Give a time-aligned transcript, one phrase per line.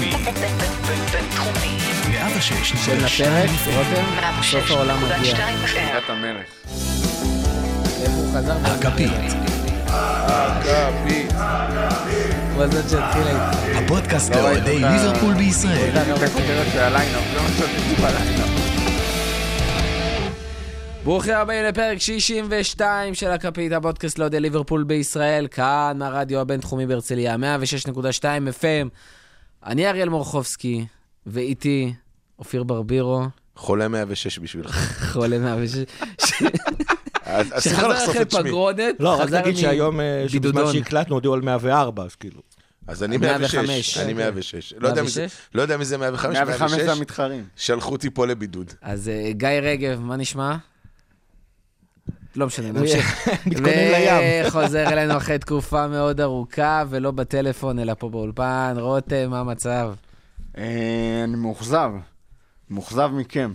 [0.00, 0.10] בינתחומי.
[1.12, 1.78] בינתחומי.
[2.10, 4.04] 106 של לפרק, רותם,
[4.42, 5.36] סוף העולם מגיע.
[5.36, 6.46] חתיכת המלך.
[8.02, 8.56] איך הוא חזר?
[8.64, 9.12] הכפית,
[9.88, 11.32] הכפית.
[12.54, 13.84] הוא הזאת שהתחילה איתי.
[13.84, 14.78] הפודקאסט לא לאוהדי.
[14.78, 15.90] ליברפול בישראל.
[16.76, 18.66] בליינאפ.
[21.04, 28.22] ברוכים הבאים לפרק 62 של הכפית, הפודקאסט לאוהדי ליברפול בישראל, כאן מהרדיו הבינתחומי בהרצליה, 106.2
[28.60, 28.88] FM.
[29.66, 30.86] אני אריאל מורחובסקי,
[31.26, 31.94] ואיתי
[32.38, 33.22] אופיר ברבירו,
[33.56, 34.76] חולה 106 בשבילך.
[35.12, 35.84] חולה 106,
[37.24, 38.24] אז אסור לך שחזר אחרי.
[38.24, 40.72] פגרונת, לא, רק נגיד שהיום, אה, שבזמן מבידודון.
[40.72, 42.40] שהקלטנו, הודיעו על 104, אז כאילו.
[42.86, 43.54] אז אני 105.
[43.54, 43.98] 106.
[43.98, 44.16] אני כן.
[44.16, 44.72] 106.
[44.78, 45.36] לא יודע מי זה- 106?
[45.54, 46.96] לא יודע מי זה 105, 105 זה 106.
[46.98, 47.44] המתחרים.
[47.56, 48.72] שלחו אותי פה לבידוד.
[48.82, 50.56] אז אה, גיא רגב, מה נשמע?
[52.36, 53.28] לא משנה, נמשיך.
[53.46, 54.46] מתכונן לים.
[54.46, 58.74] וחוזר אלינו אחרי תקופה מאוד ארוכה, ולא בטלפון, אלא פה באולפן.
[58.78, 59.92] רותם, מה המצב?
[60.58, 61.90] אה, אני מאוכזב.
[62.70, 63.52] מאוכזב מכם.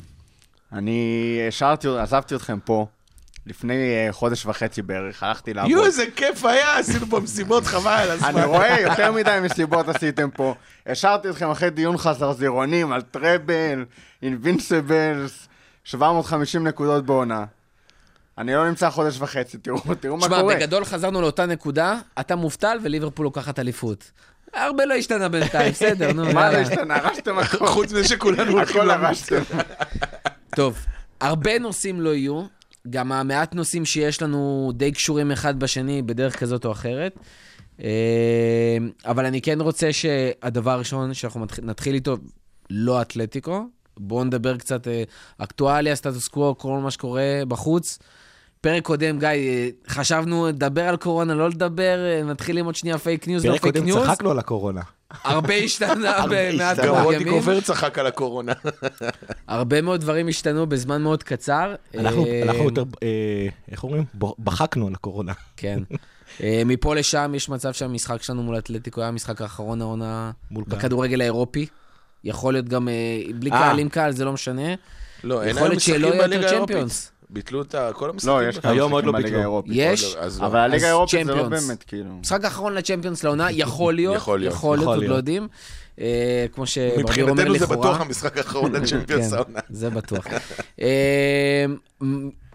[0.73, 2.87] אני השארתי, עזבתי אתכם פה
[3.45, 5.71] לפני אה, חודש וחצי בערך, הלכתי לעבוד.
[5.71, 8.27] יואו, איזה כיף היה, עשינו פה מסיבות חבל על הזמן.
[8.27, 10.55] אני רואה, יותר מדי מסיבות עשיתם פה.
[10.85, 13.85] השארתי אתכם אחרי דיון חזרזירונים על טראבל,
[14.21, 15.47] אינבינסיבלס,
[15.83, 17.45] 750 נקודות בעונה.
[18.37, 20.55] אני לא נמצא חודש וחצי, תראו, תראו מה שמע, קורה.
[20.55, 24.11] בגדול חזרנו לאותה נקודה, אתה מובטל וליברפול לוקחת אליפות.
[24.53, 26.25] הרבה לא השתנה בינתיים, בסדר, נו.
[26.33, 26.51] מה.
[26.51, 26.95] לא השתנה?
[26.95, 27.67] הרסתם הכל.
[27.67, 28.89] חוץ מזה שכולנו הולכים.
[28.89, 29.41] הרסתם.
[30.55, 30.85] טוב,
[31.21, 32.43] הרבה נושאים לא יהיו,
[32.89, 37.15] גם המעט נושאים שיש לנו די קשורים אחד בשני בדרך כזאת או אחרת.
[37.83, 42.17] אה, אבל אני כן רוצה שהדבר הראשון שאנחנו נתחיל איתו,
[42.69, 43.65] לא אתלטיקו.
[43.97, 45.03] בואו נדבר קצת אה,
[45.37, 47.99] אקטואליה, סטטוס קוו, כל מה שקורה בחוץ.
[48.61, 52.97] פרק קודם, גיא, אה, חשבנו לדבר על קורונה, לא לדבר, אה, נתחיל עם עוד שנייה
[52.97, 54.03] fake news, לא פרק פייק קודם news.
[54.03, 54.81] צחקנו על הקורונה.
[55.23, 56.87] הרבה השתנה במעט השתנה.
[56.87, 57.33] גם מאוד רותי ימים.
[57.33, 58.53] קובר צחק על הקורונה.
[59.47, 61.75] הרבה מאוד דברים השתנו בזמן מאוד קצר.
[61.97, 64.03] אנחנו אה, אנחנו יותר, אה, איך אומרים?
[64.39, 65.33] בחקנו על הקורונה.
[65.57, 65.79] כן.
[66.43, 70.31] אה, מפה לשם יש מצב שהמשחק שלנו מול אתלטיקו היה המשחק האחרון העונה.
[70.51, 71.65] בכדורגל האירופי.
[72.23, 72.93] יכול להיות גם אה,
[73.35, 73.57] בלי אה.
[73.59, 74.75] קהל, עם קהל, זה לא משנה.
[75.23, 77.11] לא, אין יכול היום להיות שלא משחקים בליגה יותר האירופית.
[77.31, 78.33] ביטלו את כל המשחקים.
[78.33, 79.39] לא, יש כמה היום עוד משחקים לא בליגה ביטלו.
[79.39, 79.71] האירופית.
[79.75, 80.45] יש, אז לא.
[80.45, 81.43] אבל הליגה האירופית זה לא.
[81.43, 82.09] באמת, כאילו.
[82.21, 84.53] משחק האחרון לצ'מפיונס לעונה, יכול להיות, יכול להיות.
[84.53, 85.15] יכול להיות, עוד לא.
[85.15, 85.47] יודעים.
[85.99, 87.77] אה, כמו שברביר אומר מבחינתנו זה לכאורה.
[87.81, 89.59] בטוח המשחק האחרון לצ'מפיונס כן, העונה.
[89.69, 90.27] זה בטוח.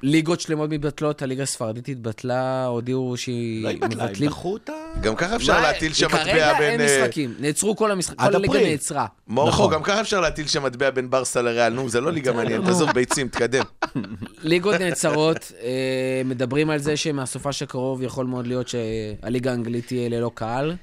[0.06, 4.30] ליגות שלמות מתבטלות, הליגה הספרדית התבטלה, הודיעו שהיא לא התבטלה, הם מבטלים.
[4.30, 4.72] דחו אותה.
[5.00, 6.88] גם ככה אפשר להטיל שם מטבע כרגע אין בין...
[6.88, 8.60] אה, משחקים, נעצרו כל המשחקים, כל הליגה.
[8.60, 9.06] נעצרה.
[9.28, 9.72] מורכו, נכון.
[9.72, 11.72] גם ככה אפשר להטיל שם מטבע בין ברסה לריאל.
[11.72, 12.68] נו, זה לא ליגה מעניינת.
[12.68, 13.62] עזוב ביצים, תקדם.
[14.50, 20.30] ליגות נעצרות, אה, מדברים על זה שמהסופש הקרוב יכול מאוד להיות שהליגה האנגלית תהיה ללא
[20.34, 20.76] קהל.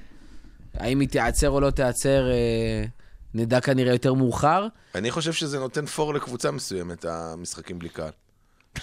[0.74, 2.84] האם היא תיעצר או לא תיעצר, אה,
[3.34, 4.66] נדע כנראה יותר מאוחר.
[4.94, 8.10] אני חושב שזה נותן פור לקבוצה מסוימת, המשחקים בלי קהל.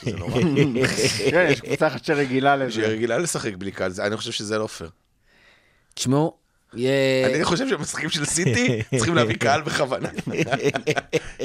[0.04, 0.42] זה נורא.
[1.32, 2.94] כן, יש קבוצה אחת שרגילה שהיא לזה.
[2.94, 4.90] רגילה לשחק בלי קהל, אני חושב שזה לא פייר.
[5.94, 6.42] תשמעו.
[6.74, 10.10] אני חושב שבמשחקים של סיטי צריכים להביא קהל בכוונה.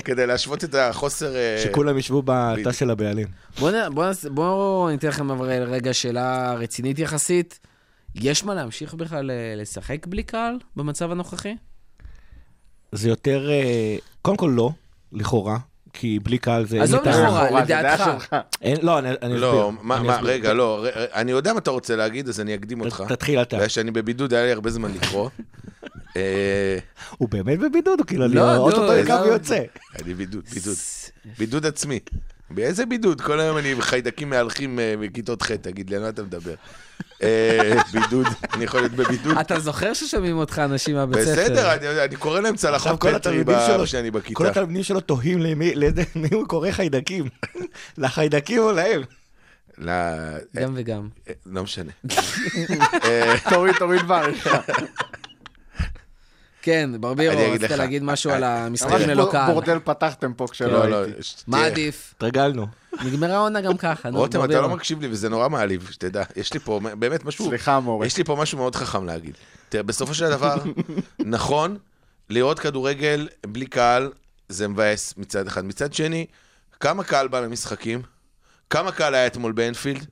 [0.04, 1.36] כדי להשוות את החוסר...
[1.36, 2.72] אה, שכולם ישבו בתא.
[2.72, 3.26] של הבעלים.
[4.30, 7.58] בואו ניתן לכם אבל רגע שאלה רצינית יחסית.
[8.14, 11.56] יש מה להמשיך בכלל אה, לשחק בלי קהל במצב הנוכחי?
[12.92, 14.70] זה יותר, אה, קודם כל לא,
[15.12, 15.58] לכאורה,
[15.98, 16.82] כי בלי קהל זה...
[16.82, 18.36] עזוב לכאורה, לכאורה, זה דעה לדעתך.
[18.82, 19.40] לא, אני אני אסביר.
[19.40, 19.72] לא.
[20.22, 23.02] רגע, לא, אני יודע מה אתה רוצה להגיד, אז אני אקדים אותך.
[23.08, 23.56] תתחיל אתה.
[23.56, 25.30] בגלל שאני בבידוד, היה לי הרבה זמן לקרוא.
[26.16, 26.78] אה,
[27.18, 29.20] הוא באמת בבידוד, או כאילו, אני לא, אוטוטו לא, יקם לא.
[29.20, 29.62] ויוצא.
[30.02, 30.76] אני בידוד, בידוד.
[31.38, 32.00] בידוד עצמי.
[32.50, 33.20] באיזה בידוד?
[33.20, 36.54] כל היום אני חיידקים מהלכים אה, בכיתות ח', תגיד לי, על מה אתה מדבר?
[37.22, 39.38] אה, בידוד, אני יכול להיות בבידוד.
[39.38, 41.32] אתה זוכר ששומעים אותך אנשים מהבית ספר?
[41.32, 43.44] בסדר, אני- אני קורא להם צלחות כל פטרי
[43.84, 44.48] כשאני כל בכיתה.
[44.48, 45.72] התלמידים שלו תוהים למי
[46.32, 47.24] הוא קורא חיידקים.
[47.98, 49.00] לחיידקים או להם?
[49.78, 49.92] לא,
[50.56, 51.08] גם וגם.
[51.28, 51.92] אה, לא משנה.
[53.50, 54.58] תוריד, תוריד בעריכה.
[56.66, 57.70] כן, ברבירו, רצית לך.
[57.70, 59.52] להגיד משהו על ממש המשחקים ללא קהל.
[59.52, 61.22] בורדל פתחתם פה כשלא לא, לא, הייתי.
[61.22, 62.14] ש- מה עדיף?
[62.16, 62.66] התרגלנו.
[63.04, 64.60] נגמרה העונה גם ככה, נו, רותם, אתה.
[64.60, 66.22] לא מקשיב לי וזה נורא מעליב, שתדע.
[66.36, 67.46] יש לי פה באמת משהו...
[67.48, 68.06] סליחה, מורה.
[68.06, 69.34] יש לי פה משהו מאוד חכם להגיד.
[69.68, 70.56] תראה, בסופו של דבר,
[71.18, 71.76] נכון,
[72.30, 74.12] לראות כדורגל בלי קהל
[74.48, 75.64] זה מבאס מצד אחד.
[75.64, 76.26] מצד שני,
[76.80, 78.02] כמה קהל בא למשחקים?
[78.70, 80.06] כמה קהל היה אתמול באנפילד?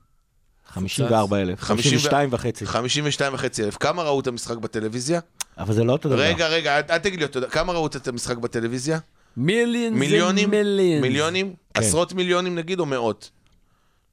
[0.67, 1.59] 54,000.
[1.59, 2.65] 52 וחצי.
[2.65, 3.77] 52 וחצי אלף.
[3.77, 5.19] כמה ראו את המשחק בטלוויזיה?
[5.57, 6.19] אבל זה לא אותו דבר.
[6.19, 8.99] רגע, רגע, אל תגיד לי, אתה יודע, כמה ראו את המשחק בטלוויזיה?
[9.37, 10.49] מיליון מיליונים?
[10.51, 11.01] מיליון.
[11.01, 11.53] מיליונים?
[11.73, 11.79] כן.
[11.81, 13.29] עשרות מיליונים נגיד או מאות?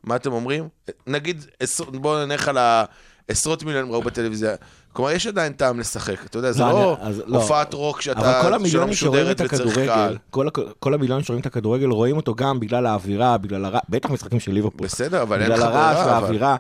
[0.05, 0.69] מה אתם אומרים?
[1.07, 2.85] נגיד, עשר- בואו נלך על ה...
[3.29, 4.55] עשרות מיליונים ראו בטלוויזיה.
[4.93, 6.27] כלומר, יש עדיין טעם לשחק.
[6.27, 6.97] אתה יודע, זה לא, לא
[7.27, 7.37] לא.
[7.37, 10.19] הופעת רוק שאתה, שלא משודרת וצריך קהל.
[10.79, 14.53] כל, המיליונים שרואים את הכדורגל, רואים אותו גם בגלל האווירה, בגלל הרעש, בטח משחקים של
[14.53, 14.87] ליברפול.
[14.87, 16.21] בסדר, אבל אין לך בגלל הרעש ברירה.
[16.21, 16.57] והאווירה.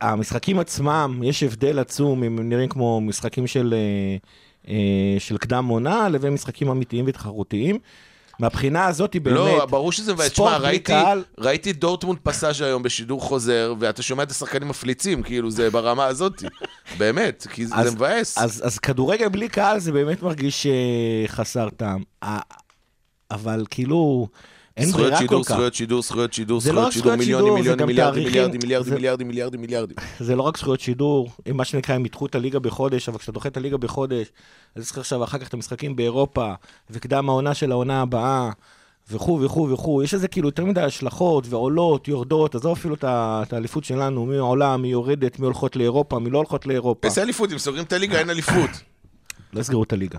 [0.00, 4.16] המשחקים עצמם, יש הבדל עצום, הם נראים כמו משחקים של, אה,
[4.72, 7.78] אה, של קדם עונה, לבין משחקים אמיתיים ותחרותיים.
[8.38, 9.36] מהבחינה הזאת היא באמת...
[9.36, 10.32] לא, ברור שזה מבאס.
[10.32, 11.24] תשמע, ראיתי, קהל.
[11.38, 16.42] ראיתי דורטמונד פסאז' היום בשידור חוזר, ואתה שומע את השחקנים מפליצים, כאילו, זה ברמה הזאת.
[16.98, 18.38] באמת, כי אז- זה מבאס.
[18.38, 20.72] אז, אז כדורגל בלי קהל זה באמת מרגיש אה,
[21.28, 22.02] חסר טעם.
[23.30, 24.28] אבל כאילו,
[24.76, 25.52] אין זכויות ברירה שידור, כל כך.
[25.54, 28.22] זכויות שידור, זכויות שידור, לא זכויות שידור, זכויות מיליונים, שידור, מיליונים, גם מיליארדים.
[28.62, 29.96] מיליארדים, זה- מיליארדים, מיליארדים, מיליארדים.
[30.20, 33.48] זה לא רק זכויות שידור, מה שנקרא, הם ידחו את הליגה בחודש, אבל כשאתה דוחה
[33.48, 34.26] את הליגה בחודש,
[34.76, 36.52] אז צריך עכשיו אחר כך את המשחקים באירופה,
[36.90, 38.50] וקדם העונה של העונה הבאה,
[39.10, 40.02] וכו' וכו' וכו'.
[40.02, 44.76] יש לזה כאילו יותר מדי השלכות ועולות, יורדות, עזוב אפילו את האליפות שלנו, מי עולה,
[44.76, 47.08] מי יורדת, מי הולכות לאירופה, מי לא הולכות לאירופה.
[47.08, 47.52] איזה אליפות?
[47.52, 48.70] אם סוגרים את הליגה, אין אליפות.
[49.52, 50.18] לא יסגרו את הליגה.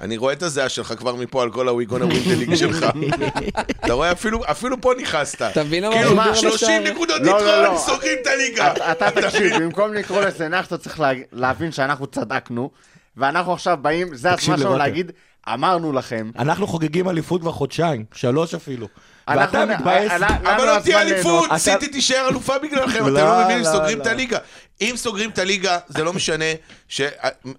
[0.00, 2.86] אני רואה את הזיעה שלך כבר מפה על כל הוויגון הווינטליג שלך.
[3.84, 5.42] אתה רואה, אפילו- אפילו פה נכנסת.
[5.42, 6.92] אתה מבין למה כאילו, הוא מדבר 30 לשער?
[6.94, 7.78] נקודות לא, לא, יתרון, לא.
[7.78, 8.72] סוגרים את הליגה.
[8.92, 12.70] אתה- תקשיב, במקום לקרוא לזה נח, אתה צריך לה- להבין שאנחנו צדקנו,
[13.16, 14.76] ואנחנו עכשיו באים, זה הזמן שלנו.
[14.78, 15.12] להגיד,
[15.54, 16.30] אמרנו לכם.
[16.38, 18.86] אנחנו חוגגים אליפות כבר חודשיים, שלוש אפילו.
[19.30, 20.16] ואתה מתבאס, אה,
[20.46, 23.98] אה, אבל לא תהיה אליפות, סיטי תישאר אלופה בגללכם, אתם לא, לא מבינים, לא, סוגרים
[23.98, 24.02] לא.
[24.02, 24.38] את הליגה.
[24.80, 26.44] אם סוגרים את הליגה, זה לא משנה,
[26.88, 27.00] ש-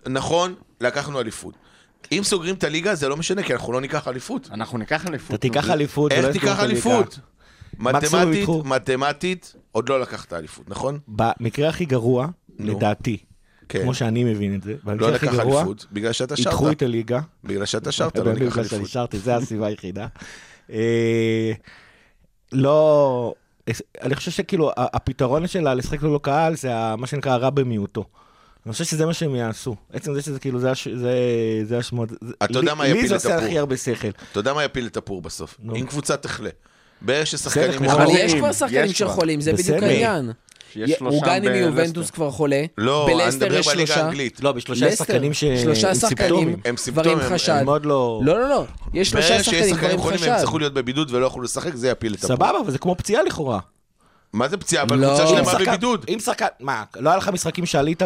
[0.08, 1.54] נכון, לקחנו אליפות.
[2.12, 4.50] אם סוגרים את הליגה, זה לא משנה, כי אנחנו לא ניקח אליפות.
[4.52, 5.30] אנחנו ניקח אליפות.
[5.30, 6.60] אתה תיקח אליפות, איך יסגרו תיקח.
[6.64, 7.20] אליפות?
[7.80, 8.50] מתמטית.
[8.66, 11.00] מתמטית, עוד לא לקחת אליפות, נכון?
[11.08, 12.28] במקרה הכי גרוע.
[12.60, 13.18] לדעתי,
[13.70, 13.82] כן.
[13.82, 16.78] כמו שאני מבין את זה, לא במקרה הכי לקח גרוע, אליפות, בגלל שאתה ידחו שרת.
[16.78, 17.20] את הליגה.
[17.44, 18.90] בגלל שאתה שרת, לא ניקח בגלל שאני אליפות.
[18.90, 20.08] שרתי, זה הסיבה היחידה.
[20.72, 21.52] אה,
[22.52, 23.34] לא,
[24.02, 28.06] אני חושב שכאילו, הפתרון שלה לשחק ללא קהל זה מה שנקרא הרע במיעוטו.
[28.68, 29.76] אני חושב שזה מה שהם יעשו.
[29.94, 31.12] עצם זה שזה כאילו, זה הש- זה-
[31.64, 32.10] זה השמות.
[32.10, 33.46] זה- אתה יודע מה יפיל לי זה את עושה הפור?
[33.48, 34.08] הכי הרבה שכל.
[34.32, 35.58] אתה יודע מה יפיל את הפור בסוף?
[35.76, 36.50] אם קבוצה תחלה.
[37.02, 38.94] בערך ששחקנים כמו- אבל יש כבר שחקנים.
[38.94, 39.84] שחולים, זה בדיוק.
[39.84, 40.32] העניין.
[40.74, 42.12] שיש רוגני מיובנטוס.
[42.12, 44.04] כבר חולה, לא, אני בלסטר מדבר יש בליגה שלושה.
[44.06, 44.40] האנגלית.
[44.44, 45.44] לא, בשלושה שחקנים ש...
[45.44, 46.60] שלושה עם שחקנים, סימפטומים.
[46.66, 47.54] הם סימפטומים, דברים הם- חשד.
[47.62, 48.22] הם עוד לא...
[48.24, 50.36] לא, לא, לא, יש שלושה ברגע שיש שחקנים כבר שחקנים עם חולים והם חשד.
[50.38, 52.28] יצטרכו להיות בבידוד ולא יכלו לשחק, זה יפיל את הפור.
[52.36, 53.60] סבבה, אבל זה כמו פציעה לכאורה.
[54.34, 54.84] מה זה פציעה?
[54.84, 55.08] אבל לא.
[55.08, 56.06] קבוצה שלמה שחקן- בבידוד.
[56.10, 58.02] אם שחקן, מה, לא היה לך משחקים שעלית.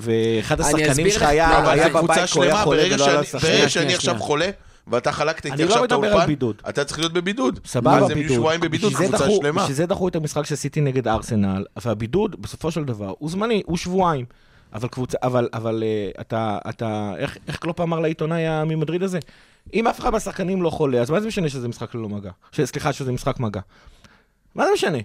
[0.00, 3.20] ואחד אני השחקנים אסביר שלך לך- היה, לא, היה בבית, הוא היה חולה ולא שאני-
[3.20, 3.42] לשחק.
[3.48, 4.18] ברגע שאני עכשיו.
[4.18, 4.50] חולה,
[4.86, 6.62] ואתה חלקת איתי אני לא עכשיו את מדבר על האולפן, בידוד.
[6.68, 7.60] אתה צריך להיות בבידוד.
[7.66, 8.36] סבבה, אז הם יהיו בידוד.
[8.36, 9.60] שבועיים בבידוד, קבוצה שלמה.
[9.62, 13.76] בשביל זה דחו את המשחק שעשיתי נגד ארסנל, והבידוד, בסופו של דבר, הוא זמני, הוא
[13.76, 14.24] שבועיים.
[14.74, 15.82] אבל קבוצה, אבל, אבל
[16.16, 19.18] uh, אתה, אתה, איך, איך קלופ אמר לעיתונאי ממדריד הזה?
[19.74, 22.30] אם אף אחד מהשחקנים לא חולה, אז מה זה משנה שזה משחק ללא מגע?
[22.52, 23.60] ש, סליחה, שזה משחק מגע.
[24.54, 24.98] מה זה משנה?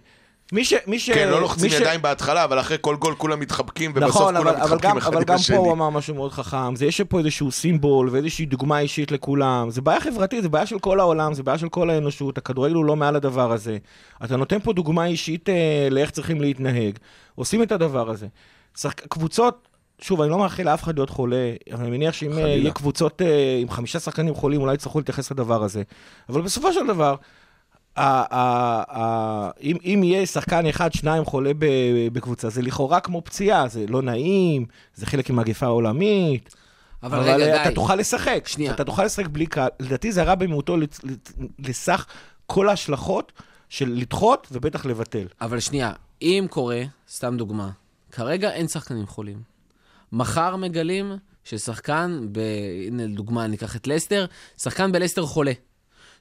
[0.52, 0.74] מי ש...
[0.88, 1.10] מי ש...
[1.10, 4.46] כן, לא לוחצים ש- ידיים בהתחלה, אבל אחרי כל גול כולם מתחבקים, ובסוף נכון, אבל,
[4.46, 5.58] כולם אבל, מתחבקים גם, אחד אבל גם השני.
[5.58, 9.70] פה הוא אמר משהו מאוד חכם, זה יש פה איזשהו סימבול ואיזושהי דוגמה אישית לכולם,
[9.70, 12.86] זה בעיה חברתית, זה בעיה של כל העולם, זה בעיה של כל האנושות, הכדורגל הוא
[12.86, 13.78] לא מעל הדבר הזה.
[14.24, 16.98] אתה נותן פה דוגמה אישית אה, לאיך צריכים להתנהג,
[17.36, 18.28] עושים את הדבר הזה.
[18.78, 19.02] שחק...
[19.08, 19.68] קבוצות,
[20.02, 22.50] שוב, אני לא מאחל לאף אחד להיות חולה, אבל אני מניח שאם אה, חלילה.
[22.50, 25.84] יהיה קבוצות אה, עם חמישה שחקנים חולים, אולי יצטרכו להתייחס לדבר הזה.
[26.30, 27.16] אבל בסופו של דבר,
[27.98, 31.52] אם, אם יהיה שחקן אחד, שניים חולה
[32.14, 34.66] בקבוצה, זה לכאורה כמו פציעה, זה לא נעים,
[34.96, 36.56] זה חלק ממגפה עולמית,
[37.04, 37.76] אבל אבל רגע, אתה די.
[37.76, 38.48] תוכל לשחק.
[38.48, 38.74] שנייה.
[38.74, 39.70] אתה תוכל לשחק בלי קהל.
[39.80, 40.78] לדעתי זה הרע במיעוטו
[41.60, 42.06] לסך
[42.46, 43.32] כל ההשלכות
[43.70, 45.28] של לדחות ובטח לבטל.
[45.42, 47.70] אבל שנייה, אם קורה, סתם דוגמה,
[48.12, 49.42] כרגע אין שחקנים חולים.
[50.12, 51.12] מחר מגלים
[51.44, 52.40] ששחקן, ב...
[52.88, 54.26] הנה לדוגמה, ניקח את לסטר,
[54.58, 55.52] שחקן בלסטר חולה.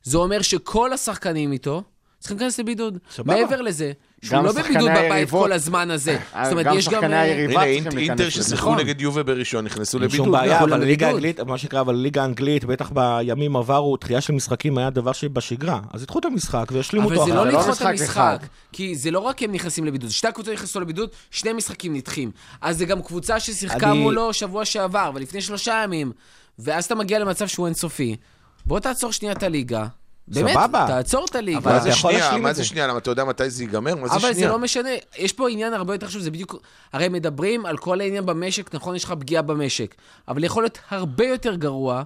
[0.04, 1.82] זה אומר שכל השחקנים איתו
[2.24, 2.98] צריכים להיכנס לבידוד.
[3.10, 3.34] סבבה.
[3.34, 3.92] מעבר לזה,
[4.22, 5.42] שהוא גם לא בבידוד בבית היריבות.
[5.42, 6.18] כל הזמן הזה.
[6.42, 6.92] זאת אומרת, גם יש גם...
[6.92, 8.28] שחקני אה, היריבה צריכים להיכנס אינטר.
[8.28, 8.78] ששיחקו נכון.
[8.78, 10.26] נגד יובה בראשון, נכנסו אין לבידוד.
[10.26, 11.08] שום בעיה, כולם אבל ליגה.
[11.08, 15.80] האנגלית, מה שנקרא, אבל ליגה האנגלית, בטח בימים עברו, דחייה של משחקים היה דבר שבשגרה.
[15.92, 18.38] אז ידחו את המשחק וישלימו אבל אותו לא זה לא לדחות את משחק המשחק.
[18.72, 22.30] כי זה לא רק הם נכנסים לבידוד, שתי הקבוצות נכנסו לבידוד, שני משחקים נדחים.
[22.60, 26.12] אז זה גם קבוצה ששיחקה מולו שבוע שעבר, ולפני שלושה ימים,
[26.58, 28.16] ואז אתה מגיע למצב שהוא אינסופי.
[28.66, 29.86] בוא תעצור שנייה את הליגה.
[30.28, 30.84] באמת, סבבה.
[30.88, 31.58] תעצור את הליגה.
[31.58, 32.36] אבל זה שנייה?
[32.38, 32.64] מה זה.
[32.64, 32.86] שנייה?
[32.86, 33.94] למה אתה יודע מתי זה ייגמר?
[33.94, 34.48] מה זה אבל זה שנייה?
[34.48, 36.56] לא משנה, יש פה עניין הרבה יותר חשוב, זה בדיוק...
[36.92, 39.94] הרי מדברים על כל העניין במשק, נכון, יש לך פגיעה במשק,
[40.28, 42.02] אבל יכול להיות הרבה יותר גרוע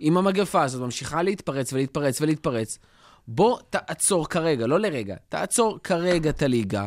[0.00, 2.78] אם המגפה הזאת ממשיכה להתפרץ ולהתפרץ ולהתפרץ.
[3.28, 6.86] בוא תעצור כרגע, לא לרגע, תעצור כרגע את הליגה,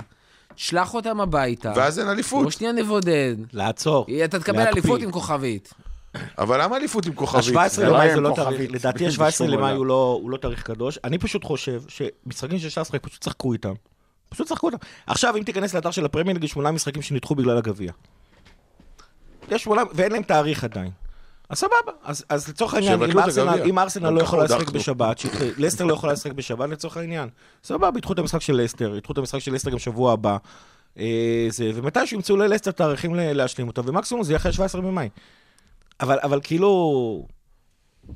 [0.56, 1.74] שלח אותם הביתה.
[1.76, 2.44] ואז אין אליפות.
[2.44, 3.36] בוא שנייה נבודד.
[3.54, 4.06] לעצור.
[4.26, 4.68] אתה תקבל.
[4.68, 5.74] אליפות עם כוכבית.
[6.38, 7.56] אבל למה אליפות עם כוכבית?
[7.56, 9.72] ה-17 זה לא למאי זה לא עם תאריך, לדעתי בשום ה-17 למאי.
[9.74, 11.00] הוא לא- הוא לא תאריך קדוש.
[11.04, 13.74] אני פשוט חושב שמשחקים של ש"ס פשוט צחקו איתם.
[14.30, 14.78] פשוט שחקו אותם.
[15.08, 17.92] עכשיו, אם תיכנס לאתר של הפרמייר ליג, יש שמונה משחקים שנדחו בגלל הגביע.
[19.52, 20.92] יש שמונה, ואין להם תאריך עדיין.
[21.50, 21.74] אז סבבה,
[22.04, 23.62] אז, אז לצורך העניין, אם ארסנל.
[23.66, 24.70] אם ארסנל לא יכולה לשחק.
[24.70, 25.26] בשבת, ש-
[25.58, 27.30] לסטר לא יכולה לשחק בשבת לצורך העניין,
[27.64, 30.38] סבבה, ידחו את המשחק של לסטר, ידחו את המשחק של לסטר גם שבוע הבא,
[31.00, 35.10] אה, זה, ומתי שימצאו ללסטר תאריכים להשלים אותו, ומקסימום זה יהיה אחרי 17 במאי.
[36.02, 37.28] אבל, אבל כאילו,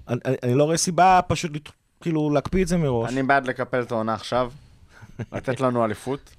[0.08, 1.72] אני, אני- לא רואה סיבה פשוט לת-
[2.02, 3.12] כאילו להקפיא את זה מראש.
[3.13, 4.52] אני בעד לקפל את העונה עכשיו,
[5.32, 6.36] לתת לנו אליפות,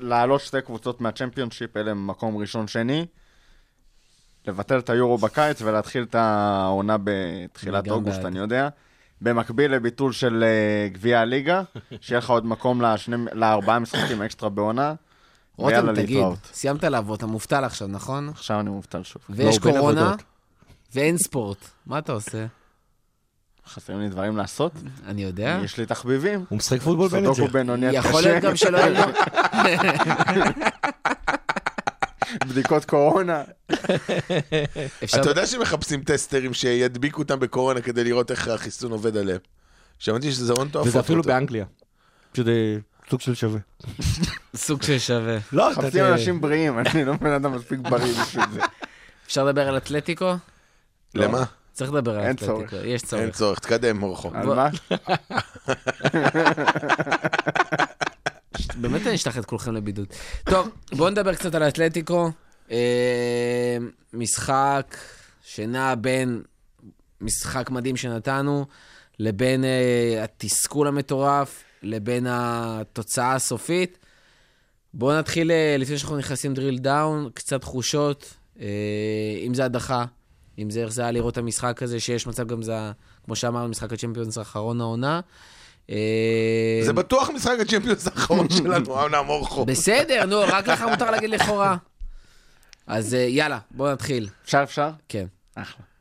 [0.00, 3.06] להעלות שתי קבוצות מהצ'מפיונשיפ, אלה מקום ראשון-שני,
[4.46, 8.26] לבטל את היורו בקיץ ולהתחיל את העונה בתחילת אוגוסט, בעד.
[8.26, 8.68] אני יודע.
[9.20, 11.62] במקביל לביטול של אה, גביע הליגה,
[12.00, 14.94] שיהיה לך עוד מקום לשני, לארבעה משחקים אקסטרה בעונה.
[15.56, 16.38] רותם, תגיד, להתראות.
[16.52, 18.28] סיימת לעבוד, אתה מובטל עכשיו, נכון?
[18.28, 19.22] עכשיו אני מובטל שוב.
[19.30, 20.14] ויש בין קורונה.
[20.94, 21.58] ואין ספורט.
[21.86, 22.46] מה אתה עושה?
[23.66, 24.72] חסרים לי דברים לעשות?
[25.06, 25.60] אני יודע.
[25.64, 26.44] יש לי תחביבים.
[26.48, 27.34] הוא משחק פוטבול בנצ'ר.
[27.34, 29.12] סודוקו בינוני עד יכול להיות קשה, גם שלא יהיה לו...
[32.48, 33.42] בדיקות קורונה.
[35.04, 39.38] אתה יודע שמחפשים טסטרים שידביקו אותם בקורונה כדי לראות איך החיסון עובד עליהם.
[39.98, 40.88] שמעתי שזה הון תועפות.
[40.88, 41.22] וזה אפילו.
[41.22, 41.64] באנגליה.
[42.32, 42.76] פשוט אה,
[43.10, 43.60] סוג של שווה.
[44.56, 45.38] סוג של שווה.
[45.52, 45.80] לא, אתה...
[45.80, 48.60] מחפשים אנשים בריאים, אני לא בן אדם מספיק בריא בשביל זה.
[49.26, 50.34] אפשר לדבר על אתלטיקו?
[51.14, 51.44] למה?
[51.72, 52.72] צריך לדבר על אין אתלטיקו, צורך.
[52.72, 53.36] יש אין צורך.
[53.36, 54.30] צורך, תקדם מורחו.
[54.34, 54.68] על מה?
[58.80, 60.06] באמת אני אשלח את כולכם לבידוד.
[60.44, 62.30] טוב, בואו נדבר קצת על האתלטיקו.
[62.70, 63.76] אה,
[64.12, 64.96] משחק
[65.42, 66.42] שנע בין
[67.20, 68.66] משחק מדהים שנתנו,
[69.18, 73.98] לבין אה, התסכול המטורף, לבין התוצאה הסופית.
[74.94, 78.66] בואו נתחיל, אה, לפני שאנחנו נכנסים drill down, קצת תחושות, אה,
[79.46, 80.04] אם זה הדחה,
[80.58, 82.74] אם זה איך זה היה לראות את המשחק הזה, שיש מצב גם זה,
[83.24, 85.20] כמו שאמרנו, משחק הצ'מפיונס האחרון העונה.
[85.90, 89.64] אה, זה בטוח משחק הצ'מפיונס האחרון שלנו, העונה מורחו.
[89.64, 91.76] בסדר, נו, רק לך מותר להגיד לכאורה.
[92.86, 94.28] אז יאללה, בואו נתחיל.
[94.44, 94.90] אפשר, אפשר?
[95.08, 95.26] כן.
[95.54, 95.91] אחלה.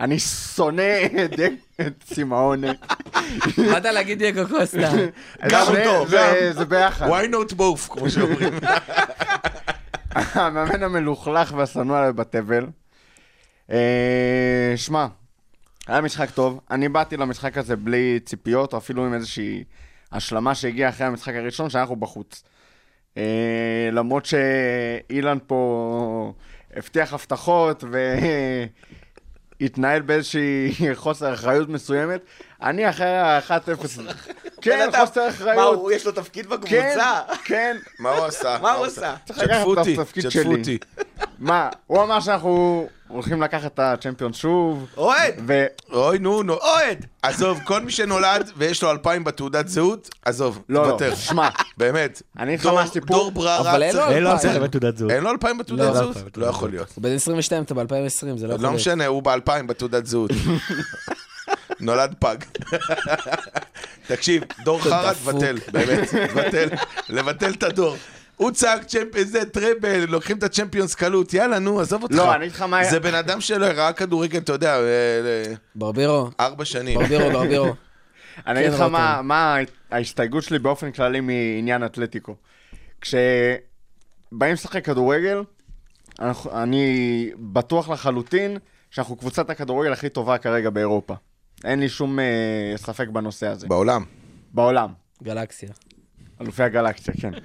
[0.00, 0.82] אני שונא
[1.80, 2.72] את סימאונה.
[3.72, 4.78] באת להגיד דייגו קוסטה.
[5.50, 6.52] גם זה- אותו, זה- גם.
[6.52, 7.06] זה ביחד.
[7.08, 8.52] why not both, כמו שאומרים.
[10.14, 12.66] המאמן המלוכלך והשנוא עליי בתבל.
[13.70, 15.06] אה, שמע,
[15.86, 16.60] היה משחק טוב.
[16.70, 19.64] אני באתי למשחק הזה בלי ציפיות, או אפילו עם איזושהי
[20.12, 22.42] השלמה שהגיעה אחרי המשחק הראשון, שאנחנו בחוץ.
[23.16, 23.22] אה,
[23.92, 26.32] למרות שאילן פה
[26.76, 27.84] הבטיח הבטחות
[29.60, 32.20] והתנהל באיזושהי חוסר אחריות מסוימת,
[32.62, 34.00] אני אחרי ה-1-0...
[34.62, 35.90] כן, חוסר אחריות.
[35.94, 36.98] יש לו תפקיד כן,
[37.44, 37.76] כן.
[37.98, 38.58] מה הוא עשה?
[38.62, 39.14] מה הוא עשה?
[39.24, 40.58] צריך לקחת שתפו את אותי, התפקיד שתפו שלי.
[40.58, 40.78] אותי.
[41.38, 45.34] מה, הוא אמר שאנחנו הולכים לקחת את הצ'מפיון שוב, אוהד!
[45.46, 45.64] ו...
[45.92, 46.54] אוי, נו, נו.
[46.54, 47.06] אוהד!
[47.22, 51.14] עזוב, כל מי שנולד ויש לו אלפיים בתעודת זהות, עזוב, לא, לא, תוותר.
[51.14, 52.22] שמע, באמת.
[52.38, 54.62] אני איתך דור- מה הסיפור, דור בררה אבל אין לו צריך- אין לו אלפיים.
[54.62, 55.10] בתעודת זהות.
[55.10, 56.16] אין לו אלפיים בתעודת לא, זהות?
[56.16, 56.88] אלפיים לא יכול להיות.
[56.94, 57.86] הוא בן 22, אתה ב-2020, זה
[58.26, 58.74] לא יכול לא להיות.
[58.74, 60.30] משנה, הוא באלפיים בתעודת זהות.
[61.80, 62.36] נולד פג.
[64.06, 65.12] תקשיב, דור חרא.
[65.12, 66.68] תבטל, באמת, תבטל,
[67.08, 67.96] לבטל את הדור.
[68.36, 68.82] הוא צעק
[69.22, 72.14] זה טראבל, לוקחים את הצ'מפיונס קלות, יאללה, נו, עזוב אותך.
[72.14, 75.52] לא, אני אגיד לך מה זה בן אדם שלא ראה כדורגל, אתה יודע, אה, אה,
[75.74, 76.98] ברבירו, ארבע שנים.
[76.98, 77.74] ברבירו, ברבירו.
[78.46, 78.80] אני אגיד לך.
[79.22, 79.56] מה-
[79.90, 82.34] ההסתייגות שלי באופן כללי מעניין אתלטיקו.
[83.00, 85.42] כשבאים לשחק כדורגל,
[86.52, 88.58] אני בטוח לחלוטין
[88.90, 91.14] שאנחנו קבוצת הכדורגל הכי טובה כרגע באירופה.
[91.64, 92.24] אין לי שום אה,
[92.76, 93.66] ספק בנושא הזה.
[93.66, 94.04] בעולם.
[94.54, 94.92] בעולם.
[95.22, 95.68] גלקסיה.
[96.40, 97.30] אלופי הגלקסיה, כן.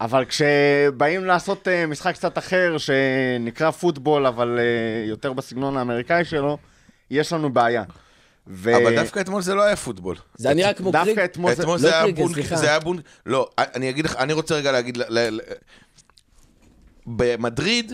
[0.00, 6.58] אבל כשבאים לעשות uh, משחק קצת אחר, שנקרא פוטבול, אבל uh, יותר בסגנון האמריקאי שלו,
[7.10, 7.84] יש לנו בעיה.
[8.46, 8.76] ו...
[8.76, 10.16] אבל דווקא אתמול זה לא היה פוטבול.
[10.34, 11.18] זה היה נראה כמו דווקא קריג.
[11.18, 11.62] אתמול זה...
[11.62, 12.56] אתמול לא זה היה קריגן, בונק, סליחה.
[12.56, 15.40] זה היה בונק, לא, אני אגיד לך, אני רוצה רגע להגיד, ל- ל- ל-
[17.06, 17.92] במדריד,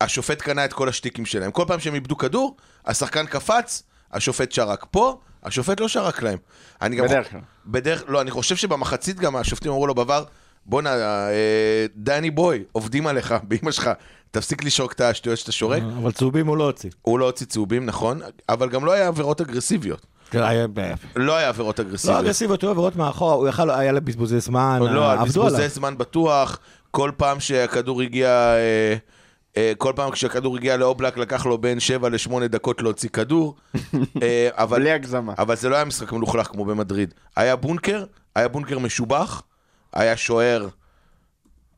[0.00, 1.50] השופט קנה את כל השטיקים שלהם.
[1.50, 3.82] כל פעם שהם איבדו כדור, השחקן קפץ,
[4.12, 4.86] השופט שרק.
[4.90, 6.38] פה, השופט לא שרק להם.
[6.82, 7.40] אני גם- בדרך כלל.
[7.66, 10.24] בדרך, לא, אני חושב שבמחצית גם השופטים אמרו לו בעבר,
[10.66, 13.90] בואנה, אה, דני בוי, עובדים עליך, באמא שלך,
[14.30, 15.82] תפסיק לשרוק את השטויות שאתה שורק.
[16.02, 16.90] אבל צהובים הוא לא הוציא.
[17.02, 20.06] הוא לא הוציא צהובים, נכון, אבל גם לא היה עבירות אגרסיביות.
[20.32, 20.66] היה-
[21.16, 22.20] לא היה עבירות לא אגרסיביות.
[22.20, 25.52] אגרסיביות, היו עבירות מאחורה, הוא יכל, היה לה בזבוזי זמן, לא, על עבדו עליו.
[25.56, 26.58] בזבוזי זמן בטוח,
[26.90, 28.96] כל פעם שהכדור הגיע, אה, אה,
[29.78, 33.54] כל פעם כשהכדור הגיע לאובלק לקח לו בין 7 ל-8 דקות להוציא כדור.
[34.22, 35.34] אה, אבל, בלי הגזמה.
[35.38, 37.14] אבל זה לא היה משחק מלוכלך כמו במדריד.
[37.36, 39.42] היה בונקר, היה בונקר משובח,
[39.92, 40.68] היה שוער,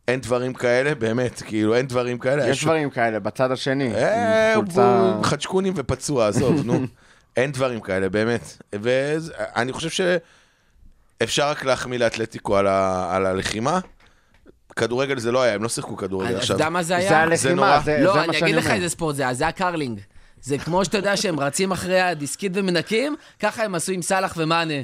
[0.09, 2.49] אין דברים כאלה, באמת, כאילו אין דברים כאלה.
[2.49, 3.95] יש דברים כאלה, בצד השני.
[3.95, 6.81] אה, חולצה- חדשקונים ופצוע, עזוב, נו.
[7.37, 8.63] אין דברים כאלה, באמת.
[8.73, 10.01] ואני חושב ש...
[11.23, 13.79] אפשר רק להחמיא לאתלטיקו על, ה, על הלחימה.
[14.77, 16.57] כדורגל זה לא היה, הם לא שיחקו כדורגל אתה עכשיו.
[16.57, 17.37] יודע מה זה זה היה?
[17.37, 17.67] זה נורא.
[17.69, 18.77] הלחימה, זה לא, זה מה אני שאני אגיד לך אומר.
[18.77, 20.01] איזה ספורט זה היה, זה הקרלינג.
[20.43, 24.75] זה כמו שאתה יודע שהם רצים אחרי הדיסקית ומנקים, ככה הם עשו עם סאלח ומאנה.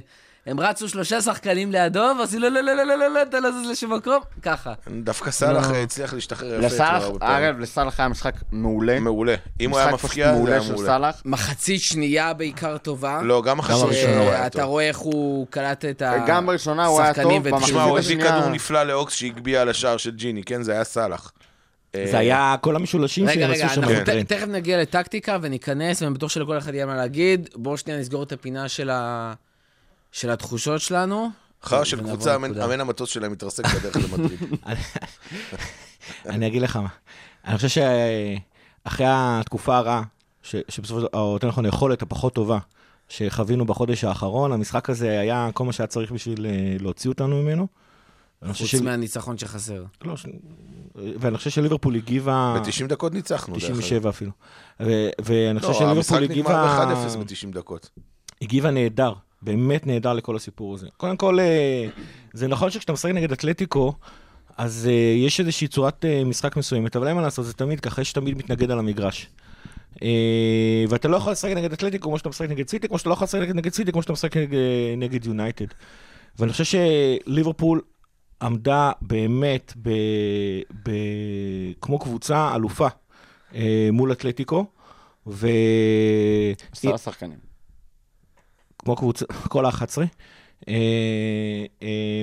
[0.47, 3.51] הם רצו שלושה שחקנים לידו, ועשו לא, לא, לא, לא, לא, לא, לא, אתה לא
[3.51, 4.73] זז לשום מקום, ככה.
[5.03, 5.77] דווקא סאלח לא.
[5.77, 6.67] הצליח להשתחרר יפה.
[6.67, 7.05] לסאלח.
[7.21, 9.01] אגב, לסאלח היה משחק מעולה.
[9.01, 9.35] מעולה.
[9.61, 10.87] אם הוא היה משחק מפקיע, זה מעולה היה של מעולה.
[10.89, 11.23] סאלח.
[11.25, 13.21] מחצית שנייה בעיקר טובה.
[13.23, 14.69] לא, גם החצי הראשונה הוא היה אתה טוב.
[14.69, 18.49] רואה איך הוא קלט את גם בראשונה הוא היה השחקנים טוב, תשמע, הוא הביא כדור
[18.49, 20.63] נפלא לאוקס שהגביה על השער של ג'יני, כן?
[20.63, 21.33] זה היה סאלח.
[21.95, 24.27] אה, זה היה כל המשולשים רגע, שהם רגע, עשו שם אנחנו בטרנד.
[24.27, 27.49] ת- תכף נגיע לטקטיקה וניכנס, ואני בטוח שלכל אחד יהיה מה להגיד.
[27.55, 29.33] בואו שנייה נסגור את הפינה של ה-
[30.15, 31.31] של התחושות שלנו.
[31.65, 32.35] אחר של קבוצה.
[32.37, 34.41] אמן המטוס שלהם מתרסק בדרך למדריד.
[36.27, 36.89] אני אגיד לך מה.
[37.45, 40.03] אני חושב שאחרי התקופה הרעה,
[40.43, 42.59] שבסופו של דבר, או יותר נכון, היכולת הפחות טובה
[43.09, 47.67] שחווינו בחודש האחרון, המשחק הזה היה כל מה שהיה צריך בשביל אה, להוציא אותנו ממנו.
[48.53, 49.85] חוץ מהניצחון שחסר.
[50.05, 50.15] לא,
[50.95, 52.57] ואני חושב שליברפול הגיבה...
[52.61, 53.55] ב-90 דקות ניצחנו.
[53.55, 53.73] דרך אגב.
[53.73, 54.31] 97 אפילו.
[54.81, 56.95] ואני חושב לא, המשחק שליברפול נגמר הגיבה...
[57.15, 57.91] ב-1-0 ב-90 דקות.
[58.43, 59.13] הגיבה נהדר,
[59.45, 60.87] באמת נהדר לכל הסיפור הזה.
[60.97, 61.87] קודם כל, אה,
[62.33, 63.95] זה נכון שכשאתה משחק נגד אתלטיקו,
[64.57, 68.01] אז אה, יש איזושהי צורת אה, משחק מסוימת, אבל אין מה לעשות, זה תמיד ככה,
[68.01, 69.29] יש תמיד מתנגד על המגרש.
[70.89, 73.25] ואתה לא יכול לשחק נגד אתלטיקו כמו שאתה משחק נגד סיטי, כמו שאתה לא יכול
[73.25, 74.37] לשחק נגד סיטי, כמו שאתה משחק
[74.97, 75.67] נגד, יונייטד.
[76.39, 77.81] ואני חושב שליברפול
[78.43, 79.91] עמדה באמת ב,
[80.83, 80.91] ב,
[81.81, 82.89] כמו קבוצה אלופה
[83.93, 84.67] מול אתלטיקו.
[85.27, 85.49] ו...
[86.73, 87.39] עשרה שחקנים.
[88.85, 89.99] כמו קבוצה, כל ה-11.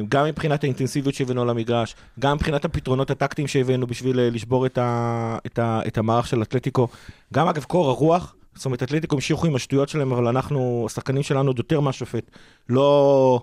[0.09, 4.77] גם מבחינת האינטנסיביות שהבאנו על המגרש, גם מבחינת הפתרונות הטקטיים שהבאנו בשביל אה, לשבור את,
[4.77, 6.87] ה, את, ה, את המערך של אתלטיקו.
[7.33, 11.49] גם אגב קור הרוח, זאת אומרת אתלטיקו המשיכו עם השטויות שלהם, אבל אנחנו, השחקנים שלנו
[11.49, 12.31] עוד יותר מהשופט.
[12.69, 13.41] לא,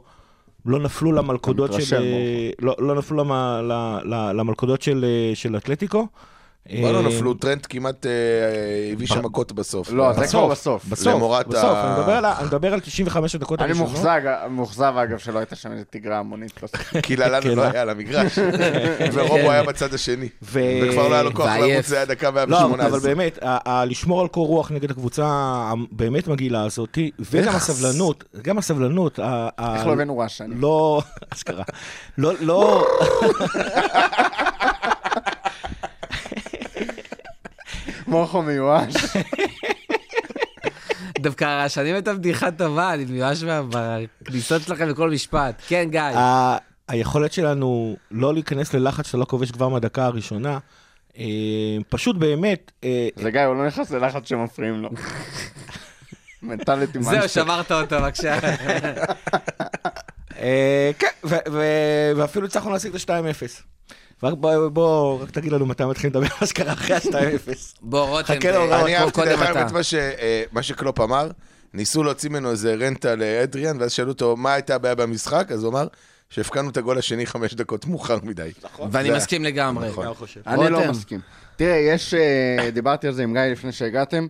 [0.67, 1.97] לא נפלו למלכודות של...
[2.03, 3.33] אה, לא, לא נפלו למ,
[4.35, 6.07] למלכודות של, אה, של אתלטיקו.
[6.77, 8.12] כבר לא אה, נפלו, טרנט כמעט אה,
[8.92, 9.92] הביא שם מכות בסוף.
[9.92, 10.85] לא, זה כבר בסוף.
[10.88, 13.92] בסוף, למורת בסוף, ה- אני מדבר על ה- אני מדבר על 95 הדקות אני הראשונות.
[13.92, 16.53] מאוכזב, מאוכזב אגב שלא הייתה שם איזה תיגרה המונית.
[16.62, 16.68] לא.
[17.03, 17.71] כי ללנו כן, לא אה?
[17.73, 18.38] היה על המגרש,
[19.12, 20.29] ורובו היה בצד השני.
[20.42, 21.47] וכבר לא היה לו כוח.
[21.47, 22.87] לרוץ, זה היה דקה לא, 118.
[22.87, 23.38] אבל באמת,
[23.87, 27.49] לשמור על קור רוח נגד הקבוצה הבאמת מגעילה הזאת, וגם?
[27.55, 29.18] הסבלנות, גם הסבלנות,
[29.77, 30.55] איך לא הבאנו רעשני?
[30.59, 31.03] לא,
[31.35, 31.64] אשכרה,
[32.18, 32.87] לא, לא,
[38.09, 38.94] מוחו מיואש.
[41.18, 43.44] דווקא הרעשנים הייתה בדיחה טובה, אני מיואש
[44.23, 45.62] בכניסות שלכם לכל משפט.
[45.68, 46.01] כן, גיא.
[46.01, 46.57] ה-
[46.88, 50.59] היכולת שלנו לא להיכנס ללחץ שאתה לא כובש כבר מהדקה הראשונה,
[51.18, 51.25] אה,
[51.88, 54.88] פשוט באמת, אה, זה גיא, הוא לא נכנס ללחץ שמפריעים לו.
[56.42, 57.29] מנטליטי זהו, מאנסטר.
[57.44, 58.38] שמרת אותו, בבקשה.
[60.38, 61.07] אה, כן,
[62.16, 63.62] ואפילו הצלחנו להשיג את ה-2-0.
[64.22, 67.48] רק בוא, בוא, רק תגיד לנו מתי מתחילים לדבר על מה שקרה אחרי ה-2-0.
[67.83, 69.50] בוא, רותם, חכה אה, אני אהבתי קודם דרך אתה.
[69.50, 71.31] אגב את מה אה, מה שקלופ אמר,
[71.74, 75.70] ניסו להוציא ממנו איזה רנטה לאדריאן, ואז שאלו אותו מה הייתה הבעיה במשחק, אז הוא
[75.72, 75.87] אמר
[76.31, 78.50] שהפקענו את הגול השני חמש דקות מאוחר מדי.
[78.90, 79.88] ואני זה- מסכים לגמרי.
[79.88, 80.07] נכון.
[80.46, 80.90] אני לא.
[80.90, 81.20] מסכים.
[81.57, 84.26] תראה, יש, אה, דיברתי על זה עם גיא לפני שהגעתם,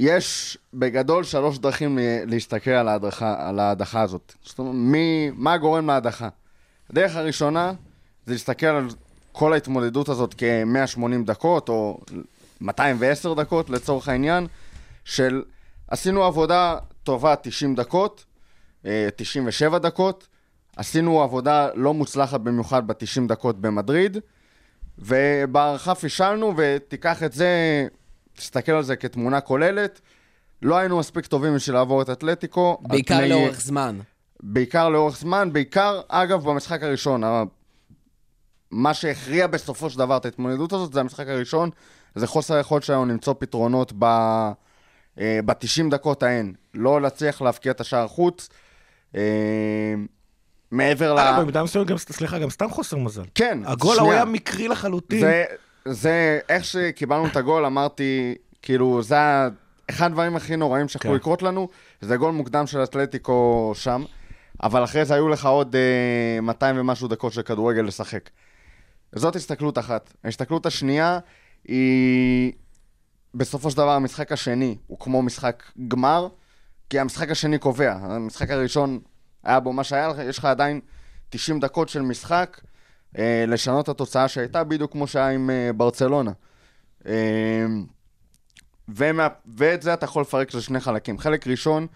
[0.00, 4.34] יש בגדול שלוש דרכים להסתכל על ההדחה, על ההדחה הזאת.
[4.42, 6.28] זאת אומרת, מי, מה גורם להדחה?
[6.90, 7.72] הדרך הראשונה
[8.28, 8.88] זה להסתכל על
[9.32, 12.00] כל ההתמודדות הזאת כ-180 דקות, או
[12.60, 14.46] 210 דקות לצורך העניין,
[15.04, 15.42] של
[15.88, 18.24] עשינו עבודה טובה 90 דקות,
[18.86, 20.26] אה, 97 דקות,
[20.76, 24.16] עשינו עבודה לא מוצלחת במיוחד ב-90 דקות במדריד,
[24.98, 27.48] ובהערכה פישלנו, ותיקח את זה,
[28.36, 30.00] תסתכל על זה כתמונה כוללת.
[30.62, 32.78] לא היינו מספיק טובים בשביל לעבור את אתלטיקו.
[32.82, 33.98] בעיקר פני- לאורך זמן.
[34.42, 37.22] בעיקר לאורך זמן, בעיקר, אגב, במשחק הראשון.
[38.70, 41.70] מה שהכריע בסופו של דבר את ההתמודדות הזאת זה המשחק הראשון,
[42.14, 44.04] זה חוסר היכולת שלנו למצוא פתרונות ב...
[45.20, 46.52] אה, ב-90 דקות ההן.
[46.74, 48.48] לא להצליח להבקיע את השער חוץ.
[49.16, 49.94] אה,
[50.70, 51.40] מעבר ל...
[51.40, 53.22] במידה מסוימת גם, סליחה, גם סתם חוסר מזל.
[53.34, 55.20] כן, הגול ההוא היה מקרי לחלוטין.
[55.20, 55.44] זה,
[55.84, 59.16] זה, איך שקיבלנו את הגול, אמרתי, כאילו, זה
[59.90, 61.16] אחד הדברים הכי נוראים שיכולו כן.
[61.16, 61.68] לקרות לנו,
[62.00, 64.04] זה גול מוקדם של אתלטיקו שם,
[64.62, 68.30] אבל אחרי זה היו לך עוד אה, 200 ומשהו דקות של כדורגל לשחק.
[69.14, 70.14] זאת הסתכלות אחת.
[70.24, 71.18] ההסתכלות השנייה
[71.64, 72.52] היא,
[73.34, 76.28] בסופו של דבר, המשחק השני הוא כמו משחק גמר,
[76.90, 77.92] כי המשחק השני קובע.
[77.92, 79.00] המשחק הראשון
[79.44, 80.80] היה בו מה שהיה לך, יש לך עדיין
[81.30, 82.60] 90 דקות של משחק.
[83.18, 86.32] אה, לשנות את התוצאה שהייתה, בדיוק כמו שהיה עם אה, ברצלונה.
[87.06, 87.66] אה,
[88.88, 91.18] ומה, ואת זה אתה יכול לפרק לשני חלקים.
[91.18, 91.86] חלק ראשון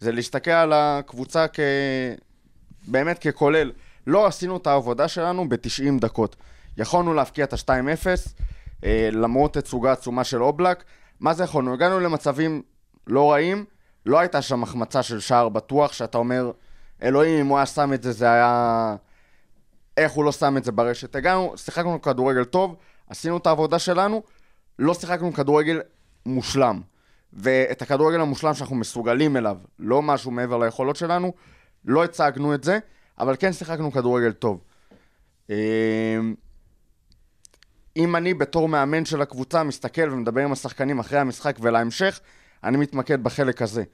[0.00, 1.60] זה להסתכל על הקבוצה כ...
[2.88, 3.72] באמת ככולל,
[4.06, 6.36] לא עשינו את העבודה שלנו ב-90 דקות.
[6.78, 8.06] יכולנו להבקיע את ה-2-0,
[8.84, 10.84] אה, למרות תצוגה עצומה של אובלק.
[11.20, 11.74] מה זה יכולנו?
[11.74, 12.62] הגענו למצבים
[13.06, 13.64] לא רעים,
[14.06, 16.50] לא הייתה שם החמצה של שער בטוח, שאתה אומר,
[17.02, 18.96] אלוהים, אם הוא היה שם את זה, זה היה...
[19.96, 21.16] איך הוא לא שם את זה ברשת.
[21.16, 22.76] הגענו, שיחקנו כדורגל טוב,
[23.08, 24.22] עשינו את העבודה שלנו,
[24.78, 25.80] לא שיחקנו כדורגל
[26.26, 26.80] מושלם.
[27.32, 31.32] ואת הכדורגל המושלם שאנחנו מסוגלים אליו, לא משהו מעבר ליכולות שלנו,
[31.84, 32.78] לא הצגנו את זה,
[33.18, 34.60] אבל כן שיחקנו כדורגל טוב.
[37.98, 42.20] אם אני בתור מאמן של הקבוצה מסתכל ומדבר עם השחקנים אחרי המשחק ולהמשך,
[42.64, 43.84] אני מתמקד בחלק הזה,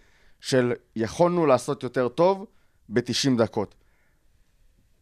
[0.41, 2.47] של יכולנו לעשות יותר טוב
[2.89, 3.75] ב-90 דקות.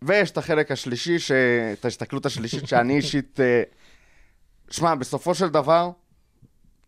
[0.02, 1.30] ויש את החלק השלישי, ש...
[1.72, 3.40] את ההסתכלות השלישית שאני אישית...
[3.40, 3.62] אה,
[4.70, 5.90] שמע, בסופו של דבר,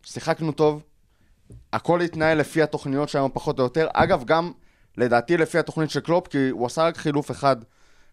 [0.02, 0.82] שיחקנו טוב,
[1.72, 3.88] הכל התנהל לפי התוכניות שלנו פחות או יותר.
[3.92, 4.52] אגב, גם
[4.96, 7.56] לדעתי לפי התוכנית של קלופ, כי הוא עשה רק חילוף אחד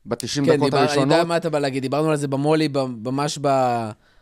[0.05, 1.11] ב-90 כן, דקות דיבר, אני הראשונות.
[1.11, 2.69] יודע מה אתה בא להגיד, דיברנו על זה במולי,
[3.03, 3.47] ממש ב...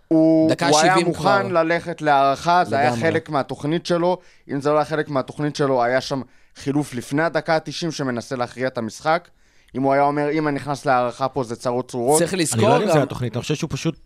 [0.08, 1.64] הוא, דקה הוא היה 70 מוכן כבר.
[1.64, 2.96] ללכת להערכה, זה היה.
[2.96, 4.18] חלק מהתוכנית שלו.
[4.52, 6.22] אם זה לא היה חלק מהתוכנית שלו, היה שם
[6.56, 9.30] חילוף לפני הדקה ה-90 שמנסה להכריע את המשחק.
[9.76, 12.20] אם הוא היה אומר, אם אני נכנס להערכה פה זה צרות צרורות.
[12.20, 13.04] צריך אני לזכור לא יודע אם זה גם...
[13.04, 14.00] התוכנית, אני חושב שהוא פשוט...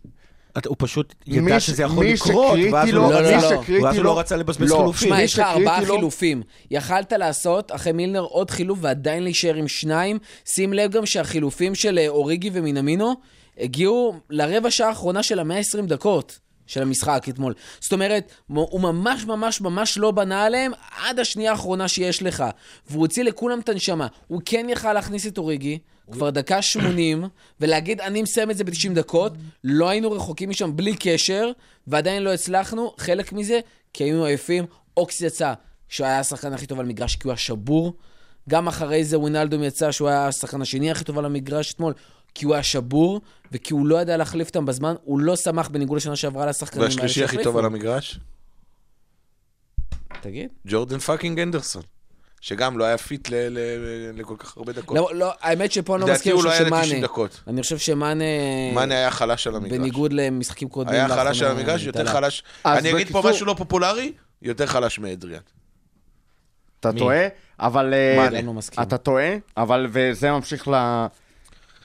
[0.66, 4.04] הוא פשוט ידע שזה יכול לקרות, ואז הוא לא, לא לא, רצה- לא.
[4.04, 4.76] לא רצה לבזבז לא.
[4.76, 5.08] חילופים.
[5.08, 6.42] שמע, מי יש לך ארבעה חילופים.
[6.70, 10.18] יכלת לעשות, אחרי מילנר, עוד חילוף ועדיין להישאר עם שניים.
[10.44, 13.14] שים לב גם שהחילופים של אה, אוריגי ומינמינו
[13.58, 16.38] הגיעו לרבע שעה האחרונה של המאה ה-20 דקות.
[16.66, 17.54] של המשחק אתמול.
[17.80, 20.72] זאת אומרת, הוא ממש ממש ממש לא בנה עליהם
[21.02, 22.44] עד השנייה האחרונה שיש לך.
[22.90, 24.06] והוא הוציא לכולם את הנשמה.
[24.26, 25.78] הוא כן יכל להכניס את אוריגי,
[26.12, 27.24] כבר דקה 80,
[27.60, 29.32] ולהגיד, אני מסיים את זה ב-90 דקות.
[29.64, 31.50] לא היינו רחוקים משם בלי קשר,
[31.86, 32.94] ועדיין לא הצלחנו.
[32.98, 33.60] חלק מזה,
[33.92, 34.64] כי היינו עייפים.
[34.96, 35.52] אוקס יצא,
[35.88, 37.94] שהוא היה השחקן הכי טוב על המגרש, כי הוא היה שבור.
[38.48, 41.92] גם אחרי זה ווינלדום יצא, שהוא היה השחקן השני הכי טוב על המגרש אתמול,
[42.34, 43.20] כי הוא היה שבור,
[43.52, 46.94] וכי הוא לא ידע להחליף אותם בזמן, הוא לא שמח בניגוד לשנה שעברה לשחקנים האלה
[46.94, 47.44] והשלישי הכי שהחליפו.
[47.50, 48.18] טוב על המגרש?
[50.20, 50.48] תגיד.
[50.66, 51.82] ג'ורדן פאקינג אנדרסון.
[52.40, 54.96] שגם לא היה fit ל- ל- לכל כך הרבה דקות.
[54.96, 57.02] לא, לא, האמת שפה אני לא לדעתי מסכים, הוא אני לא חושב היה ל-90 שמאנה.
[57.02, 57.40] דקות.
[57.46, 58.24] אני חושב שמאנה,
[58.74, 59.78] מאנה היה חלש על המגרש.
[59.78, 62.42] בניגוד למשחקים קודמים, היה חלש על המגרש, יותר חלש.
[62.66, 65.40] אני אגיד פה משהו לא פופולרי, יותר חלש מאדריאן.
[66.80, 66.92] אתה?
[66.92, 67.26] טועה,
[67.60, 67.94] אבל...
[67.94, 68.52] אה, מאנה.
[68.52, 68.82] לא.
[68.82, 71.06] אתה טועה, אבל וזה ממשיך ל...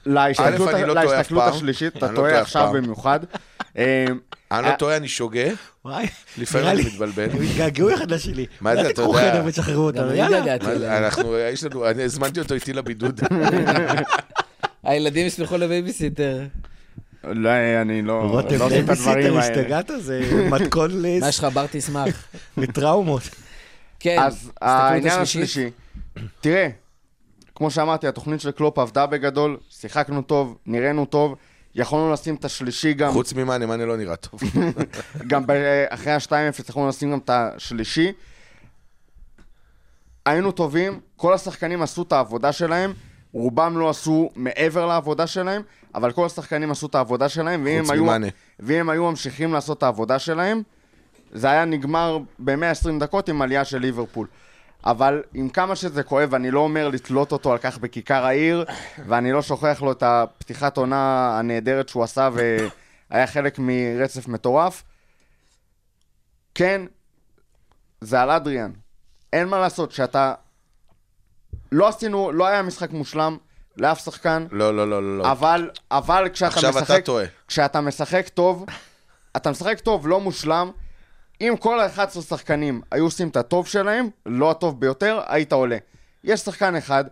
[0.06, 1.52] להסתכלות, אני לא טועה אף להסתכלות פעם.
[1.52, 2.70] השלישית, אתה לא טועה עכשיו.
[2.74, 3.20] במיוחד.
[3.78, 4.04] אה,
[4.52, 5.44] אני אה, לא טועה, אני שוגה,
[5.84, 6.06] וואי,
[6.38, 7.28] לפעמים אני מתבלבל.
[7.32, 8.46] הם התגעגעו אחד לשני.
[8.60, 10.98] מה זה, אתה תקחו יודע- חדר ותשחררו אותנו, אני יאללה.
[10.98, 13.20] אנחנו, יש לנו, אני הזמנתי אותו איתי לבידוד.
[14.82, 16.40] הילדים יסמכו לבייביסיטר.
[17.24, 17.50] לא,
[17.82, 19.38] אני לא רותם לא בייביסיטר.
[19.38, 19.90] השתגעת?
[19.98, 22.24] זה מתכון מה יש לך, בר תשמח.
[22.56, 23.22] לטראומות.
[24.00, 25.20] כן, אז העניין.
[25.20, 25.70] השלישי,
[26.40, 26.68] תראה,
[27.60, 31.34] כמו שאמרתי, התוכנית של קלופ עבדה בגדול, שיחקנו טוב, נראינו טוב,
[31.74, 34.40] יכולנו לשים את השלישי גם, חוץ ממאנה, מאנה לא נראה טוב.
[35.30, 35.44] גם
[35.88, 38.12] אחרי ה-2-0 יכולנו לשים גם את השלישי.
[40.26, 42.92] היינו טובים, כל השחקנים עשו את העבודה שלהם,
[43.32, 45.62] רובם לא עשו מעבר לעבודה שלהם,
[45.94, 48.30] אבל כל השחקנים עשו את העבודה שלהם, ואם הם היו.
[48.60, 50.62] ואם הם היו ממשיכים לעשות את העבודה שלהם,
[51.32, 54.26] זה היה נגמר ב-120 דקות עם עלייה של ליברפול.
[54.84, 58.64] אבל עם כמה שזה כואב, אני לא אומר לתלות אותו על כך בכיכר העיר,
[59.06, 64.82] ואני לא שוכח לו את הפתיחת עונה הנהדרת שהוא עשה, והיה חלק מרצף מטורף.
[66.54, 66.82] כן,
[68.00, 68.70] זה על אדריאן.
[69.32, 70.34] אין מה לעשות, שאתה...
[71.72, 73.36] לא עשינו, לא היה משחק מושלם
[73.76, 75.32] לאף שחקן, לא, לא, לא, לא.
[75.32, 76.90] אבל, אבל כשאתה עכשיו משחק...
[76.90, 77.24] אתה טועה.
[77.48, 78.66] כשאתה משחק טוב,
[79.36, 80.70] אתה משחק טוב, לא מושלם.
[81.40, 85.76] אם כל ה-11 שחקנים היו עושים את הטוב שלהם, לא הטוב ביותר, היית עולה.
[86.24, 87.04] יש שחקן אחד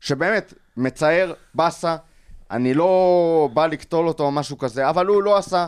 [0.00, 1.96] שבאמת מצער, באסה,
[2.50, 5.66] אני לא בא לקטול אותו או משהו כזה, אבל הוא לא עשה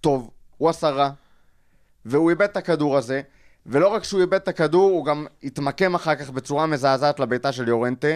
[0.00, 1.10] טוב, הוא עשה רע,
[2.04, 3.20] והוא איבד את הכדור הזה,
[3.66, 7.68] ולא רק שהוא איבד את הכדור, הוא גם התמקם אחר כך בצורה מזעזעת לביתה של
[7.68, 8.08] יורנטה,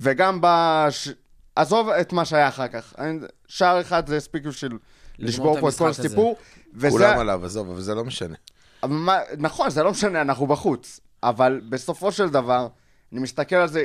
[0.00, 1.08] וגם בש...
[1.56, 2.94] עזוב את מה שהיה אחר כך.
[3.48, 4.78] שער אחד זה הספיק בשביל
[5.18, 5.88] לשבור את פה את כל.
[5.88, 6.36] הסיפור.
[6.74, 6.90] וזה...
[6.90, 8.34] כולם עליו, עזוב, אבל זה לא משנה.
[8.84, 11.00] מה, נכון, זה לא משנה, אנחנו בחוץ.
[11.22, 12.68] אבל בסופו של דבר,
[13.12, 13.84] אני מסתכל על זה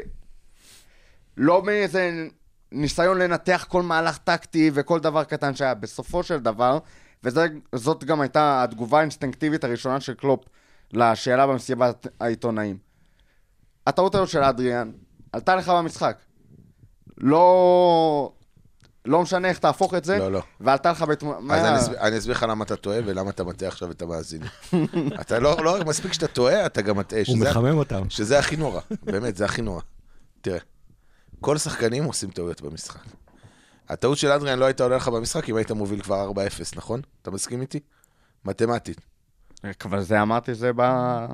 [1.38, 2.28] לא מאיזה
[2.72, 5.74] ניסיון לנתח כל מהלך טקטי וכל דבר קטן שהיה.
[5.74, 6.80] בסופו של דבר,
[7.24, 10.46] וזאת גם הייתה התגובה האינסטינקטיבית הראשונה של קלופ
[10.94, 12.78] לשאלה במסיבת העיתונאים.
[13.88, 14.92] הטעות הזאת של אדריאן
[15.32, 16.18] עלתה לך במשחק.
[17.18, 18.34] לא...
[19.06, 20.42] לא משנה איך תהפוך את זה, לא, לא.
[20.60, 21.56] ועלתה לך בתמונה...
[21.56, 24.48] אז אני אסביר- אני אסביר לך למה אתה טועה ולמה אתה מטעה עכשיו את המאזינים.
[25.22, 27.20] אתה לא, לא, מספיק שאתה טועה, אתה גם מטעה.
[27.20, 28.10] הוא שזה- מחמם אותם.
[28.10, 29.82] שזה הכי נורא, באמת, זה הכי נורא.
[30.42, 30.58] תראה,
[31.42, 33.00] כל השחקנים עושים טעויות במשחק.
[33.90, 36.36] הטעות של אדריאן לא הייתה עולה לך במשחק אם היית מוביל כבר 4-0,
[36.76, 37.02] נכון?
[37.22, 37.80] אתה מסכים איתי?
[38.46, 39.02] מתמטית.
[39.86, 40.72] אבל זה אמרתי, זה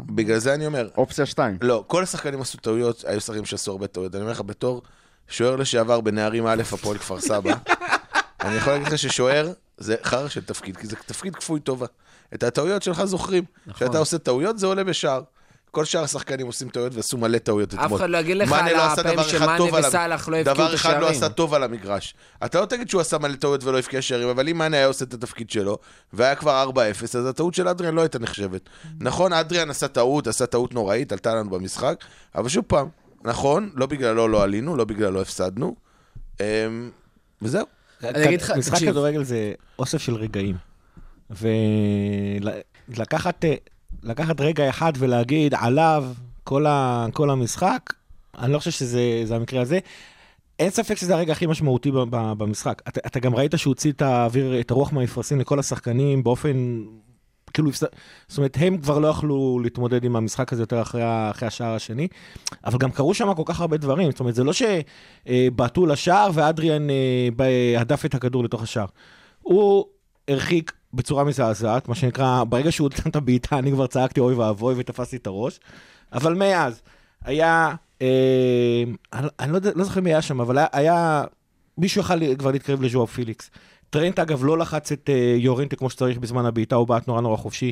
[0.05, 1.57] בגלל זה אני אומר, באופציה 2.
[1.61, 4.15] לא, כל השחקנים עשו טעויות, היו שחקנים שעשו הרבה טעויות.
[4.15, 4.81] אני אומר לך, בתור
[5.29, 7.53] שוער לשעבר בנערים א', הפועל כפר סבא,
[8.41, 11.85] אני יכול להגיד לך ששוער זה חרא של תפקיד, כי זה תפקיד כפוי טובה.
[12.33, 13.43] את הטעויות שלך זוכרים.
[13.73, 15.21] כשאתה עושה טעויות זה עולה בשער.
[15.71, 17.85] כל שאר השחקנים עושים טעויות ועשו מלא טעויות אתמול.
[17.85, 20.89] אף אחד לא יגיד לך על לא הפעמים שמאנה וסאלח לא הבקיעו את דבר אחד
[20.89, 21.23] לא השערים.
[21.23, 22.15] עשה טוב על המגרש.
[22.45, 25.05] אתה לא תגיד שהוא עשה מלא טעויות ולא הבקיע שערים, אבל אם מאנה היה עושה
[25.05, 25.77] את התפקיד שלו,
[26.13, 28.61] והיה כבר 4-0, אז הטעות של אדריאן לא הייתה נחשבת.
[28.99, 32.87] נכון, אדריאן עשה טעות, עשה טעות נוראית, עלתה לנו במשחק, אבל שוב פעם,
[33.23, 35.75] נכון, לא בגללו לא עלינו, לא בגללו הפסדנו,
[36.39, 36.45] אמ,
[37.41, 37.65] וזהו.
[38.03, 38.79] אני אגיד לך, משחק.
[38.79, 40.55] כדורגל זה אוסף של רגעים.
[42.89, 43.45] ולקחת
[44.03, 46.05] לקחת רגע אחד ולהגיד עליו
[46.43, 47.93] כל, ה, כל המשחק,
[48.37, 49.79] אני לא חושב שזה זה המקרה הזה.
[50.59, 52.81] אין ספק שזה הרגע הכי משמעותי ב- ב- במשחק.
[52.87, 56.83] אתה, אתה גם ראית שהוא הוציא את האוויר, את הרוח מהמפרשים לכל השחקנים באופן...
[57.53, 61.75] כאילו, זאת אומרת, הם כבר לא יכלו להתמודד עם המשחק הזה יותר אחרי, אחרי השער
[61.75, 62.07] השני,
[62.65, 64.11] אבל גם קרו שם כל כך הרבה דברים.
[64.11, 68.85] זאת אומרת, זה לא שבעטו לשער ואדריאן אה, הדף את הכדור לתוך השער.
[69.41, 69.85] הוא
[70.27, 74.75] הרחיק בצורה מזעזעת, מה שנקרא, ברגע שהוא נתן את הבעיטה, אני כבר צעקתי אוי ואבוי
[74.77, 75.59] ותפסתי את הראש.
[76.13, 76.81] אבל מאז,
[77.25, 78.83] היה, אה,
[79.13, 81.23] אני, אני לא, לא זוכר מי היה שם, אבל היה, היה
[81.77, 83.51] מישהו יכל כבר להתקרב לז'ואב פיליקס.
[83.89, 87.37] טרנט אגב לא לחץ את אה, יורנטה כמו שצריך בזמן הבעיטה, הוא בעט נורא נורא
[87.37, 87.71] חופשי.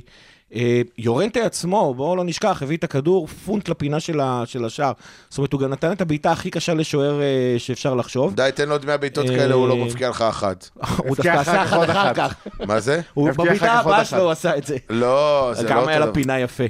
[0.56, 4.92] אה, יורנטה עצמו, בואו לא נשכח, הביא את הכדור פונט לפינה של, ה, של השער.
[5.30, 8.36] זאת אומרת, הוא גם נתן את הבעיטה הכי קשה לשוער אה, שאפשר לחשוב.
[8.36, 10.70] די, תן לו עוד 100 בעיטות אה, כאלה, הוא לא מבקיע לך אחת.
[10.98, 12.16] הוא דווקא עשה עוד אחר אחת.
[12.16, 12.36] כך.
[12.68, 13.02] מה זה?
[13.14, 14.06] הוא בבעיטה הבאה אחת.
[14.06, 14.78] שלו הוא עשה את זה.
[14.90, 16.14] לא, זה לא גם אותו היה לה.
[16.14, 16.64] פינה יפה.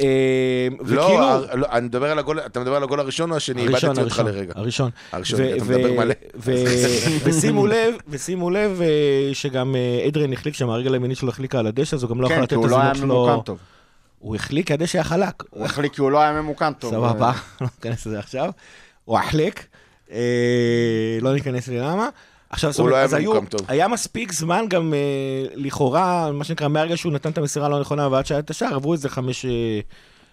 [0.00, 3.62] אה, לא, לא, אני מדבר על הגול, אתה מדבר על הגול הראשון או השני?
[3.62, 4.52] הראשון, איבדתי אותך הראשון, לרגע.
[4.56, 4.90] הראשון.
[5.12, 6.14] הראשון, אתה מדבר מלא.
[7.24, 11.66] ושימו לב, ושימו לב אה, שגם אה, אדריאן החליק שם, הרגל הימינית שלו החליקה על
[11.66, 13.19] הדשא, אז הוא גם לא יכול כן, לתת את לא הזינוק שלו.
[13.28, 13.58] ממוקם טוב.
[14.18, 15.42] הוא החליק כי הדשא היה חלק.
[15.50, 16.90] הוא החליק כי הוא לא היה ממוקם טוב.
[16.92, 18.50] סבבה, לא ניכנס לזה עכשיו.
[19.04, 19.66] הוא החליק,
[20.12, 20.18] אה,
[21.20, 22.08] לא ניכנס ללמה.
[22.50, 23.60] עכשיו, זאת הוא לא אומרת, היה אז היו- ממוקם טוב.
[23.68, 24.98] היה מספיק זמן גם אה,
[25.54, 28.92] לכאורה, מה שנקרא, מהרגע שהוא נתן את המסירה הלא נכונה ועד שהיה את השער, עברו
[28.92, 29.80] איזה חמש, אה,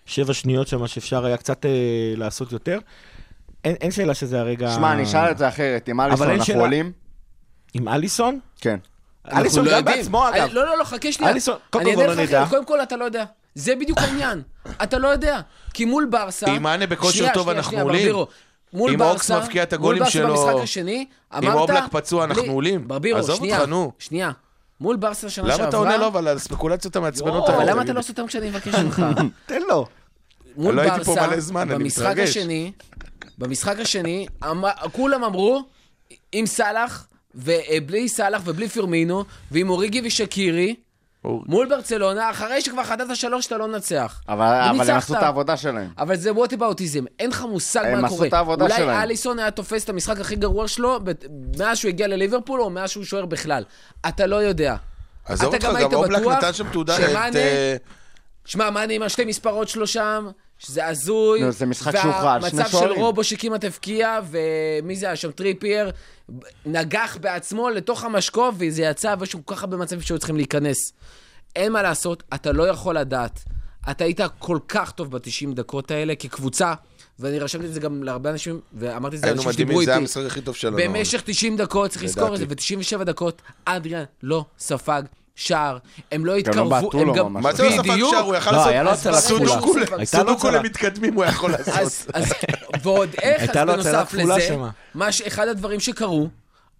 [0.06, 1.66] שבע שניות שם שאפשר היה קצת
[2.16, 2.80] לעשות יותר.
[3.64, 4.72] אין אין שאלה שזה הרגע...
[4.72, 5.88] שמע, אני אשאל את זה אחרת.
[5.88, 6.54] עם אליסון אנחנו.
[6.60, 6.92] עולים?
[7.74, 8.40] עם אליסון?
[8.62, 8.78] כן.
[9.34, 9.98] אליסון לא גם יודעים.
[9.98, 10.50] בעצמו, אגב.
[10.52, 11.32] לא, לא, לא, חכה שנייה.
[11.32, 12.46] אליסון, קודם כל לא נדע.
[12.50, 13.24] קודם כל, אתה לא יודע.
[13.56, 14.42] זה בדיוק העניין.
[14.84, 15.40] אתה לא יודע.
[15.74, 16.46] כי מול ברסה...
[16.48, 18.16] אם מאנה בכושר טוב, אנחנו עולים.
[18.74, 19.12] מול אם ברסה...
[19.12, 21.06] אוקס מבקיע את הגולים שלו- במשחק השני,
[21.38, 21.56] אמרת...
[21.56, 22.88] אובלק פצוע, אנחנו עולים.
[22.88, 23.60] ברבירו, שנייה.
[24.00, 24.32] שנייה.
[24.82, 25.58] מול ברסה שנה שעברה...
[25.60, 27.64] למה אתה עונה לו אבל על הספקולציות המעצבנות האלה?
[27.66, 28.04] למה אתה לא לי?
[28.04, 29.02] סותם כשאני מבקש ממך?
[29.46, 29.86] תן לו.
[30.58, 32.16] מול לא הייתי פה ברסה, מלא זמן, אני במשחק.
[32.20, 32.72] השני,
[33.38, 35.64] במשחק השני, אמר- כולם אמרו,
[36.32, 40.76] עם סאלח, ובלי סאלח ובלי פירמינו, ועם אוריגי ושקירי,
[41.26, 44.22] אור- מול ברצלונה, אחרי שכבר חטאת שלוש, אתה לא מנצח.
[44.30, 44.98] אבל אבל הם.
[44.98, 45.90] עשו את העבודה שלהם.
[45.98, 48.28] אבל זה whataboutism, אין לך מושג הם מה עשו קורה.
[48.28, 49.02] את העבודה אולי שלהם.
[49.02, 51.00] אליסון היה תופס את המשחק הכי גרוע שלו
[51.58, 53.64] מאז שהוא הגיע לליברפול, או מאז שהוא שוער בכלל.
[54.08, 54.76] אתה לא יודע.
[55.26, 57.82] עזוב אתה אותך, היית גם אובלק בטוח נתן שם תעודה, שמאנה- את,
[58.48, 61.42] שמע, מאנה עם השתי מספרות שלו שם, שזה הזוי.
[61.42, 63.02] נו, זה משחק שהוכרע על שני והמצב של שוערים.
[63.02, 65.32] רובו שכמעט הבקיע, ומי זה היה שם?
[65.32, 65.92] טריפייר,
[66.66, 70.94] נגח בעצמו לתוך המשקוף, וזה יצא, ויש כל כך הרבה מצבים שהיו צריכים להיכנס.
[71.56, 73.44] אין מה לעשות, אתה לא יכול לדעת.
[73.92, 76.74] אתה היית כל כך טוב ב-90 דקות האלה כקבוצה,
[77.20, 79.92] ואני רשמתי את זה גם להרבה אנשים, ואמרתי את זה היינו לאנשים מדהימים, שדיברו זה
[79.92, 80.04] היה איתי.
[80.04, 80.78] המשחק הכי טוב שלנו.
[80.78, 82.76] במשך 90 דקות, צריך לזכור את זה, לדעתי.
[82.76, 85.04] ו-97 דקות, אדריאן לא ספג
[85.38, 85.78] שער.
[86.12, 87.34] הם לא גם לא התקרבו, הם גם...
[87.34, 87.44] ממש.
[87.44, 88.12] מה זה לא בדיוק.
[88.12, 88.24] שער?
[88.24, 90.06] הוא יכל לא, לעשות כפולה.
[90.06, 90.50] סודוקו.
[90.52, 92.16] למתקדמים, הוא יכול לעשות.
[92.84, 94.58] ועוד איך, אז בנוסף לזה,
[95.12, 96.28] שאחד הדברים שקרו,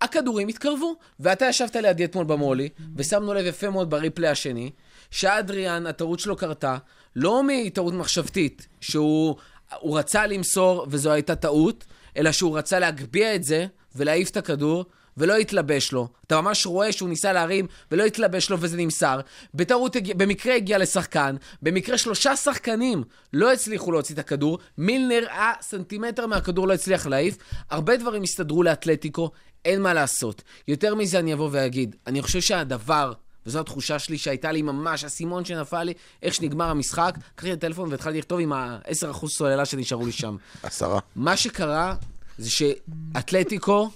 [0.02, 4.72] הכדורים התקרבו, ואתה ישבת לידי אתמול במולי, ושמנו לב יפה מאוד בריפלי השני,
[5.12, 6.78] שאדריאן, הטעות שלו קרתה,
[7.16, 9.36] לא מטעות מחשבתית, שהוא
[9.80, 11.86] הוא רצה למסור וזו הייתה טעות,
[12.18, 13.66] אלא שהוא רצה להגביה את זה
[13.96, 14.86] ולהעיף את הכדור.
[15.18, 16.08] ולא התלבש לו.
[16.28, 19.20] אתה ממש רואה שהוא ניסה להרים ולא התלבש לו וזה נמסר.
[19.54, 23.04] בטעות, הגיע- במקרה הגיע לשחקן, במקרה שלושה שחקנים
[23.34, 27.38] לא הצליחו להוציא את הכדור, מילנר אה, סנטימטר מהכדור לא הצליח להעיף.
[27.70, 29.32] הרבה דברים הסתדרו לאתלטיקו,
[29.66, 30.42] אין מה לעשות.
[30.68, 33.14] יותר מזה אני אבוא ואגיד, אני חושב שהדבר,
[33.46, 37.92] וזו התחושה שלי שהייתה לי ממש, האסימון שנפל לי, איך שנגמר המשחק, קחתי את הטלפון
[37.92, 40.36] והתחלתי לכתוב עם ה-10% סוללה שנשארו לי שם.
[40.64, 41.00] עשרה.
[41.16, 41.96] מה שקרה
[42.38, 43.90] זה שאתלטיקו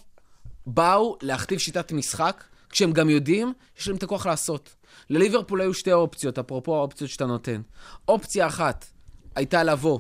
[0.66, 4.76] באו להכתיב שיטת משחק, כשהם גם יודעים שיש להם את הכוח לעשות.
[5.10, 7.62] לליברפול היו שתי אופציות, אפרופו האופציות שאתה נותן.
[8.08, 8.86] אופציה אחת
[9.36, 10.00] הייתה לבוא,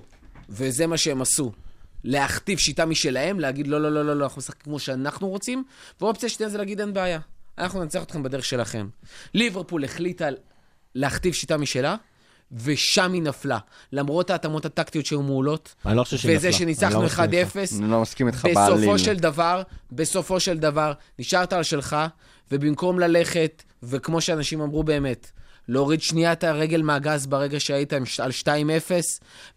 [0.50, 1.52] וזה מה שהם עשו,
[2.04, 5.64] להכתיב שיטה משלהם, להגיד לא, לא, לא, לא, לא, אנחנו משחקים כמו שאנחנו רוצים,
[6.02, 7.20] ואופציה שנייה זה להגיד אין בעיה,
[7.58, 8.88] אנחנו ננצח אתכם בדרך שלכם.
[9.34, 10.28] ליברפול החליטה
[10.96, 11.96] להכתיב שיטה משלה,
[12.52, 13.58] ושם היא נפלה.
[13.92, 16.52] למרות ההתאמות הטקטיות שהיו מעולות, אני לא חושב שהיא וזה.
[16.52, 17.74] שניצחנו אני לא מסכים 1-0, איתך.
[17.80, 18.78] אני לא מסכים איתך בעליל.
[18.78, 19.62] בסופו של דבר,
[19.92, 21.96] בסופו של דבר, נשארת על שלך,
[22.52, 25.32] ובמקום ללכת, וכמו שאנשים אמרו באמת,
[25.68, 28.48] להוריד שנייה את הרגל מהגז ברגע שהיית על 2-0,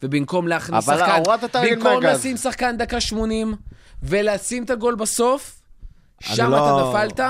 [0.02, 2.18] ובמקום להכניס אבל שחקן, הורדת את הרגל במקום מהגז.
[2.18, 3.54] לשים שחקן דקה 80,
[4.02, 5.60] ולשים את הגול בסוף,
[6.20, 7.20] שם לא- אתה נפלת,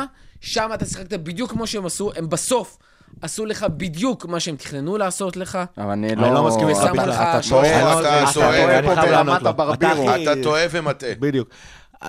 [0.41, 2.79] שם אתה שיחקת בדיוק כמו שהם עשו, הם בסוף
[3.23, 5.59] עשו לך בדיוק מה שהם תכננו לעשות לך.
[5.79, 7.11] אבל אני אני לא מסכים איתך אתה- בכלל.
[7.13, 9.47] אתה טועה, טועה, אתה טועה פה ברמת.
[9.47, 10.11] הברבירו.
[10.23, 11.11] אתה טועה ומטעה.
[11.21, 11.49] בדיוק.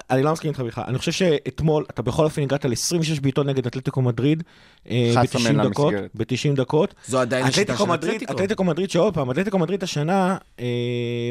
[0.09, 0.83] אני לא מסכים איתך בכלל.
[0.87, 4.43] אני חושב שאתמול, אתה בכל אופן הגעת ל-26 בעיטות נגד אתלטיקו מדריד,
[4.89, 6.11] אה, 11 ב-90 מהן דקות, למסגרת.
[6.15, 6.95] ב-90 דקות.
[7.07, 8.33] זו עדיין השיטה של אתלטיקו.
[8.33, 10.65] אתלטיקו מדריד שעוד פעם, אתלטיקו מדריד השנה, אה,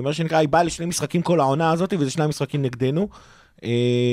[0.03, 3.09] מה שנקרא, היא באה לשני משחקים כל העונה הזאת, וזה שני משחקים נגדנו.
[3.65, 3.69] אה,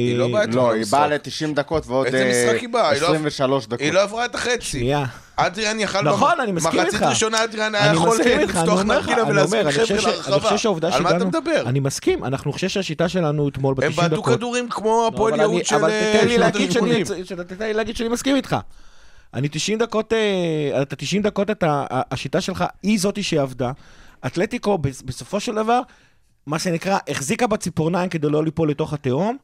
[0.07, 0.85] היא לא באה לא, היא.
[0.91, 2.53] באה ל-90 דקות ועוד איזה אה,
[3.01, 3.79] לא- 23 דקות.
[3.79, 4.59] היא לא עברה את החצי.
[4.61, 5.05] שנייה.
[5.35, 6.01] אדריאן יכל...
[6.01, 7.05] נכון, אני מסכים מחצית איתך.
[7.05, 9.99] ראשונה אדריאן היה אני יכול אני לפתוח נרגילה אני ולהזמין חבר'ה ש- אני
[10.41, 10.95] חושב להרחבה.
[10.95, 11.25] על מה אתה.
[11.25, 11.63] מדבר?
[11.65, 14.09] אני מסכים, אנחנו חושב שהשיטה שלנו אתמול ב-90 הם דקות...
[14.09, 17.05] בעטו כדורים כמו לא, הפועל יהוד של אבל אה, תתן לי שנות להגיד שאני- ה-80.
[17.25, 18.55] ש- תתן לי להגיד שאני מסכים איתך.
[19.33, 23.71] אני 90 דקות, אה, את ה-90 דקות, אתה- ה- השיטה שלך היא זאתי שעבדה.
[24.25, 25.81] אתלטיקו בס- בסופו של דבר,
[26.45, 29.37] מה שנקרא, החזיקה בציפורניים כדי לא ליפול לתוך התהום.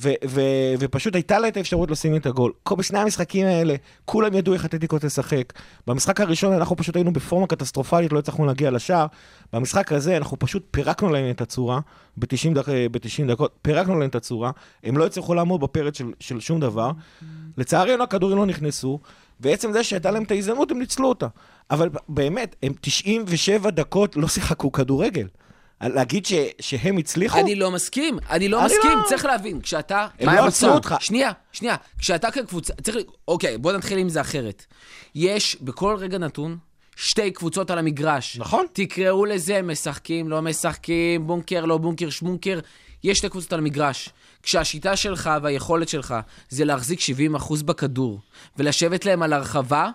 [0.00, 2.52] ו- ו- ופשוט הייתה לה את האפשרות לשים את הגול.
[2.76, 5.52] בשני המשחקים האלה, כולם ידעו איך אתלטיקו תשחק.
[5.86, 9.06] במשחק הראשון אנחנו פשוט היינו בפורמה קטסטרופלית, לא הצלחנו להגיע לשער.
[9.52, 11.80] במשחק הזה אנחנו פשוט פירקנו להם את הצורה,
[12.16, 14.50] ב-90 דק, ב- דקות, פירקנו להם את הצורה,
[14.84, 16.90] הם לא הצליחו לעמוד בפרץ של, של שום דבר.
[17.58, 19.00] לצערנו הכדורים לא נכנסו,
[19.40, 21.26] ועצם זה שהייתה להם את ההזדמנות, הם ניצלו אותה.
[21.70, 25.26] אבל באמת, הם 97 דקות לא שיחקו כדורגל.
[25.80, 27.40] להגיד ש, שהם הצליחו?
[27.40, 30.06] אני לא מסכים, אני לא אני מסכים, לא- צריך להבין, כשאתה...
[30.20, 30.94] הם לא עצרו אותך.
[31.00, 32.96] שנייה, שנייה, כשאתה כקבוצה, צריך...
[33.28, 34.64] אוקיי, בוא נתחיל עם זה אחרת.
[35.14, 36.58] יש בכל רגע נתון
[36.96, 38.36] שתי קבוצות על המגרש.
[38.38, 38.66] נכון.
[38.72, 42.60] תקראו לזה משחקים, לא משחקים, בונקר, לא בונקר, שמונקר.
[43.04, 44.08] יש שתי קבוצות על המגרש.
[44.42, 46.14] כשהשיטה שלך והיכולת שלך
[46.48, 47.00] זה להחזיק
[47.36, 48.20] 70% בכדור
[48.56, 49.90] ולשבת להם על הרחבה,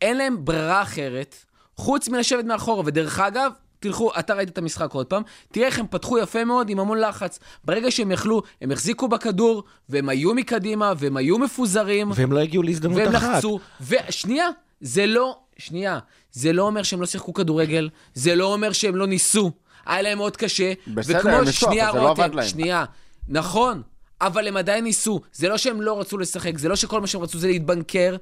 [0.00, 1.36] אין להם ברירה אחרת,
[1.76, 2.82] חוץ מלשבת מאחורה.
[2.86, 6.68] ודרך אגב, תלכו, אתה ראית את המשחק עוד פעם, תראה איך הם פתחו יפה מאוד
[6.70, 7.38] עם המון לחץ.
[7.64, 12.62] ברגע שהם יכלו, הם החזיקו בכדור, והם היו מקדימה, והם היו מפוזרים, והם לא הגיעו
[12.62, 13.34] להזדמנות והם אחת.
[13.34, 13.58] לחצו.
[13.80, 14.48] ושנייה,
[14.80, 15.98] זה לא, שנייה,
[16.32, 19.50] זה לא אומר שהם לא שיחקו כדורגל, זה לא אומר שהם לא ניסו.
[19.86, 20.72] היה להם מאוד קשה.
[20.86, 22.46] בסדר, וכמו- הם ניסו, אבל שנייה, זה לא עבד להם.
[22.48, 22.84] שנייה,
[23.28, 23.82] נכון.
[24.20, 25.20] אבל הם עדיין ניסו.
[25.32, 28.16] זה לא שהם לא רצו לשחק, זה לא שכל מה שהם רצו זה להתבנקר.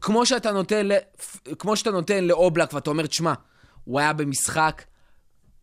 [0.00, 0.92] כמו שאתה נותן, ל...
[1.58, 3.32] כמו שאתה נותן לאובלק ואתה אומר, תשמע,
[3.84, 4.82] הוא היה במשחק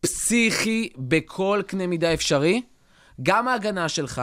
[0.00, 2.62] פסיכי בכל קנה מידה אפשרי.
[3.22, 4.22] גם ההגנה שלך,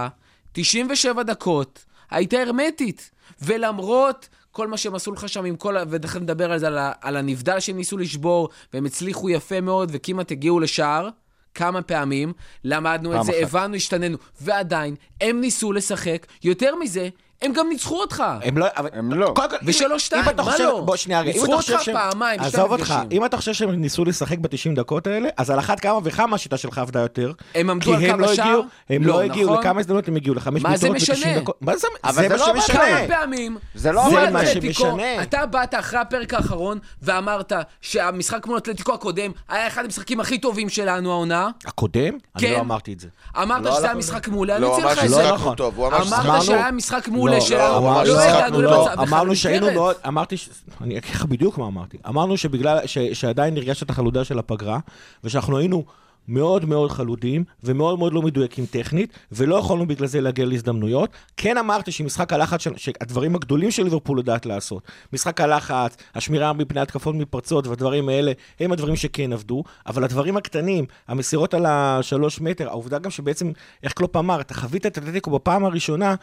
[0.52, 3.12] 97 דקות, הייתה הרמטית.
[3.42, 5.84] ולמרות כל מה שהם עשו לך שם עם כל ה...
[5.90, 6.92] ותכף נדבר על זה, על, ה...
[7.02, 11.10] על הנבדל שהם ניסו לשבור, והם הצליחו יפה מאוד, וכמעט הגיעו לשער.
[11.54, 12.34] כמה פעמים,
[12.64, 13.42] למדנו את זה, אחת.
[13.42, 16.28] הבנו, השתננו, ועדיין, הם ניסו לשחק.
[16.44, 17.10] יותר מזה,
[17.41, 18.24] הם גם ניצחו אותך.
[18.43, 18.89] הם לא, אבל...
[18.93, 19.32] הם לא.
[19.36, 20.82] קודם כל, אם- ושלוש, שתיים, מה חושב- לא?
[20.86, 21.30] בוא, שנייה רגע.
[21.32, 22.93] אם ניצחו אתה אותך חושב שהם- פעמיים, שתי עזוב אותך.
[23.12, 26.58] אם אתה חושב שהם ניסו לשחק ב-90 דקות האלה, אז על אחת כמה וכמה השיטה
[26.58, 27.32] שלך עבדה יותר.
[27.56, 28.45] הם עמדו על קו לא השער?
[28.45, 29.60] הגיעו- הם לא, לא הגיעו, נכון?
[29.63, 30.36] לכמה הזדמנות הם הגיעו?
[30.36, 31.15] לחמש מה זה בעיטות ב- משנה?
[31.26, 31.58] 90 דקות?
[31.62, 32.80] מה זה אבל זה זה מה לא שמשנה.
[32.80, 35.21] כמה פעמים, זה לא זה עבד מה שמשנה.
[35.24, 40.69] אתה באת אחרי הפרק האחרון ואמרת שהמשחק מול אתלטיקו הקודם היה אחד המשחקים הכי טובים
[40.69, 41.50] שלנו העונה.
[41.65, 42.04] הקודם?
[42.04, 42.54] אני כן.
[42.54, 43.08] לא אמרתי את זה.
[43.41, 43.93] אמרת לא שזה היה
[44.28, 45.30] מעולה, אני לא, אציע לך את לא זה.
[45.34, 48.64] אמרת שהיה משחק מעולה לא, שלנו, אמר לא הגענו טוב.
[48.64, 49.72] למצב בכלל אמרנו שהיינו.
[49.72, 50.36] מאוד, אמרתי,
[50.82, 51.98] אני אגיד לך בדיוק מה אמרתי.
[52.08, 52.80] אמרנו שבגלל,
[53.14, 54.80] שעדיין הרגשת את החלודה של הפגרה,
[55.24, 55.86] ושאנחנו היינו
[56.28, 61.10] מאוד מאוד חלודים, ומאוד מאוד לא מדויקים טכנית, ולא יכולנו בגלל זה להגיע להזדמנויות.
[61.38, 64.84] כן אמרתי שמשחק הלחץ, של- שהדברים הגדולים של ליברפול יודעת לעשות,
[65.14, 70.86] משחק הלחץ, השמירה מפני התקפות מתפרצות והדברים האלה, הם הדברים שכן עבדו, אבל הדברים הקטנים,
[71.08, 73.52] המסירות על השלוש מטר, העובדה גם שבעצם,
[73.84, 76.16] איך קלופ אמר, אתה חווית את אתלטיקו בפעם הראשונה,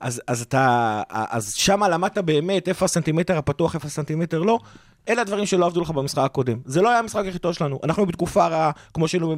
[0.00, 4.58] אז, אז אתה, אז שמה למדת באמת איפה הסנטימטר הפתוח, איפה הסנטימטר לא.
[5.08, 6.58] אלה הדברים שלא עבדו לך במשחק הקודם.
[6.64, 7.80] זה לא היה המשחק הכי טוב שלנו.
[7.84, 9.36] אנחנו בתקופה רעה, כמו שהיינו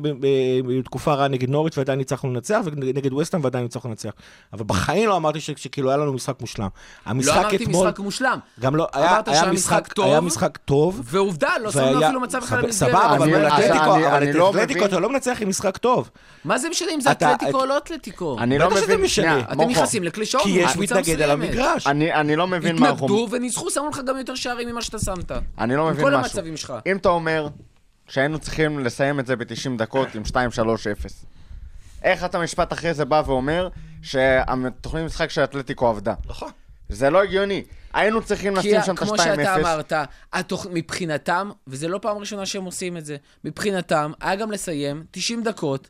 [0.78, 4.10] בתקופה רעה נגד נוריץ' ועדיין ניצחנו לנצח, ונגד ווסטהאם ועדיין ניצחנו לנצח.
[4.52, 6.68] אבל בחיים לא אמרתי שכאילו היה לנו משחק מושלם.
[7.06, 7.86] המשחק לא אמרתי אתמול...
[7.86, 8.38] משחק מושלם.
[8.60, 10.06] גם לא, היה, אמרת היה משחק, טוב.
[10.06, 11.00] היה משחק טוב.
[11.04, 12.90] ועובדה, לא שמנו והיה- אפילו מצב אחד סבבה, למסגרת.
[12.90, 14.84] סבבה, אבל אתלטיקו, אני- אבל אני את לא אתלטיקו.
[14.84, 16.10] אתה לא מנצח עם משחק טוב.
[16.44, 18.36] מה זה משנה אם זה אתה- אתלטיקו את- או לא אתלטיקו?
[18.38, 19.06] אני לא בטח שזה מבין,
[19.52, 19.60] אתם.
[19.60, 21.30] נכנסים לקלישאות כי יש מתנגד על.
[21.30, 21.86] המגרש.
[21.86, 23.06] אני לא מבין מה אנחנו...
[23.06, 25.32] התנגדו וניצחו, שמו לך גם יותר שערים ממה שאתה שמת.
[25.59, 26.20] אני לא עם מבין כל משהו.
[26.20, 26.74] המצבים שלך.
[26.86, 27.48] אם אתה אומר
[28.09, 30.34] שהיינו צריכים לסיים את זה ב-90 דקות עם 2-3-0,
[32.02, 33.68] איך אתה משפט אחרי זה בא ואומר
[34.02, 36.14] שהתוכנית משחק של אתלטיקו עבדה?
[36.26, 36.50] נכון.
[36.89, 37.64] זה לא הגיוני.
[37.95, 39.22] היינו צריכים כי לשים שם את כמו ה-2-0.
[39.24, 39.93] שאתה אמרת,
[40.32, 40.66] התוכ...
[40.72, 45.89] מבחינתם, וזה לא פעם ראשונה שהם עושים את זה, מבחינתם, היה גם לסיים 90 דקות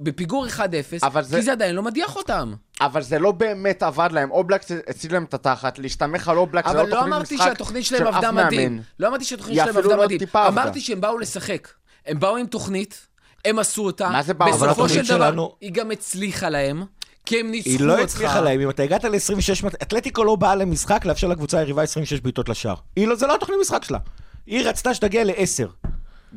[0.00, 0.60] בפיגור 1-0,
[1.02, 2.54] אבל זה- כי זה עדיין לא מדיח אותם.
[2.80, 4.30] אבל זה לא באמת עבד להם.
[4.30, 7.48] אובלק הציל להם את התחת, להסתמך על אובלק זה אבל לא לא תוכנית אמרתי משחק
[7.48, 8.72] שהתוכנית שלהם של אף מדהים.
[8.72, 8.82] מאמן.
[8.98, 10.18] לא אמרתי שהתוכנית שלהם עבדה לא מדהים.
[10.18, 10.62] טיפה עבדה.
[10.62, 11.68] אמרתי שהם באו לשחק.
[12.06, 13.06] הם באו עם תוכנית,
[13.44, 14.08] הם עשו אותה.
[14.08, 14.48] מה זה באו?
[14.54, 16.82] אבל בסופו של דבר, שלנו- היא גם הצליחה להם,
[17.26, 17.86] כי הם ניצחו היא אותך.
[17.86, 22.20] לא הצליחה להם, אם אתה הגעת ל-26, אתלטיקו לא באה למשחק לאפשר לקבוצה היריבה 26
[22.20, 22.74] בעיטות לשער.
[22.96, 23.98] היא לא, זה לא התוכנית משחק שלה.
[24.46, 25.88] היא רצתה שתגיע ל-10.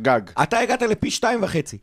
[0.01, 0.21] גג.
[0.43, 1.77] אתה הגעת לפי שתיים וחצי.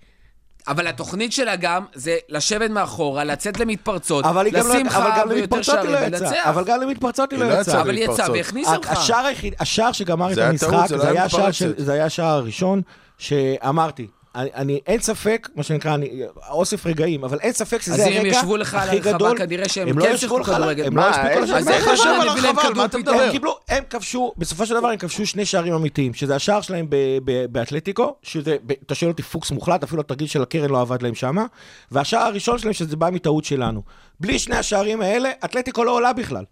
[0.68, 5.10] אבל התוכנית שלה גם זה לשבת מאחורה, לצאת למתפרצות, אבל היא גם לא- לשים אבל
[5.10, 6.28] גם חר ויותר למתפרצות היא שערים לא יצאה.
[6.30, 6.46] ולנצח.
[6.48, 7.80] אבל גם למתפרצות היא היא לא לא יצאה.
[7.80, 8.30] אבל היא יצאה.
[8.32, 8.90] והכניסה אותך.
[9.60, 10.86] השער שגמר את המשחק,
[11.76, 12.82] זה היה השער הראשון,
[13.18, 18.00] שאמרתי, אני, אני, אין ספק, מה שנקרא, אני, אוסף רגעים, אבל אין ספק שזה אז
[18.00, 19.38] הרגע אם הם ישבו לך על הכי הרחבה, גדול.
[19.38, 20.86] כנראה שהם הם כן לא שיחקו כדורגל.
[20.86, 21.56] הם לא ישבו כל השער.
[21.56, 22.70] אז איך השער על הרחבה?
[22.74, 22.98] מה אתה?
[22.98, 23.12] מדבר?
[23.12, 26.86] הם קיבלו, הם כבשו, בסופו של דבר הם כבשו שני שערים אמיתיים, שזה השער שלהם
[27.50, 28.56] באתלטיקו, שזה,
[28.86, 31.46] אתה שואל אותי פוקס מוחלט, אפילו התרגיל של הקרן לא עבד להם שמה,
[31.90, 33.82] והשער הראשון שלהם שזה בא מטעות שלנו.
[34.20, 36.44] בלי שני השערים האלה, אתלטיקו לא עולה בכלל.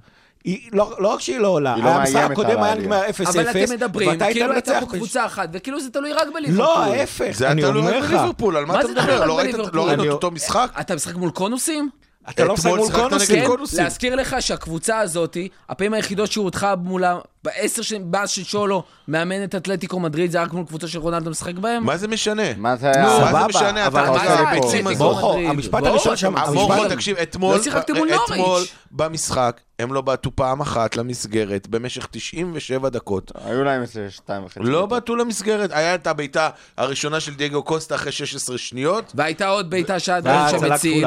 [0.45, 2.75] היא, לא, לא רק שהיא לא עולה, היא לא המשחק הקודם היה.
[2.75, 5.91] נגמר 0-0, אבל אתם מדברים, ואתה היית כאילו הייתה מנצח פה קבוצה אחת, וכאילו זה
[5.91, 6.65] תלוי רק בליברפול.
[6.65, 8.11] לא, ההפך, זה אני היה תלוי אומר רק לך.
[8.11, 9.25] בליברפול, על מה אתה זה מדבר?
[9.25, 9.77] לא ראית- בליברפול?
[9.81, 10.71] לא את אותו משחק?
[10.81, 11.91] אתה משחק מול קונוסים?
[12.31, 13.41] אתה לא משחק מול קונוסים.
[13.41, 13.85] כן, קונוסים.
[13.85, 15.37] להזכיר לך שהקבוצה הזאת,
[15.69, 20.53] הפעמים היחידות שהוא הודחה מולה, בעשר שנים, מאז שצ'ולו מאמן את אתלטיקו מדריד, זה רק
[20.53, 21.85] מול קבוצה של רונלדו משחק בהם?
[21.85, 22.43] מה זה משנה?
[22.57, 23.05] מה זה היה?
[23.05, 23.87] מה סבבה, זה משנה?
[23.87, 25.37] אבל אתה מה עושה זה את הביצים הזאת.
[25.49, 28.31] המשפט הראשון שם, מורכו, תקשיב, אתמול, לא שיחקתם מול נוריץ'.
[28.31, 33.33] אתמול במשחק, הם לא בעטו פעם אחת למסגרת במשך 97 דקות.
[33.45, 34.61] היו להם איזה שתיים וחצי.
[34.63, 35.71] לא בעטו למסגרת.
[35.73, 39.13] היה את הבעיטה הראשונה של דייגו קוסטה אחרי 16 שניות.
[39.15, 41.07] והייתה עוד בעיטה שעד שם הציל.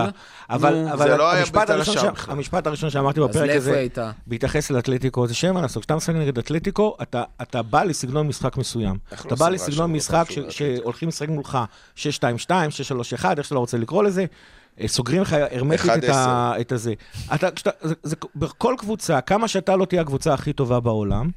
[0.50, 2.12] אבל זה לא היה הראשון לשער.
[2.12, 2.34] בכלל.
[2.34, 3.88] המשפט הראשון שאמרתי בפרק הזה?
[4.28, 5.84] בהתייחס לאתלטיקו, זה שאין מה לעשות.
[5.84, 8.98] כשאתה משחק נגד אתלטיקו, אתה, אתה בא לסגנון משחק מסוים.
[9.12, 11.58] איך אתה לא בא לסגנון משחק שהולכים לשחק מולך
[11.96, 14.26] 6-2-2, 6-3-1, איך שאתה לא רוצה לקרוא לזה.
[14.82, 16.54] אה, סוגרים לך הרמטית את, ה...
[16.62, 16.94] את הזה.
[17.36, 21.30] אתה, כשאתה, זה, זה, בכל קבוצה, כמה שאתה לא תהיה הקבוצה הכי טובה בעולם,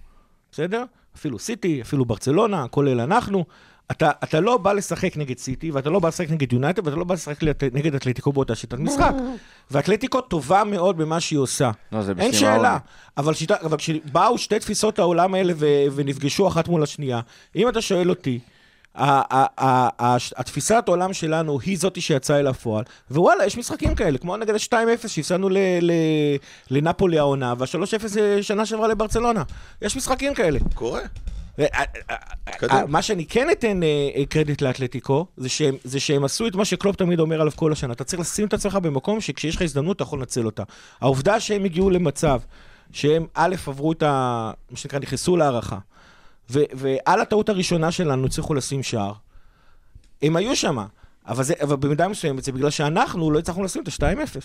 [0.53, 0.85] בסדר?
[1.17, 3.45] אפילו סיטי, אפילו ברצלונה, כולל אנחנו.
[3.91, 7.05] אתה, אתה לא בא לשחק נגד סיטי, ואתה לא בא לשחק נגד יונייטד, ואתה לא
[7.05, 9.13] בא לשחק נגד אתלטיקו באותה שיטת משחק.
[9.71, 11.71] ואתלטיקו טובה מאוד במה שהיא עושה.
[11.93, 12.79] לא, זה אין שאלה.
[13.17, 17.21] אבל, שיטה, אבל כשבאו שתי תפיסות העולם האלה ו, ונפגשו אחת מול השנייה,
[17.57, 18.39] אם אתה שואל אותי,
[18.95, 23.95] ה- ה- ה- ה- התפיסת העולם שלנו היא זאתי שיצאה אל הפועל, ווואלה, יש משחקים
[23.95, 25.93] כאלה, כמו נגד ה-2-0 שהפסדנו ל- ל-
[26.71, 28.09] לנפולי העונה, וה-3-0
[28.43, 29.43] שנה שעברה לברצלונה.
[29.83, 30.59] יש משחקים כאלה.
[30.75, 31.01] קורה.
[32.89, 36.65] מה שאני כן אתן אה, אה, קרדיט לאתלטיקו, זה שהם, זה שהם עשו את מה
[36.65, 37.93] שקלופ תמיד אומר עליו כל השנה.
[37.93, 40.63] אתה צריך לשים את עצמך במקום שכשיש לך הזדמנות אתה יכול לנצל אותה.
[41.01, 42.41] העובדה שהם הגיעו למצב
[42.93, 44.53] שהם א', עברו את ה...
[44.71, 45.79] מה שנקרא, נכנסו להערכה,
[46.51, 49.13] ו- ועל הטעות הראשונה שלנו הצליחו לשים שער,
[50.23, 50.79] הם היו שם.
[51.27, 54.41] אבל, זה, אבל במידה מסוימת זה בגלל שאנחנו לא הצלחנו לשים את ה-2-0.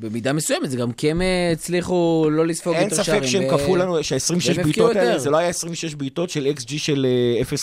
[0.00, 3.22] במידה מסוימת, זה גם כי הם אה, הצליחו לא לספוג אין יותר שערים.
[3.22, 5.18] ספק שהם כפו לנו, שה-26 והם הבקיעו בעיטות האלה.
[5.18, 7.06] זה לא היה 26 בעיטות של XG של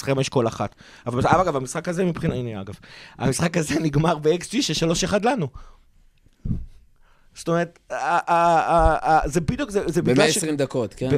[0.08, 0.76] אה, 0.5 כל אחת.
[1.08, 2.74] אבל אגב, המשחק הזה מבחינת, הנה אגב,
[3.18, 5.48] המשחק הזה נגמר ב-XG של 3-1 לנו.
[7.36, 7.80] זאת אומרת,
[9.26, 10.38] זה בדיוק, זה בגלל ש...
[10.38, 11.10] ב-120 דקות, כן?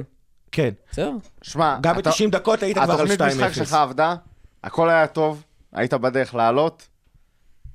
[0.52, 1.12] כן, בסדר.
[1.42, 3.12] שמע, גם אתה- ב-90 דקות היית כבר על 2-0.
[3.14, 4.16] התוכנית משחק שלך עבדה,
[4.64, 5.44] הכל היה טוב,
[5.74, 6.88] היית בדרך לעלות,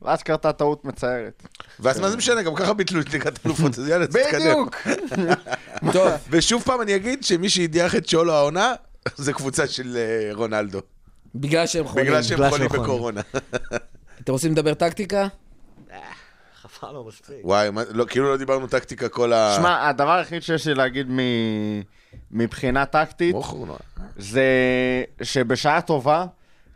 [0.05, 1.43] ואז קרתה טעות מצערת.
[1.81, 2.43] ואז מה זה משנה?
[2.43, 4.41] גם ככה ביטלו את ליגת האלופות, אז יאללה, תתקדם.
[4.41, 4.77] בדיוק!
[5.93, 8.73] טוב, ושוב פעם אני אגיד שמי שהדיח את צ'ולו העונה,
[9.17, 10.81] זה קבוצה של אה, רונלדו.
[11.35, 12.07] בגלל שהם חולים.
[12.07, 12.69] בגלל שהם חולים.
[12.69, 13.21] בקורונה.
[14.21, 15.27] אתם רוצים לדבר טקטיקה?
[16.63, 17.37] חפר לו מספיק.
[17.45, 19.55] וואי, לא, כאילו לא דיברנו טקטיקה כל ה...
[19.57, 21.83] שמע, הדבר היחיד שיש לי להגיד מ-
[22.31, 23.77] מבחינה טקטית, נורא.
[24.17, 24.45] זה
[25.23, 26.27] שבשעה טובה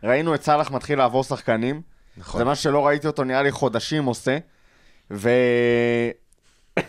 [0.03, 1.81] ראינו את סאלח מתחיל לעבור שחקנים.
[2.17, 2.37] נכון.
[2.37, 4.37] זה מה שלא ראיתי אותו נראה לי חודשים עושה.
[5.11, 5.29] ו...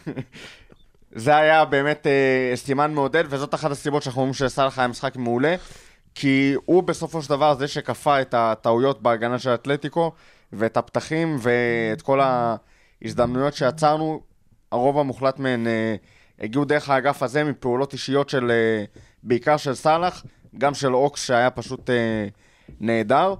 [1.14, 5.56] זה היה באמת אה, סימן מעודד, וזאת אחת הסיבות שאנחנו אומרים שסאלח היה משחק מעולה,
[6.14, 10.12] כי הוא בסופו של דבר זה שכפה את הטעויות בהגנה של אתלטיקו,
[10.52, 14.22] ואת הפתחים ואת כל ההזדמנויות שיצרנו,
[14.72, 15.96] הרוב המוחלט מהן אה,
[16.40, 18.84] הגיעו דרך האגף הזה מפעולות אישיות של, אה,
[19.22, 20.24] בעיקר של סאלח,
[20.58, 22.28] גם של אוקס שהיה פשוט אה,
[22.80, 23.34] נהדר.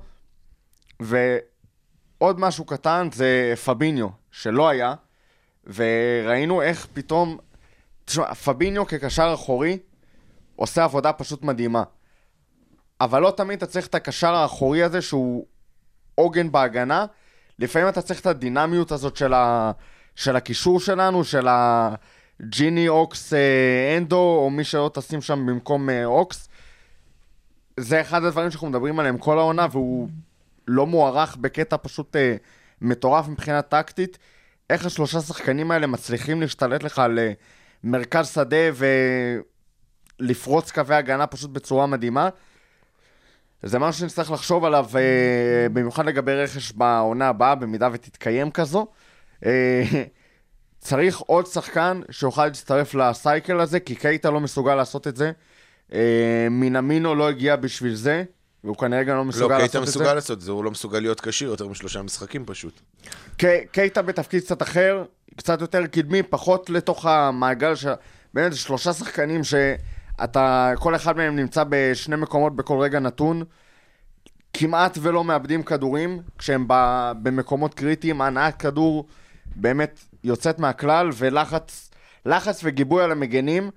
[2.21, 4.95] ועוד משהו קטן זה פביניו, שלא היה,
[5.67, 7.39] וראינו איך פתאום,
[8.05, 9.79] תשמע, פביניו כקשר אחורי
[10.57, 11.83] עושה עבודה פשוט מדהימה.
[13.01, 15.47] אבל לא תמיד אתה צריך את הקשר האחורי הזה שהוא
[16.15, 17.07] עוגן בהגנה,
[17.59, 19.73] לפעמים אתה צריך את הדינמיות הזאת של, ה,
[20.15, 26.05] של הקישור שלנו, של הג'יני אוקס אה, אנדו, או מי שלא תשים שם במקום אה,
[26.05, 26.49] אוקס.
[27.77, 30.09] זה אחד הדברים שאנחנו מדברים עליהם כל העונה, והוא
[30.69, 32.37] לא מוערך בקטע פשוט אה,
[32.81, 34.19] מטורף מבחינה טקטית.
[34.71, 37.33] איך השלושה שחקנים האלה מצליחים להשתלט לך על אה,
[37.85, 38.57] מרכז שדה
[40.21, 42.29] ולפרוץ קווי הגנה פשוט בצורה מדהימה.
[43.63, 48.87] זה משהו שנצטרך לחשוב עליו, אה, במיוחד לגבי רכש בעונה הבאה, במידה ותתקיים כזו.
[49.47, 49.83] אה,
[50.79, 55.33] צריך עוד שחקן שיוכל להצטרף לסייקל הזה, כי קייטה לא מסוגל לעשות את זה.
[55.93, 58.25] אה, מינמינו לא הגיע בשביל זה,
[58.65, 60.01] והוא כנראה גם לא לא, מסוגל קייטה לעשות את זה.
[60.01, 62.81] מסוגל לעשות את זה, הוא לא מסוגל להיות כשיר יותר משלושה משחקים פשוט.
[63.73, 65.05] קייטה בתפקיד קצת אחר,
[65.37, 67.93] קצת יותר קדמי, פחות לתוך המעגל של...
[68.35, 73.43] באמת, שלושה שחקנים שאתה, כל אחד מהם נמצא בשני מקומות בכל רגע נתון.
[74.55, 79.07] כמעט ולא מאבדים כדורים, כשהם ב- במקומות קריטיים, הנעת כדור
[79.57, 81.91] באמת יוצאת מהכלל, ולחץ
[82.27, 83.71] לחץ וגיבוי על המגנים,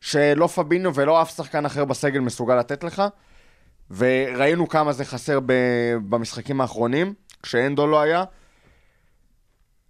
[0.00, 3.02] שלא פבינו ולא אף שחקן אחר בסגל מסוגל לתת לך.
[3.90, 8.24] וראינו כמה זה חסר ב- במשחקים האחרונים, כשאנדו לא היה.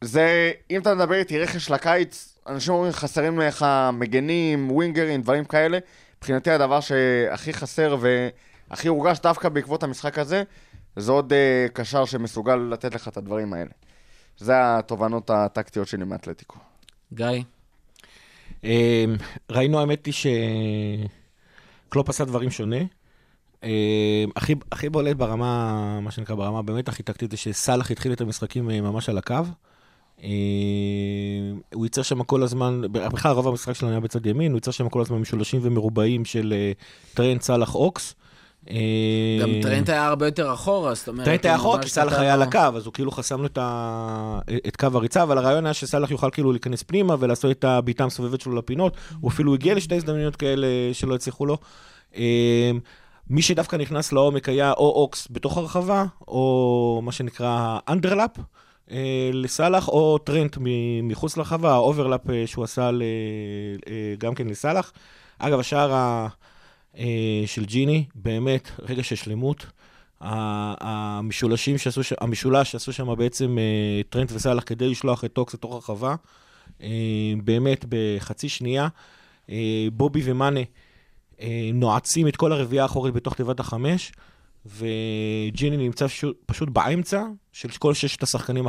[0.01, 5.79] זה, אם אתה מדבר איתי רכש לקיץ, אנשים אומרים חסרים לך מגנים, ווינגרים, דברים כאלה.
[6.19, 10.43] מבחינתי הדבר שהכי חסר והכי הורגש דווקא בעקבות המשחק הזה,
[10.97, 13.71] זה עוד uh, קשר שמסוגל לתת לך את הדברים האלה.
[14.39, 16.59] זה התובנות הטקטיות שלי מאתלטיקו.
[17.13, 17.27] גיא?
[18.65, 19.05] אה,
[19.51, 20.15] ראינו, האמת היא
[21.89, 22.79] שקלופ עשה דברים שונה.
[23.65, 28.21] אה, הכי, הכי בולט ברמה, מה שנקרא, ברמה באמת הכי טקטית, זה שסאלח התחיל את
[28.21, 29.35] המשחקים אה, ממש על הקו.
[30.23, 30.29] אה,
[31.75, 34.89] הוא ייצר שם כל הזמן, בכלל רוב המשחק שלנו היה בצד ימין, הוא ייצר שם
[34.89, 36.73] כל הזמן משולשים ומרובעים של אה,
[37.15, 38.15] טרנט, סאלח, אוקס.
[38.71, 38.77] אה,
[39.41, 41.25] גם טרנט היה הרבה יותר אחורה, זאת אומרת...
[41.25, 43.49] טרנט היה אחורה, כי סאלח היה על הקו, אז הוא כאילו חסם לו.
[44.69, 48.41] את קו הריצה, אבל הרעיון היה שסאלח יוכל כאילו להיכנס פנימה ולעשות את הבעיטה המסובבת
[48.41, 48.97] שלו לפינות.
[49.21, 51.59] הוא אפילו הגיע לשתי הזדמנויות כאלה שלא הצליחו לו.
[53.31, 58.31] מי שדווקא נכנס לעומק היה או אוקס בתוך הרחבה, או מה שנקרא underlap
[58.91, 60.59] אה, לסאלח, או טרנט
[61.03, 64.93] מחוץ לרחבה, ה overlap אה, שהוא עשה אה, גם כן לסאלח.
[65.39, 66.29] אגב, השער ה...
[67.47, 69.67] של ג'יני, באמת, רגע של שלמות.
[70.21, 73.59] המשולשים שעשו, ש- המשולש שעשו שם בעצם
[74.09, 76.15] טרנט וסאלח כדי לשלוח את אוקס לתוך הרחבה,
[77.45, 78.89] באמת בחצי שנייה.
[79.93, 80.61] בובי ומאנה
[81.75, 84.13] נועצים את כל הרביעייה האחורית בתוך תיבת החמש,
[84.67, 87.23] וג'יני נמצא ש- פשוט באמצע
[87.53, 88.67] של כל ששת השחקנים,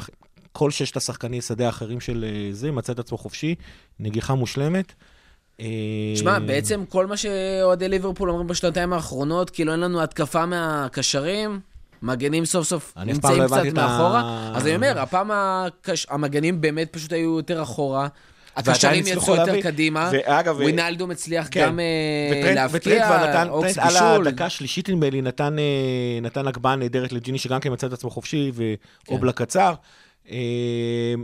[0.51, 3.55] כל ששת השחקני שדה האחרים של אה, זה, מצא את עצמו חופשי,
[3.99, 4.93] נגיחה מושלמת.
[5.59, 5.65] אה,
[6.15, 11.59] תשמע, בעצם כל מה שאוהדי ליברפול אומרים בשנתיים האחרונות, כאילו אין לנו התקפה מהקשרים,
[12.01, 14.51] מגנים סוף סוף נמצאים לא קצת ה- מאחורה.
[14.55, 16.07] אז אני אומר, הפעם הקש...
[16.09, 18.07] המגנים באמת פשוט היו יותר אחורה.
[18.67, 19.61] הקשרים יצאו יותר.
[19.61, 20.11] קדימה.
[20.55, 21.65] ווינאלדום מצליח כן.
[21.65, 21.85] גם אה,
[22.31, 24.27] וטרנט- להבקיע, וטרנט כבר נתן, אוקס טרנט על בישול.
[24.27, 25.63] הדקה השלישית נדמה לי, נתן, אה,
[26.21, 28.63] נתן הגבהה נהדרת לג'יני, שגם כן מצא את עצמו חופשי, כן.
[29.13, 29.73] ואובלה קצר.
[30.31, 30.37] אה,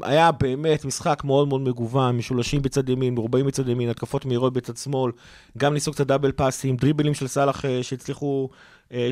[0.03, 4.77] היה באמת משחק מאוד מאוד מגוון, משולשים בצד ימין, מרובעים בצד ימין, התקפות מהירות בצד
[4.77, 5.11] שמאל,
[5.57, 8.49] גם ניסו קצת דאבל פאסים, דריבלים של סאלח שהצליחו,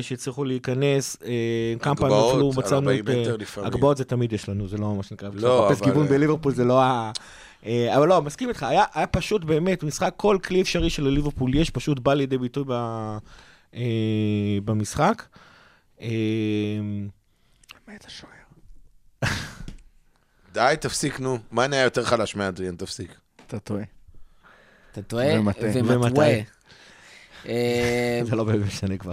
[0.00, 1.16] שהצליחו להיכנס,
[1.80, 3.08] כמה פעמים אפילו מצאנו 40 את...
[3.08, 3.66] מטר לפעמים.
[3.72, 5.28] הגבהות זה תמיד יש לנו, זה לא מה שנקרא.
[5.34, 7.12] לא, לחפש אבל- גיוון בליברפול זה לא ה...
[7.64, 11.54] אה, אבל לא, מסכים איתך, היה, היה פשוט באמת משחק, כל כלי אפשרי של ליברפול
[11.54, 12.72] יש, פשוט בא לידי ביטוי ב,
[13.74, 15.22] אה, במשחק.
[16.00, 16.08] אה,
[17.88, 18.32] מת השוער.
[20.52, 21.38] די, תפסיק, נו.
[21.50, 23.14] מה נהיה יותר חלש מאדריאן, תפסיק.
[23.46, 23.82] אתה טועה.
[24.92, 26.28] אתה טועה ומטעה.
[27.46, 29.12] אה, זה לא באמת משנה כבר.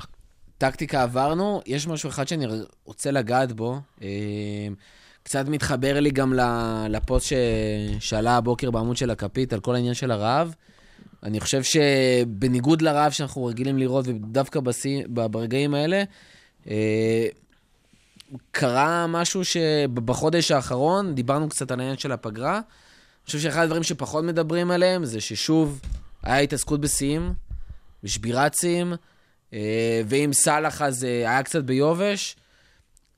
[0.58, 2.46] טקטיקה עברנו, יש משהו אחד שאני
[2.86, 3.80] רוצה לגעת בו.
[5.24, 6.34] קצת מתחבר לי גם
[6.90, 7.34] לפוסט.
[8.00, 10.54] שעלה הבוקר בעמוד של הכפית על כל העניין של הרעב.
[11.24, 16.04] אני חושב שבניגוד לרעב שאנחנו רגילים לראות, ודווקא בשיא, ב- ברגעים האלה,
[16.70, 17.28] אה,
[18.52, 22.56] קרה משהו שבחודש האחרון, דיברנו קצת על העניין של הפגרה.
[22.56, 25.82] אני חושב שאחד הדברים שפחות מדברים עליהם זה ששוב,
[26.24, 27.34] היה התעסקות בשיאים,
[28.04, 28.94] בשבירת שיאים,
[29.54, 32.36] אה, ואם סאלח אז אה, היה קצת ביובש.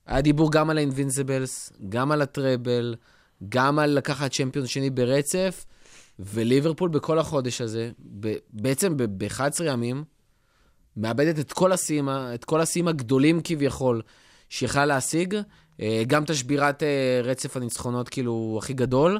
[0.06, 2.94] היה דיבור גם על האינבינסיבלס, גם על הטראבל,
[3.48, 5.64] גם על לקחת צ'מפיון שני ברצף,
[6.18, 7.90] וליברפול בכל החודש הזה,
[8.20, 10.04] ב- בעצם ב-11 ימים,
[10.96, 14.02] מאבדת את כל השיאים, את כל השיאים הגדולים כביכול
[14.48, 15.36] שיכלה להשיג,
[15.80, 19.18] אה, גם את השבירת אה, רצף הניצחונות כאילו הכי גדול.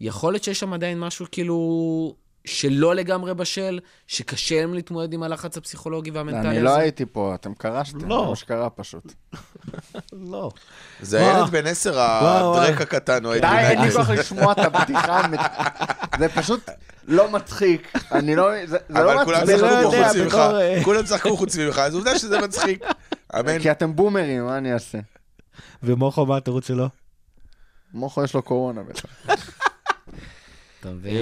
[0.00, 2.16] יכול להיות שיש שם עדיין משהו כאילו
[2.46, 6.50] שלא לגמרי בשל, שקשה להם להתמודד עם הלחץ הפסיכולוגי והמנטלי הזה?
[6.50, 8.22] אני לא הייתי פה, אתם קרשתם, לא.
[8.22, 9.12] זה מה שקרה פשוט.
[10.32, 10.50] לא.
[11.00, 11.36] זה.
[11.36, 12.80] הילד בן עשר, הדרק.
[12.80, 13.90] הקטן, אוהד די, אין לי.
[13.90, 15.22] כוח לשמוע את הבדיחה,
[16.18, 16.70] זה פשוט
[17.08, 17.92] לא מצחיק.
[18.12, 19.60] אני לא, זה אבל לא כולם מצחיק.
[19.60, 22.84] לא צחקו יודע, חוץ ממך, אה, כולם צחקו חוץ ממך, אז עובדה שזה מצחיק.
[23.40, 23.58] אמן.
[23.58, 24.98] כי אתם בומרים, מה אני אעשה?
[25.82, 26.88] ומוחו, מה התירוץ שלו?
[27.94, 29.04] מוחו יש לו קורונה בטח.
[30.80, 31.14] אתה מבין?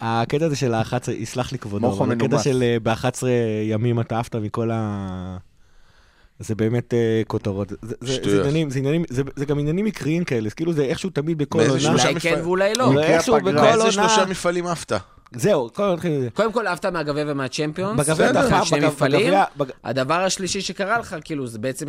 [0.00, 2.38] הקטע הזה של ה-11, יסלח לי כבודו, אבל הקטע.
[2.38, 3.22] של אה, ב-11
[3.64, 5.36] ימים אתה עפת מכל ה...
[6.38, 7.68] זה באמת אה, כותרות.
[7.82, 8.40] זה- זה- זה.
[8.40, 11.72] עניינים- זה עניינים- זה- זה גם עניינים מקריים כאלה, כאילו זה איכשהו תמיד בכל עונה.
[11.92, 13.00] אולי כן ואולי לא.
[13.00, 13.36] איכשהו.
[13.40, 13.90] בכל איזה עונה...
[13.92, 14.92] שלושה מפעלים עפת?
[15.36, 15.70] זהו.
[16.34, 18.00] קודם כל, עפת מהגביע ומהצ'מפיונס.
[18.00, 19.34] בגביע זה דחה, שני מפעלים.
[19.84, 21.86] הדבר השלישי שקרה לך, כאילו, זה בעצם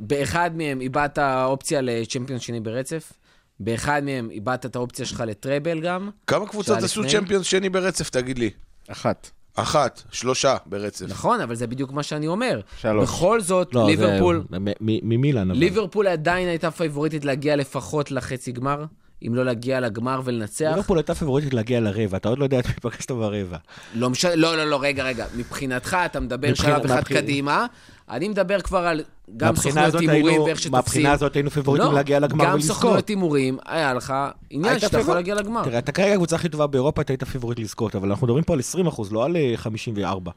[0.00, 3.12] שבאחד מהם איבדת אופציה לצ'מפיון שני ברצף,
[3.60, 6.10] באחד מהם איבדת את האופציה שלך לטראבל גם.
[6.26, 7.02] כמה קבוצות עשו?
[7.08, 8.50] צ'מפיונס שני ברצף, תגיד לי?
[8.88, 9.30] אחת.
[9.54, 11.06] אחת, שלושה ברצף.
[11.08, 12.60] נכון, אבל זה בדיוק מה שאני אומר.
[12.80, 13.08] שלוש.
[13.08, 15.50] בכל זאת, לא, זה- ליברפול, מ- מ- ממילאן.
[15.50, 15.58] אבל.
[15.60, 18.84] ליברפול עדיין הייתה פייבוריטית להגיע לפחות לחצי גמר,
[19.26, 20.64] אם לא להגיע לגמר ולנצח.
[20.70, 23.56] ליברפול הייתה פבוריטית להגיע לרבע, אתה עוד לא יודע את מי פגשת ברבע.
[23.94, 25.26] לא משנה, לא, לא, לא, רגע, רגע.
[25.36, 27.66] מבחינתך, אתה מדבר מבחינה- שלב אחד מהבחינה- קדימה,
[28.10, 29.02] אני מדבר כבר על
[29.36, 30.72] גם סוכנויות הימורים ואיך שתופסים.
[30.72, 32.76] מהבחינה הזאת היינו פבוריטים לא, להגיע לגמר גם ולזכות.
[32.76, 34.14] סוכנויות הימורים, היה לך
[34.50, 35.14] עניין שאתה יכול.
[35.14, 35.64] להגיע לגמר.
[35.64, 38.52] תראה, אתה כרגע הקבוצה הכי טובה באירופה, אתה היית פיבוריט לזכות, אבל אנחנו מדברים פה
[38.52, 40.32] על 20 אחוז, לא על אה, 54.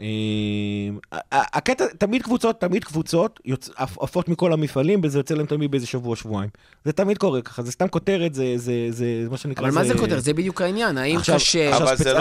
[0.00, 0.04] אה,
[1.12, 3.40] ה- הקטע, תמיד קבוצות, תמיד קבוצות
[3.76, 6.50] עפות מכל המפעלים, וזה יוצא להם תמיד באיזה שבוע, שבועיים.
[6.84, 9.64] זה תמיד קורה ככה, זה סתם כותרת, זה זה- זה מה שנקרא...
[9.64, 10.22] אבל מה זה כותרת?
[10.24, 10.98] זה בדיוק העניין.
[10.98, 11.76] האם קשה...
[11.76, 12.18] אבל זה לא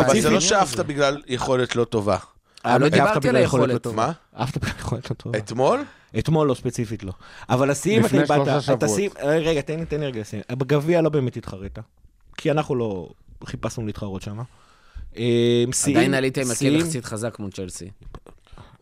[0.00, 2.16] אבל זה לא שעפת בגלל יכולת לא טובה.
[2.64, 3.86] אבל לא דיברתי על יכולת היכולת.
[3.86, 3.92] לא.
[3.92, 4.12] מה?
[4.34, 5.38] עפת בגלל יכולת לא טובה.
[5.38, 5.84] אתמול?
[6.18, 7.12] אתמול לא, ספציפית לא.
[7.48, 8.96] אבל השיאים אתה איבדת, אתה שבועות.
[8.96, 10.42] שים, רגע, תן לי, תן לי רגע לסיים.
[10.52, 11.78] בגביע לא באמת התחרית,
[12.36, 13.08] כי אנחנו לא
[13.44, 14.38] חיפשנו להתחרות שם.
[15.90, 17.90] עדיין עלית עם מקל יחסית חזק מול צ'לסי.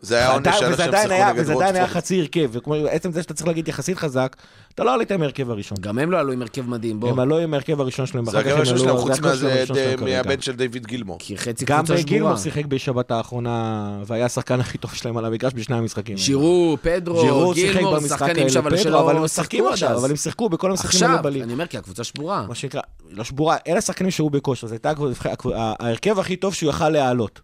[0.05, 1.87] זה היה עונש וזה שהם שיחקו נגד וזה עדיין היה.
[1.89, 4.37] חצי הרכב, וכמו עצם זה שאתה צריך להגיד יחסית חזק,
[4.75, 5.79] אתה לא עלית עם ההרכב הראשון.
[5.81, 7.11] גם הם לא עלו עם הרכב מדהים, בוא.
[7.11, 8.31] הם עלו עם ההרכב הראשון שלהם, זה
[8.77, 10.23] שלהם, חוץ מהזה, הראשון שלהם כרגע.
[10.23, 11.17] מהבן של דיוויד גילמור.
[11.21, 12.43] כי חצי גם קבוצה גילמור שבורה.
[12.43, 16.17] שיחק בשבת האחרונה, והיה השחקן הכי טוב שלהם על המגרש בשני המשחקים.
[16.17, 19.97] שירו, פדרו, גילמור, שחקנים שם אבל הם משחקים עכשיו.
[19.99, 21.45] אבל הם שיחקו בכל המשחקים האלה בליגה.
[21.45, 22.45] אני אומר, כי הקבוצה שבורה.
[22.49, 22.81] מה שנקרא,
[23.11, 26.89] לא שבורה, אלה השחקנים שהיו בכושר, זה הייתה הקבוצה- הקבוצה- ההרכב הכי טוב שהוא יכל
[26.89, 27.41] להעלות.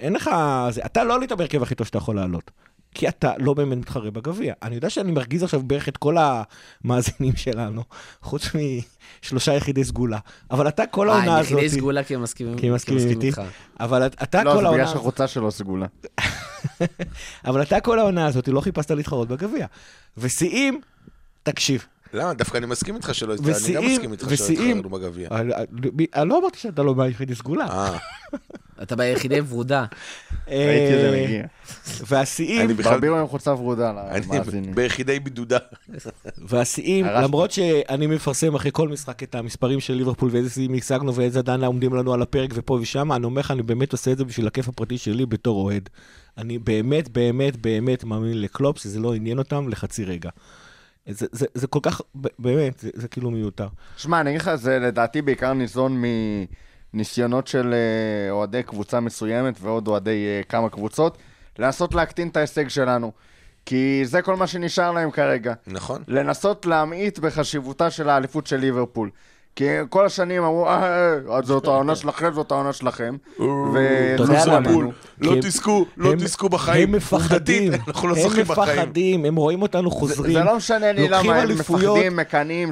[0.00, 0.30] אין לך...
[0.70, 2.50] זה, אתה לא עלית בהרכב הכי טוב שאתה יכול לעלות.
[2.94, 4.54] כי אתה לא באמת מתחרה בגביע.
[4.62, 6.16] אני יודע שאני מרגיז עכשיו בערך את כל
[6.84, 7.82] המאזינים שלנו,
[8.22, 8.42] חוץ
[9.22, 10.18] משלושה יחידי סגולה.
[10.50, 11.52] אבל אתה כל אה, העונה הזאת...
[11.52, 13.26] יחידי סגולה כי הם מסכימים כי הם מסכימים איתי.
[13.26, 13.42] איתך.
[13.80, 14.82] אבל את- אתה לא, כל זה העונה...
[14.82, 15.86] בגלל שהקבוצה שלו סגולה.
[17.46, 19.66] אבל אתה כל העונה הזאת לא חיפשת להתחרות בגביע.
[20.16, 20.80] ושיאים,
[21.42, 21.86] תקשיב.
[22.14, 22.34] למה?
[22.34, 23.34] דווקא אני מסכים איתך שלא...
[23.34, 25.28] אני גם מסכים איתך שלא התחרנו בגביע.
[25.30, 27.66] אני אני לא אמרתי שאתה לא מהיחידי סגולה.
[27.66, 27.98] אה,
[28.82, 29.84] אתה ביחידי ורודה.
[30.48, 31.44] ראיתי את זה אה, מגיע.
[32.06, 32.92] והשיאים, אני בכלל...
[32.92, 34.74] ברבירו עם חולצה ורודה למאזינים.
[34.74, 35.58] ביחידי בידודה.
[36.38, 37.06] והשיאים.
[37.06, 41.64] למרות שאני מפרסם אחרי כל משחק את המספרים של ליברפול ואיזה שיאים השגנו ואיזה עדיין
[41.64, 44.46] עומדים לנו על הפרק ופה ושם, אני אומר לך, אני באמת עושה את זה בשביל
[44.46, 45.88] הכיף הפרטי שלי בתור אוהד.
[46.38, 50.30] אני באמת, באמת, באמת מאמין לקלופ שזה לא עניין אותם לחצי רגע.
[51.06, 53.68] זה, זה, זה כל כך, ב- באמת, זה, זה כאילו מיותר.
[53.96, 56.02] שמע, אני אגיד לך, זה לדעתי בעיקר ניזון
[56.94, 61.18] מניסיונות של אה, אוהדי קבוצה מסוימת ועוד אוהדי אה, כמה קבוצות,
[61.58, 63.12] לנסות להקטין את ההישג שלנו.
[63.66, 65.54] כי זה כל מה שנשאר להם כרגע.
[65.66, 66.02] נכון.
[66.08, 69.10] לנסות להמעיט בחשיבותה של האליפות של ליברפול.
[69.56, 73.16] כי כל השנים אמרו, אה, אה, זאת העונה שלכם, זאת העונה שלכם.
[73.74, 74.92] וזלזלו.
[75.20, 76.88] לא תזכו, לא תזכו בחיים.
[76.88, 78.78] הם מפחדים, לא הם זוכים בחיים.
[78.78, 80.32] מפחדים, הם רואים אותנו חוזרים.
[80.32, 82.70] זה לא משנה לי למה הם מפחדים, מקנאים,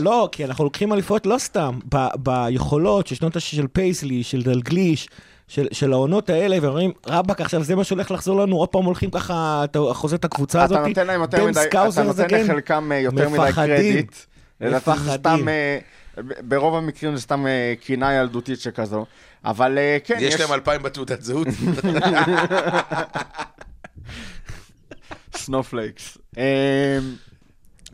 [0.00, 1.78] לא, כי אנחנו לוקחים אליפויות לא סתם,
[2.16, 3.54] ביכולות של שנות הש...
[3.54, 5.08] של פייסלי, של דלגליש,
[5.48, 9.10] של, של העונות האלה, ואומרים, רבאק, עכשיו זה מה שהולך לחזור לנו, עוד פעם הולכים
[9.10, 10.78] ככה, אתה חוזר את הקבוצה הזאת.
[10.78, 12.26] אתה נותן להם יותר מדי, אתה נותן.
[12.30, 13.52] לחלקם אה, יותר מדי.
[13.54, 14.14] קרדיט.
[14.60, 15.12] מפחדים.
[15.12, 15.78] סתם, אה,
[16.40, 19.06] ברוב המקרים זה סתם אה, קינה ילדותית שכזו.
[19.44, 21.48] אבל אה, כן, יש להם אלפיים בתעודת זהות.
[25.36, 26.18] snowflakes.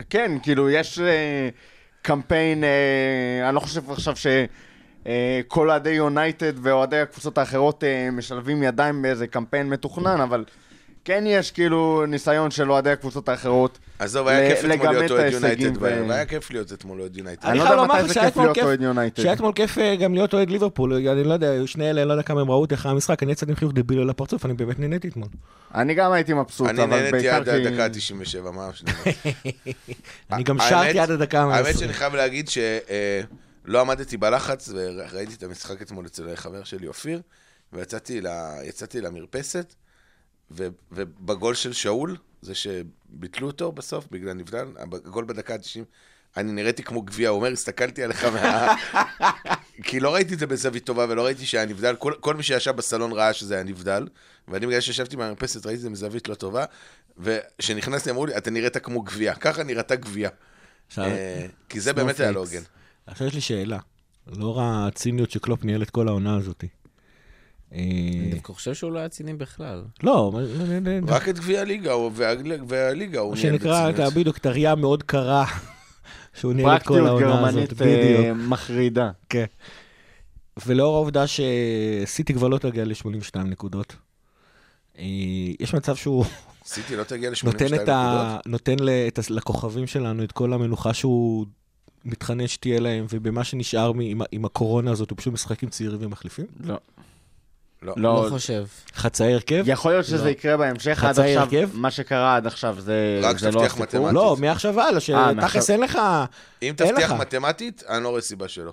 [0.09, 1.49] כן, כאילו, יש אה,
[2.01, 9.01] קמפיין, אה, אני לא חושב עכשיו שכל אוהדי יונייטד ואוהדי הקבוצות האחרות אה, משלבים ידיים
[9.01, 10.45] באיזה קמפיין מתוכנן, אבל
[11.07, 13.79] כן יש כאילו ניסיון של אוהדי הקבוצות האחרות.
[13.99, 17.45] עזוב, היה כיף אתמול להיות אוהד יונייטד, בערב, היה כיף להיות אתמול אוהד יונייטד.
[17.45, 19.21] אני לא יודע מתי זה כיף להיות אוהד יונייטד.
[19.21, 22.13] שהיה אתמול כיף אה, גם להיות אוהד ליברפול, אני לא יודע, שני אלה, אני לא
[22.13, 24.79] יודע כמה הם ראו היה המשחק, אני יצאתי עם חיוך דביל על הפרצוף, אני באמת
[24.79, 25.27] נהניתי אתמול.
[25.75, 27.67] אני גם הייתי מבסוט, אני אבל נהניתי בעיקר עד כי...
[27.67, 29.11] הדקה ה-97, מה שאני אומר.
[30.31, 31.79] אני גם האמת- שרתי עד הדקה האמת ה-120.
[31.79, 32.61] שאני חייב להגיד שלא
[33.65, 37.21] לא עמדתי בלחץ, וראיתי את המשחק אתמול אצל חבר שלי, אופיר,
[37.73, 39.73] ויצאתי למרפסת,
[40.51, 45.83] ו- ובגול של שאול, זה שביטלו אותו בסוף בגלל נבדל, הגול בדקה ה-90,
[46.37, 48.75] אני נראיתי כמו גביע, הוא אומר, הסתכלתי עליך מה...
[49.83, 52.71] כי לא ראיתי את זה בזווית טובה ולא ראיתי שהיה נבדל, כל, כל מי שישב
[52.71, 54.07] בסלון ראה שזה היה נבדל,
[54.47, 56.65] ואני בגלל שישבתי במרפסת ראיתי את זה מזווית לא טובה,
[57.17, 60.29] וכשנכנסתי אמרו לי, אתה נראית כמו גביע, ככה נראתה גביע.
[60.97, 62.39] אה, כי זה באמת היה לא.
[62.39, 62.61] הוגן.
[63.07, 63.79] עכשיו יש לי שאלה.
[64.27, 66.63] לאור הציניות שקלופ ניהל את כל העונה הזאת.
[67.73, 69.83] אה, אני דווקא חושב שהוא לא היה ציני בכלל.
[70.03, 72.11] לא, מה- רק את גביע הליגה, הוא-
[72.67, 74.13] והליגה הוא מה ניהל שנקרא, בצניעות.
[74.13, 75.45] בדיוק, טריה מאוד קרה,
[76.39, 77.73] שהוא ניהל את כל פרקטיות העונה הזאת.
[77.73, 77.87] גרמנית אה,
[78.23, 79.11] בדיוק, מחרידה.
[79.29, 79.45] כן.
[80.65, 83.95] ולאור העובדה שסיטי כבר לא תגיע ל-82 נקודות,
[84.99, 85.03] אה,
[85.59, 86.25] יש מצב שהוא
[86.65, 87.87] סיטי לא תגיע ל-82 נותן, נקודות.
[88.47, 88.89] נותן ל...
[89.07, 89.21] את ה...
[89.29, 91.45] לכוכבים שלנו את כל המנוחה שהוא
[92.05, 93.91] מתחנן שתהיה להם, ובמה שנשאר.
[94.01, 94.21] עם.
[94.31, 96.45] עם הקורונה הזאת, הוא פשוט משחקים צעירים ומחליפים?
[96.63, 96.77] לא.
[97.81, 97.93] לא.
[97.97, 98.65] לא לא, חושב.
[98.95, 99.63] חצאי הרכב?
[99.67, 100.29] יכול להיות שזה לא.
[100.29, 101.69] יקרה בהמשך, עד חצאי עכשיו, הרכב?
[101.73, 103.83] מה שקרה עד עכשיו זה רק זה לא הסיפור.
[103.83, 104.13] מתמטית.
[104.13, 105.99] לא, מעכשיו הלאה, אה, שתכלס אין לך...
[106.61, 107.19] אם תבטיח לך.
[107.19, 108.71] מתמטית, אני לא רואה סיבה שלא.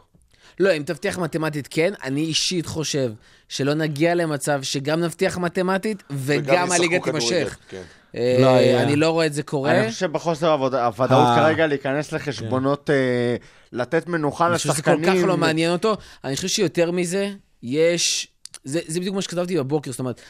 [0.61, 3.13] לא, אם תבטיח מתמטית כן, אני אישית חושב
[3.49, 7.57] שלא נגיע למצב שגם נבטיח מתמטית וגם הליגה תימשך.
[7.69, 7.83] כן.
[8.17, 8.83] אה, לא היה.
[8.83, 9.71] אני לא רואה את זה קורה.
[9.81, 11.37] אני חושב שבחוסר עבודה- הוודאות אה.
[11.37, 13.37] כרגע להיכנס לחשבונות, אה,
[13.73, 15.05] לתת מנוחה אני חושב שזה לשחקנים.
[15.13, 15.97] כל כך לא מעניין אותו.
[16.25, 17.31] אני חושב שיותר מזה,
[17.63, 18.29] יש...
[18.65, 20.21] זה, זה בדיוק מה שכתבתי בבוקר, זאת אומרת,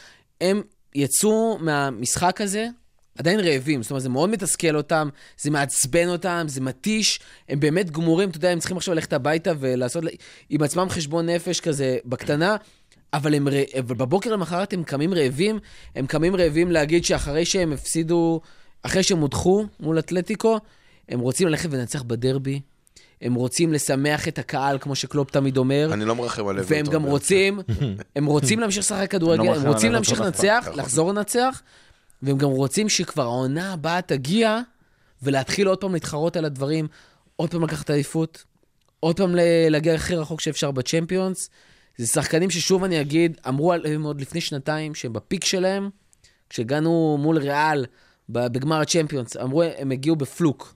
[0.41, 0.61] הם
[0.95, 2.67] יצאו מהמשחק הזה
[3.17, 7.19] עדיין רעבים, זאת אומרת, זה מאוד מתסכל אותם, זה מעצבן אותם, זה מתיש,
[7.49, 10.03] הם באמת גמורים, אתה יודע, הם צריכים עכשיו ללכת הביתה ולעשות
[10.49, 12.55] עם עצמם חשבון נפש כזה בקטנה.
[13.13, 13.47] אבל, הם,
[13.79, 15.59] אבל בבוקר למחרת הם קמים רעבים,
[15.95, 18.41] הם קמים רעבים להגיד שאחרי שהם הפסידו,
[18.83, 20.59] אחרי שהם הודחו מול אתלטיקו,
[21.09, 22.59] הם רוצים ללכת ולנצח בדרבי,
[23.21, 27.03] הם רוצים לשמח את הקהל, כמו שקלופ תמיד אומר, אני לא מרחם על והם גם
[27.03, 27.59] רוצים,
[28.15, 30.79] הם רוצים להמשיך לשחק כדורגל, לא הם מרחם רוצים להמשיך לנצח, נכון.
[30.79, 31.61] לחזור לנצח,
[32.21, 34.59] והם גם רוצים שכבר העונה הבאה תגיע,
[35.23, 36.87] ולהתחיל עוד פעם להתחרות על הדברים,
[37.35, 38.43] עוד פעם לקחת אליפות,
[38.99, 41.49] עוד פעם ל- להגיע הכי רחוק שאפשר בצ'מפיונס.
[41.97, 45.89] זה שחקנים ששוב אני אגיד, אמרו עליהם עוד לפני שנתיים שהם בפיק שלהם,
[46.49, 47.85] כשהגענו מול ריאל
[48.29, 50.74] בגמר הצ'מפיונס, אמרו הם הגיעו בפלוק.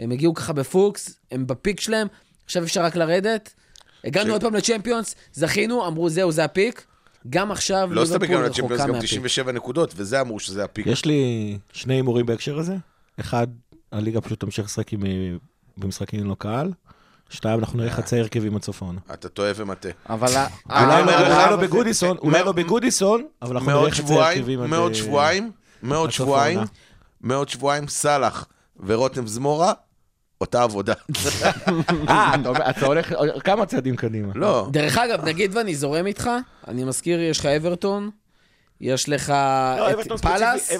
[0.00, 2.06] הם הגיעו ככה בפוקס, הם בפיק שלהם,
[2.44, 3.54] עכשיו אפשר רק לרדת.
[4.04, 6.84] הגענו ש- עוד פעם לצ'מפיונס, זכינו, אמרו זהו, זה הפיק.
[7.30, 9.04] גם עכשיו לא סתם הגענו לצ'מפיונס, גם מהפיק.
[9.10, 10.86] 97 נקודות, וזה אמרו שזה הפיק.
[10.86, 12.76] יש לי שני הימורים בהקשר הזה.
[13.20, 13.46] אחד,
[13.92, 15.10] הליגה פשוט תמשיך לשחק עם, אה,
[15.76, 16.72] במשחקים ללא קהל.
[17.30, 19.00] שתיים, אנחנו נראה חצי הרכבים עד סוף העונה.
[19.12, 19.92] אתה טועה ומטעה.
[20.08, 20.28] אבל...
[20.70, 24.66] אולי לא- לא בגודיסון, אולי לא בגודיסון, אבל אנחנו נראה חצי הרכבים עד...
[24.68, 25.50] מעוד אה, שבועיים,
[25.82, 26.58] מעוד סוף שבועיים.
[27.20, 28.46] מעוד שבועיים, סאלח
[28.86, 29.72] ורותם זמורה,
[30.40, 30.94] אותה עבודה.
[32.08, 32.34] אה,
[32.70, 33.14] אתה הולך
[33.44, 34.32] כמה צעדים קדימה.
[34.34, 36.30] לא, דרך אגב, נגיד ואני זורם איתך,
[36.68, 38.10] אני מזכיר, יש לך אברטון,
[38.80, 39.28] יש לך
[39.78, 40.72] לא, את פאלאס.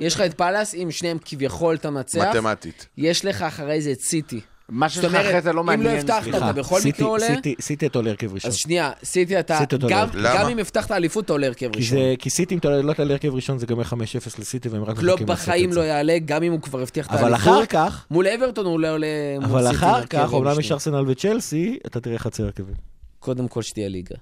[0.00, 2.86] יש לך את פאלאס, אם שניהם כביכול אתה מנצח, מתמטית.
[2.98, 4.40] יש לך אחרי זה את סיטי.
[4.68, 5.94] מה זאת שלך אחרי זה לא אם מעניין.
[5.94, 8.48] לא הבטחת, אתה בכל מקרה עולה, סיטי- סיטי אותו להרכב ראשון.
[8.50, 10.48] אז שנייה, סיטי אתה, סיטי אתה גם לא.
[10.48, 11.98] אם הבטחת אליפות, אתה עולה הרכב כי ראשון.
[11.98, 14.88] זה- כי סיטי, אם אתה לא תעלה להרכב ראשון, זה גמר 5-0 לסיטי, והם רק
[14.88, 15.86] מחכים לעשות בחיים את לא זה.
[15.88, 17.68] יעלה, גם אם הוא כבר הבטיח את אבל אחר האליפות.
[17.70, 19.06] כך, מול אברטון הוא לא עולה
[19.40, 19.54] מול סיטי.
[19.54, 20.60] אבל אחר בהרכב כך, אומנם ראשון.
[20.62, 22.74] יש ארסנל וצ'לסי, אתה תראה חצי הרכבים.
[23.20, 24.16] קודם כל שתהיה ליגה.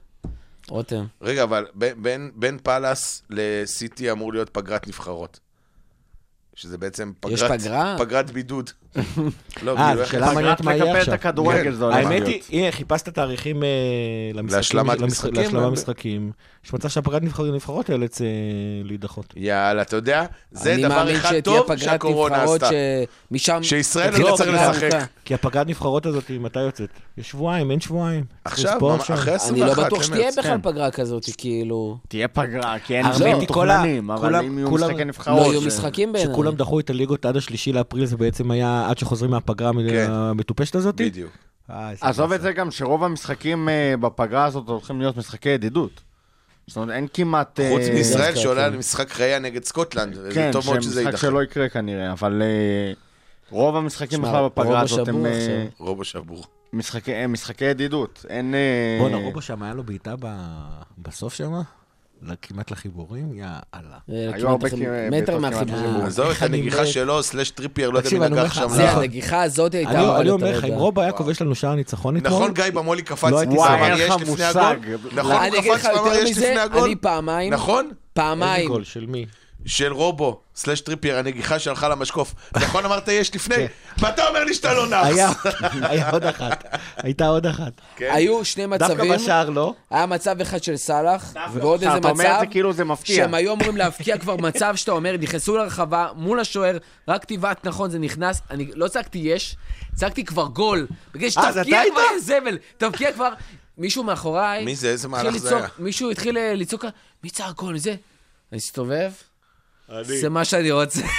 [0.69, 1.05] רותם.
[1.23, 5.41] רגע, אבל בין- בין- בין פאלאס לסיטי אמור להיות פגרת נבחרות.
[6.55, 7.97] שזה בעצם יש פגרת, פגרה?
[7.99, 8.71] פגרת בידוד.
[9.63, 11.19] לא, אה, זו שאלה מעניינת מה יהיה עכשיו.
[11.21, 11.31] כן.
[11.93, 12.27] האמת.
[12.27, 13.69] היא, הנה, חיפשת תאריכים אה,
[14.35, 16.31] למשחקים- להשלמת למשח- משחקים.
[16.65, 18.25] יש מצב שהפגרת נבחר- נבחרות האלה יצא
[18.85, 19.35] להידחות.
[19.37, 22.75] יאללה, אתה יודע, זה אני דבר מאמין אחד שתהיה טוב פגרת שהקורונה נבחרות עשתה.
[23.31, 23.63] שמשם...
[23.63, 24.91] שישראל לא צריך לשחק.
[25.25, 26.89] כי הפגרת נבחרות הזאת, מתי יוצאת?
[27.19, 28.25] יש שבועיים, אין שבועיים.
[28.45, 28.79] עכשיו.
[28.99, 30.39] אחרי אני לא 21 בטוח שתהיה למרץ.
[30.39, 30.61] בכלל כן.
[30.63, 31.99] פגרה כזאת, כאילו...
[32.09, 35.47] תהיה פגרה, כי אין הרבה משחקים מכל ה- מתוכננים, אבל אם יהיו משחקי לא נבחרות...
[35.47, 36.33] יהיו ש- משחקים בעיניי.
[36.33, 40.07] שכולם דחו את הליגות עד השלישי לאפריל, זה בעצם היה עד שחוזרים מהפגרה כן.
[40.11, 40.95] המטופשת הזאת?
[40.95, 41.31] בדיוק.
[41.71, 42.33] אה, עזוב.
[42.33, 46.01] את זה גם שרוב המשחקים אה, בפגרה הזאת הולכים להיות משחקי ידידות.
[46.67, 47.61] זאת אומרת, אין כמעט...
[47.73, 48.73] חוץ אה, מישראל דווקא, שעולה כן.
[48.73, 51.17] על משחק ראייה נגד סקוטלנד, זה כן, טוב מאוד שזה יידחה.
[51.17, 52.43] שלא יקרה כנראה, אבל
[53.51, 55.27] רוב המשחקים בכלל בפגרה הזאת הם.
[55.79, 56.45] רובו שבור.
[56.73, 58.27] משחקי ידידות.
[58.29, 58.55] אין...
[58.99, 61.53] בואנה, רובו שם היה לו בעיטה ב- בסוף שם?
[62.43, 63.35] כמעט לחיבורים?
[63.35, 63.99] יאללה.
[64.11, 64.69] אה, היו הרבה
[65.11, 65.77] מטר כמעט מהחיבור.
[65.77, 66.03] לחיבור.
[66.03, 66.87] עזוב את הנגיחה.
[66.87, 68.69] שלו, slash טריפייר, לא יודע מי נגח שם.
[68.69, 68.89] זה, לא.
[68.89, 70.21] הנגיחה הזאת הייתה...
[70.21, 70.73] אני אומר לך, אם.
[70.73, 74.11] רובו היה כובש לנו שער ניצחון אתמול, נכון, גיא במולי קפץ, לא וואי, אין יש
[74.11, 74.77] לך לפני מושג.
[74.83, 75.11] הגול?
[75.13, 76.85] נכון, הוא קפץ ואמר יש לפני הגול?
[76.85, 77.85] אני פעמיים, נכון?
[77.85, 79.27] איזה פעמיים, גול של מי?
[79.67, 82.35] של רובו, slash טריפייר, הנגיחה שהלכה למשקוף.
[82.57, 83.67] נכון אמרת יש לפני?
[83.99, 85.37] ואתה אומר לי שאתה לא נאחס.
[85.83, 86.65] היה, עוד אחת.
[86.97, 87.73] הייתה עוד אחת.
[87.97, 88.11] כן.
[88.13, 89.75] היו שני דווקא מצבים, בשער לא.
[89.91, 93.17] היה מצב אחד של סאלח, ועוד איזה אתה אומר את מצב, זה כאילו זה מפתיע.
[93.17, 97.91] שהם היו אמורים להבקיע כבר מצב שאתה אומר, נכנסו לרחבה מול השוער, רק תבעט נכון,
[97.91, 99.57] זה נכנס, אני לא צעקתי יש,
[99.95, 100.87] צעקתי כבר גול.
[101.15, 101.93] בגלל אז אתה שתבקיע היית?
[101.93, 103.33] כבר, זבל, תבקיע כבר.
[103.79, 104.89] מישהו מאחוריי, מי זה?
[104.89, 105.67] איזה מהלך זה היה?
[105.79, 106.85] מישהו התחיל אה, לצעוק,
[107.25, 107.79] מי צעק גול?
[107.79, 107.91] זה?
[107.91, 109.11] אני מסתובב,
[110.03, 111.01] זה מה שאני רוצה.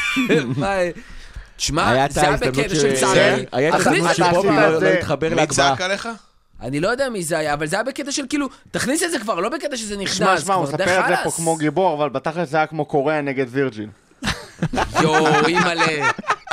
[1.57, 3.15] תשמע, זה היה בקטע של צעק.
[3.15, 4.11] כן, היה את ההזדמנות
[4.45, 4.79] כבר.
[4.79, 5.69] לא- התחבר מי להגבהה.
[5.75, 6.09] צעק עליך?
[6.61, 9.19] אני לא יודע מי זה היה, אבל זה היה בקטע של כאילו, תכניס את זה
[9.19, 10.17] כבר, לא בקטע שזה נכנס.
[10.17, 11.31] שמע, שמע, הוא מספר את זה פה.
[11.31, 13.89] כמו גיבור, אבל בתכל'ס זה היה כמו קוריאה נגד וירג'יל.
[15.01, 15.85] יואו, אימא'לה,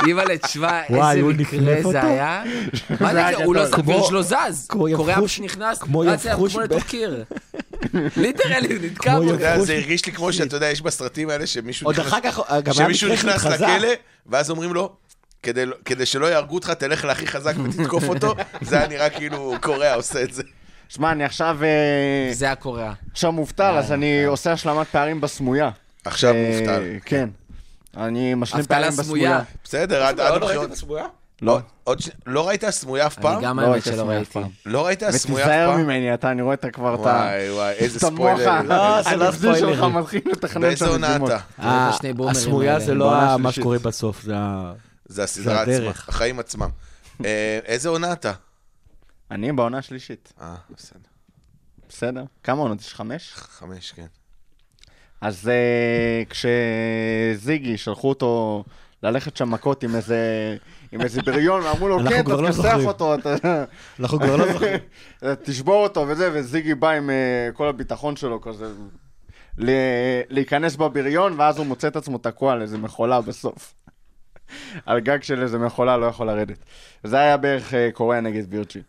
[0.05, 1.97] אימא'לה, תשמע, איזה מקרה זה אותו.
[1.97, 2.43] היה.
[3.01, 3.67] מה זה, הוא לא.
[3.77, 4.67] הווירג' לא זז.
[4.67, 7.23] קוריאה יבחוש- פשוט נכנס, כמו רץ אליו כמו ב- לתוך קיר.
[8.17, 9.65] ליטרלי, הוא נתקע בו.
[9.65, 13.45] זה הרגיש לי כמו שאתה יודע, יש בסרטים האלה שמישהו נכנס-.
[13.45, 13.87] לכלא,
[14.27, 14.91] ואז אומרים לו,
[15.43, 19.93] כדי, כדי שלא יהרגו אותך, תלך להכי חזק ותתקוף אותו, זה היה נראה כאילו קוריאה
[19.93, 20.43] עושה את זה.
[20.89, 22.93] שמע, אני עכשיו אה, זה הקוריאה.
[23.11, 25.69] עכשיו מובטל, אז אני עושה השלמת פערים בסמויה.
[26.05, 26.83] עכשיו אה, מובטל.
[27.05, 27.29] כן.
[27.97, 28.91] אני משלים סמויה.
[28.91, 29.41] בסמויה.
[29.63, 30.69] בסדר, עד הבחירות.
[31.41, 31.59] לא.
[31.83, 33.37] עוד ש- לא ראית סמויה אף פעם?
[33.37, 34.39] אני גם לא האמת ראיתי שלא ראיתי.
[34.65, 35.81] לא ראית סמויה אף ותיזהר פעם?
[35.81, 37.03] ממני, אתה, אני רואה את כבר את ה...
[37.03, 38.61] וואי וואי, איזה את ספוילר.
[38.61, 39.83] לא, לא הנבזי שלך.
[39.83, 40.63] מתחיל לתכנן?
[41.59, 42.79] אה, שני בומרים הסמויה.
[42.79, 43.51] זה לא בעונה ה- מה.
[43.51, 44.73] שקורה בסוף, זה ה...
[45.05, 45.89] זה הסדרה עצמה.
[45.89, 46.69] החיים עצמם.
[47.25, 48.31] אה, איזה עונה אתה?
[49.31, 50.33] אני בעונה השלישית.
[50.41, 50.99] אה, בסדר.
[51.89, 52.23] בסדר.
[52.43, 52.81] כמה עונות?
[52.81, 53.33] יש חמש?
[53.35, 54.05] חמש, כן.
[55.21, 58.63] אז אה, כשזיגי שלחו אותו
[59.03, 60.57] ללכת שם מכות עם איזה,
[60.91, 63.63] עם איזה בריון, ואמרו לו, כן, לא תכסח זוכרים." אותו, אתה-
[63.99, 64.79] אנחנו כבר לא זוכרים.
[65.45, 67.15] תשבור אותו וזה, וזיגי בא עם אה,
[67.53, 68.65] כל הביטחון שלו כזה,
[70.29, 73.73] להיכנס בבריון, ואז הוא מוצא את עצמו תקוע על איזה מכולה בסוף.
[74.85, 76.57] על גג של איזה מכולה, לא יכול לרדת.
[77.03, 78.81] זה היה בערך אה, קוריאה נגד וירג'י.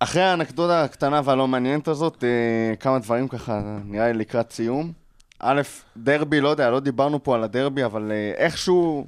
[0.00, 4.92] אחרי האנקדוטה הקטנה והלא מעניינת הזאת, אה, כמה דברים ככה, נראה לי לקראת סיום.
[5.40, 5.62] א',
[5.96, 9.06] דרבי, לא יודע, לא דיברנו פה על הדרבי, אבל אה, איכשהו,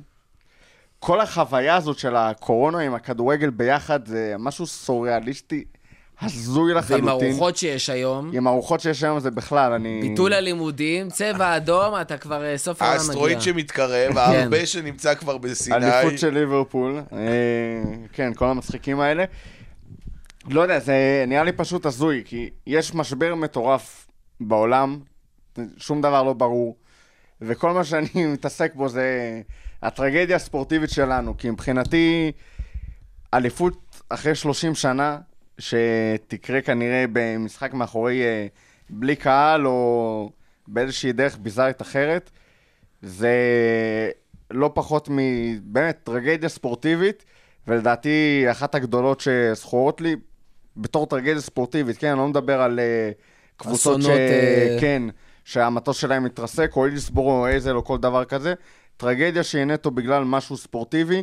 [0.99, 5.65] כל החוויה הזאת של הקורונה עם הכדורגל ביחד, זה משהו סוריאליסטי,
[6.23, 7.09] הזוי ועם לחלוטין.
[7.09, 10.01] הארוחות שיש היום, עם הארוחות שיש היום זה בכלל, אני...
[10.03, 13.09] ביטול הלימודים, צבע אדום, אתה כבר אה, סוף העולם מגיע.
[13.09, 15.77] האסטרואיד שמתקרב, הרבה שנמצא כבר בסיני.
[15.77, 17.01] אליפות של ליברפול,
[18.13, 19.25] כן, כל המצחיקים האלה.
[20.49, 24.07] לא יודע, זה נראה לי פשוט הזוי, כי יש משבר מטורף
[24.41, 24.99] בעולם,
[25.77, 26.77] שום דבר לא ברור,
[27.41, 29.41] וכל מה שאני מתעסק בו זה
[29.83, 32.33] הטרגדיה הספורטיבית שלנו, כי מבחינתי,
[33.35, 35.19] אליפות אחרי 30 שנה,
[35.59, 38.47] שתקרה כנראה במשחק מאחורי, אה,
[38.91, 40.31] בלי קהל, או
[40.69, 42.31] באיזושהי דרך ביזארית אחרת,
[43.03, 43.35] זה
[44.51, 47.25] לא פחות מבאמת טרגדיה ספורטיבית,
[47.69, 50.17] ולדעתי אחת הגדולות שזכורות לי
[50.77, 53.23] בתור טרגדיה ספורטיבית, כן, אני לא מדבר על uh,
[53.57, 54.07] קבוצות ש...
[54.07, 55.03] אה, כן,
[55.45, 58.55] שהמטוס שלהם מתרסק, או אילסבורו או איזל או כל דבר כזה.
[58.97, 61.23] טרגדיה שהיא נטו בגלל משהו ספורטיבי.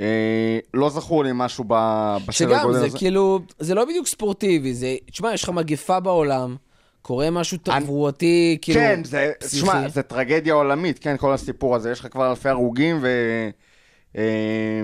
[0.00, 2.98] אה, לא זכור לי משהו ב- בסדר שגם, גודל זה הזה.
[2.98, 6.56] כאילו, זה לא בדיוק ספורטיבי, זה, תשמע, יש לך מגפה בעולם,
[7.02, 9.56] קורה משהו תברואתי, כאילו, כן, זה, פסיכי.
[9.56, 13.08] תשמע, זה טרגדיה עולמית, כן, כל הסיפור הזה, יש לך כבר אלפי הרוגים, ו...
[14.16, 14.82] אה,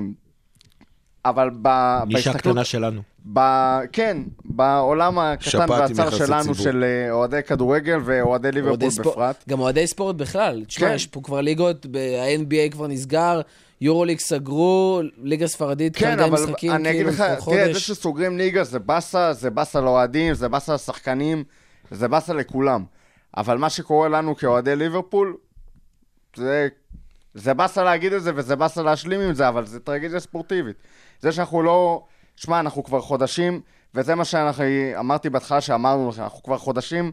[1.25, 1.69] אבל ב...
[2.07, 3.03] נישה בהסתכלות, קטנה שלנו.
[3.33, 3.41] ב...
[3.93, 6.55] כן, בעולם הקטן והצר שלנו.
[6.55, 9.45] של אה, אוהדי כדורגל ואוהדי ליברפול ספורט- בפרט.
[9.49, 10.65] גם אוהדי ספורט בכלל.
[10.67, 10.95] תשמע, כן.
[10.95, 13.41] יש פה כבר ליגות, ה-NBA כבר נסגר,
[13.81, 17.87] יורוליג סגרו, ליגה ספרדית, כן, כרגע אבל משחקים, אני אגיד כאילו, לך, תראה, זה חודש.
[17.87, 21.45] שסוגרים ליגה זה באסה, זה באסה לאוהדים, זה באסה לשחקנים,
[21.91, 22.85] זה באסה לכולם.
[23.37, 25.37] אבל מה שקורה לנו כאוהדי ליברפול,
[26.37, 26.69] זה,
[27.35, 30.77] זה באסה להגיד את זה וזה באסה להשלים עם זה, אבל זה טרגדיה ספורטיבית.
[31.21, 32.05] זה שאנחנו לא...
[32.37, 33.61] שמע, אנחנו כבר חודשים,
[33.95, 34.65] וזה מה שאנחנו...
[34.99, 37.11] אמרתי בהתחלה שאמרנו לכם, אנחנו כבר חודשים,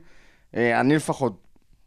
[0.56, 1.34] אה, אני לפחות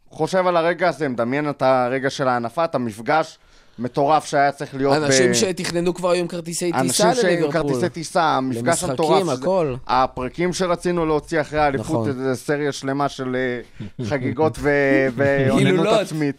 [0.09, 3.37] חושב על הרגע הזה, מדמיין את הרגע של ההנפה, את המפגש
[3.79, 5.33] מטורף שהיה צריך להיות אנשים ב...
[5.33, 7.51] שתכננו כבר היום כרטיסי טיסה אנשים שעם לליברפול.
[7.61, 9.21] כרטיסי טיסה, המפגש למשחקים, המטורף.
[9.23, 9.75] שזה- הכל.
[9.87, 12.11] הפרקים שרצינו להוציא אחרי האליפות, נכון.
[12.23, 14.69] זה סריה שלמה של אה, חגיגות ו-
[15.15, 15.99] ואוננות הילולות.
[15.99, 16.35] עצמית.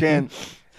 [0.00, 0.24] כן.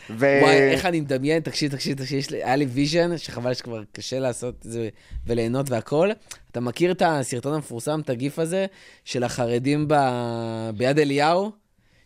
[0.10, 0.39] ו...
[0.41, 4.55] וואי, איך אני מדמיין, תקשיב, תקשיב, תקשיב, לי- היה לי vision, שחבל שכבר קשה לעשות
[4.60, 4.89] את זה
[5.28, 6.10] וליהנות והכל.
[6.51, 8.66] אתה מכיר את הסרטון המפורסם, את הגיף הזה,
[9.05, 9.95] של החרדים ב...
[10.78, 11.51] ביד אליהו?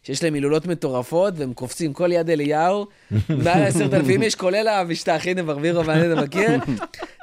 [0.03, 2.85] שיש להם הילולות מטורפות, והם קופצים כל יד אליהו,
[3.43, 4.67] מעל עשרת אלפים יש, כולל
[5.27, 6.51] הנה ברבירו ואני, אתה מכיר?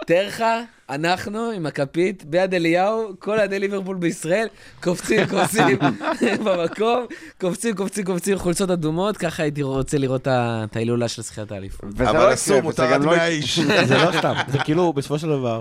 [0.06, 0.44] תאר לך,
[0.90, 4.46] אנחנו עם הכפית ביד אליהו, כל אוהדי ליברפול בישראל,
[4.82, 5.78] קופצים, קופצים
[6.44, 7.06] במקום,
[7.40, 11.90] קופצים, קופצים, קופצים, חולצות אדומות, ככה הייתי רוצה לראות את ההילולה של זכיית האליפות.
[11.98, 13.26] לא אבל אסור, וזה מותר עד לא 100 יקרה.
[13.26, 13.60] איש.
[13.88, 15.60] זה לא סתם, זה כאילו, בסופו של דבר,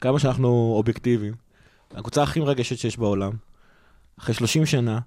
[0.00, 1.34] כמה שאנחנו אובייקטיביים,
[1.94, 3.32] הקבוצה הכי מרגשת שיש בעולם,
[4.20, 4.98] אחרי 30 שנה,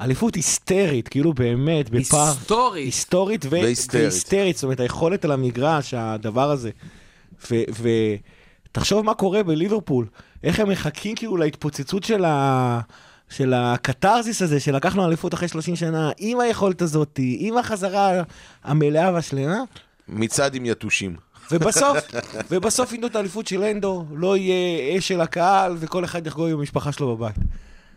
[0.00, 2.28] אליפות היסטרית, כאילו באמת, בפער...
[2.28, 2.84] היסטורית.
[2.84, 4.02] היסטורית ו- והיסטרית.
[4.02, 6.70] והיסטרית, זאת אומרת, היכולת על המגרש, הדבר הזה.
[8.70, 10.06] ותחשוב מה קורה בליברפול,
[10.44, 12.80] איך הם מחכים כאילו להתפוצצות של ה...
[13.30, 18.22] של הקתרזיס הזה, שלקחנו אליפות אחרי 30 שנה, עם היכולת הזאת, עם החזרה
[18.64, 19.62] המלאה והשלמה,
[20.08, 21.16] מצעד עם יתושים.
[21.50, 21.98] ובסוף,
[22.50, 26.58] ובסוף ייתנו את האליפות של אנדו, לא יהיה אש של הקהל, וכל אחד יחגוג עם
[26.58, 27.36] המשפחה שלו בבית.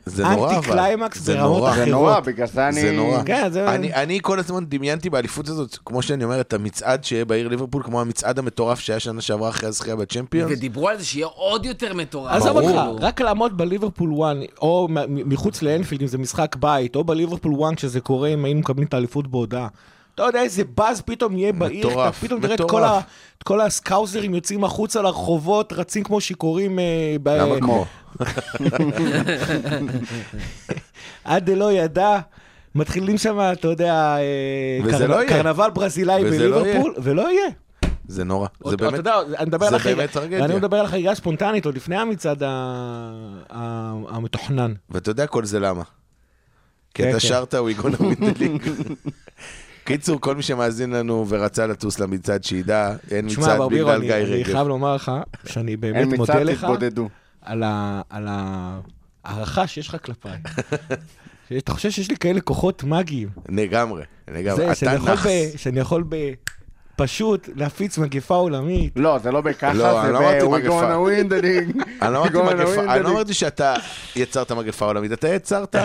[0.05, 0.55] זה נורא, אבל.
[0.55, 1.75] אנטי קליימקס זה ברמות נורא.
[1.75, 1.89] זה אחרות.
[1.89, 2.81] נורא, בגלל זה אני...
[2.81, 3.23] זה נורא.
[3.25, 3.69] כן, זה...
[3.75, 7.83] אני, אני כל הזמן דמיינתי באליפות הזאת, כמו שאני אומר, את המצעד שיהיה בעיר ליברפול,
[7.83, 10.51] כמו המצעד המטורף שהיה שנה שעברה אחרי הזכייה בצ'מפיונס.
[10.51, 12.31] ודיברו על זה שיהיה עוד יותר מטורף.
[12.31, 12.57] עזוב.
[12.57, 17.75] אותך, רק לעמוד בליברפול 1, או מחוץ לאנפילד, אם זה משחק בית, או בליברפול 1,
[17.75, 19.67] כשזה קורה, אם היינו מקבלים את האליפות בהודעה.
[20.15, 22.61] אתה יודע איזה באז פתאום יהיה בעיר, אתה מטורף, פתאום תראה את.
[22.69, 22.99] כל, ה,
[23.37, 26.83] את כל הסקאוזרים יוצאים החוצה לרחובות, רצים כמו שיכורים, אה,
[27.23, 27.85] ב- למה כמו?
[31.23, 32.19] עד דלא ידע,
[32.75, 35.17] מתחילים שם, אתה יודע, אה, קרנ- לא.
[35.27, 37.49] קרנבל ברזילאי לא בליברפול, ולא יהיה.
[38.07, 38.47] זה נורא.
[38.65, 38.97] זה אתה באמת...
[38.97, 40.45] יודע, אני מדבר זה על החגיגה- באמת טרגדיה.
[40.45, 42.43] אני מדבר על חגיגה ספונטנית, עוד לפני המצעד
[44.09, 44.73] המתוכנן.
[44.89, 45.83] ואתה יודע כל זה למה.
[46.93, 47.27] כי כן, אתה כן.
[47.27, 48.69] שרת We gonna win the league.
[49.91, 54.23] קיצור, כל מי שמאזין לנו ורצה לטוס למצעד, שידע, אין מצעד בגלל אני גיא אני
[54.23, 54.43] רגב.
[54.51, 55.11] חייב לומר לך
[55.45, 56.67] שאני באמת מודה לך.
[57.41, 58.27] על
[59.25, 60.37] ההערכה שיש לך כלפיי.
[61.57, 63.29] אתה חושב שיש לי כאלה כוחות מאגיים.
[63.49, 64.65] לגמרי, לגמרי.
[64.67, 65.15] זה, שאני יכול.
[65.15, 66.33] ב- שאני יכול ב-
[66.95, 68.93] פשוט להפיץ מגפה עולמית.
[68.95, 70.81] לא, זה לא בככה, לא, זה אני ב- לא מגפה.
[70.81, 71.83] gonna win the league.
[72.01, 72.37] אני לא אמרתי
[72.89, 73.09] אני לא.
[73.09, 73.75] אמרתי שאתה
[74.15, 75.75] יצרת מגפה עולמית, אתה יצרת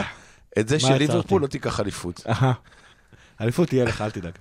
[0.59, 1.43] את זה שליברפול?
[1.43, 2.27] לא תיקח אליפות.
[3.41, 4.33] אליפות תהיה לך, אל תדאג.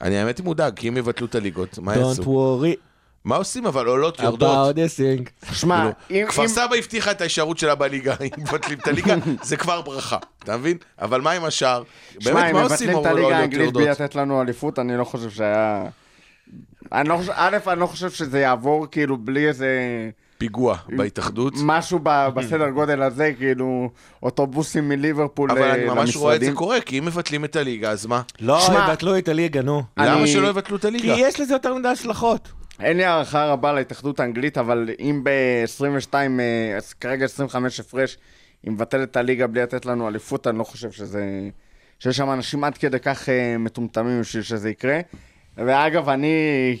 [0.00, 2.58] אני האמת מודאג, כי אם יבטלו את הליגות, מה Don't יעשו?
[2.62, 2.76] worry
[3.24, 4.76] מה עושים אבל עולות יורדות?
[4.76, 4.98] about this
[5.48, 5.54] thing.
[5.54, 5.90] שמע, אם...
[6.08, 9.80] כאילו, כפר אם- סבא הבטיחה את ההישארות שלה בליגה, אם מבטלים את הליגה, זה כבר
[9.82, 10.76] ברכה, אתה מבין?
[11.00, 11.82] אבל מה עם השאר?
[12.20, 13.82] שמע, באמת, אם מה עושים מבטלים את אם הליגה האנגלית יורדות?
[13.82, 15.84] בלי לתת לנו אליפות, אני לא חושב שהיה...
[16.92, 19.68] אני לא א', אני לא חושב שזה יעבור כאילו בלי איזה
[20.38, 21.54] פיגוע בהתאחדות.
[21.62, 23.90] משהו ב- בסדר גודל הזה, כאילו
[24.22, 26.54] אוטובוסים מליברפול אבל אני ל- ממש רואה את זה למשרדים.
[26.54, 28.22] קורה, כי אם מבטלים את הליגה, אז מה?
[28.40, 28.58] לא,
[28.88, 29.82] יבטלו את הליגה, נו.
[29.98, 31.14] אני- למה שלא יבטלו את כי הליגה?
[31.18, 32.48] יש לזה יותר מדי השלכות.
[32.80, 36.14] אין לי הערכה רבה להתאחדות האנגלית, אבל אם ב-22,
[37.00, 38.18] כרגע 25 הפרש,
[38.62, 41.24] היא מבטלת את הליגה בלי לתת לנו אליפות, אני לא חושב שזה...
[41.98, 45.00] שיש שם אנשים עד כדי כך אה, מטומטמים בשביל שזה יקרה.
[45.56, 46.28] ואגב, אני,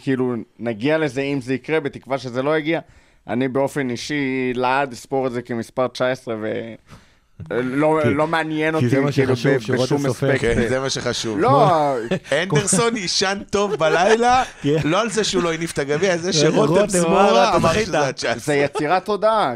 [0.02, 2.80] כאילו, נגיע לזה אם זה יקרה, בתקווה שזה לא יגיע.
[3.28, 4.24] אני באופן אישי
[4.54, 6.34] לעד אספור את זה כמספר 19,
[7.50, 10.06] ולא כי- לא מעניין כי אותי, זה מה כאילו, שחשוב, בשום.
[10.06, 10.40] אספקט.
[10.40, 11.38] כן, זה מה שחשוב.
[11.40, 11.68] לא,
[12.42, 14.76] אנדרסון יישן טוב בלילה, כן.
[14.84, 17.86] לא על זה שהוא לא הניף את הגביע, זה רותם שרותם סמורה "אתה אמר זכית".
[17.86, 18.46] שזה הצ'אנס.
[18.46, 19.52] זה יצירת תודעה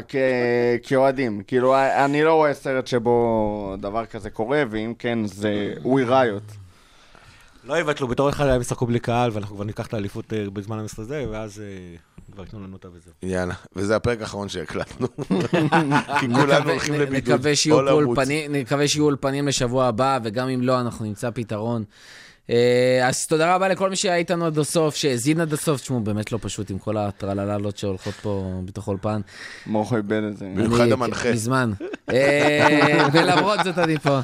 [0.83, 1.41] כאוהדים.
[1.47, 6.43] כאילו, אני לא רואה סרט שבו דבר כזה קורה, ואם כן, זה ווי ראיות.
[7.65, 10.79] לא יבטלו, בתור אחד הם ישחקו בלי קהל, ואנחנו כבר ניקח את האליפות אה, בזמן
[10.79, 11.95] המשחק הזה, ואז אה,
[12.31, 13.13] כבר ייתנו לנו אותה וזהו.
[13.23, 15.07] יאללה, וזה הפרק האחרון שהקלטנו.
[16.19, 17.33] כי כולנו הולכים לבידוד.
[17.33, 18.17] נקווה שיהיו או לרוץ.
[18.17, 21.83] אולפנים, נקווה שיהיו אולפנים לשבוע הבא, וגם אם לא, אנחנו נמצא פתרון.
[22.49, 25.81] אה, אז תודה רבה לכל מי שהיה איתנו עד הסוף, שהאזין עד הסוף.
[25.81, 28.87] תשמעו, באמת לא פשוט עם כל הטרללות שהולכות פה בתוך
[29.97, 30.45] איבד את זה.
[30.45, 31.31] במיוחד המנחה.
[31.31, 31.71] מזמן.
[33.13, 34.19] ולמרות זאת אני פה.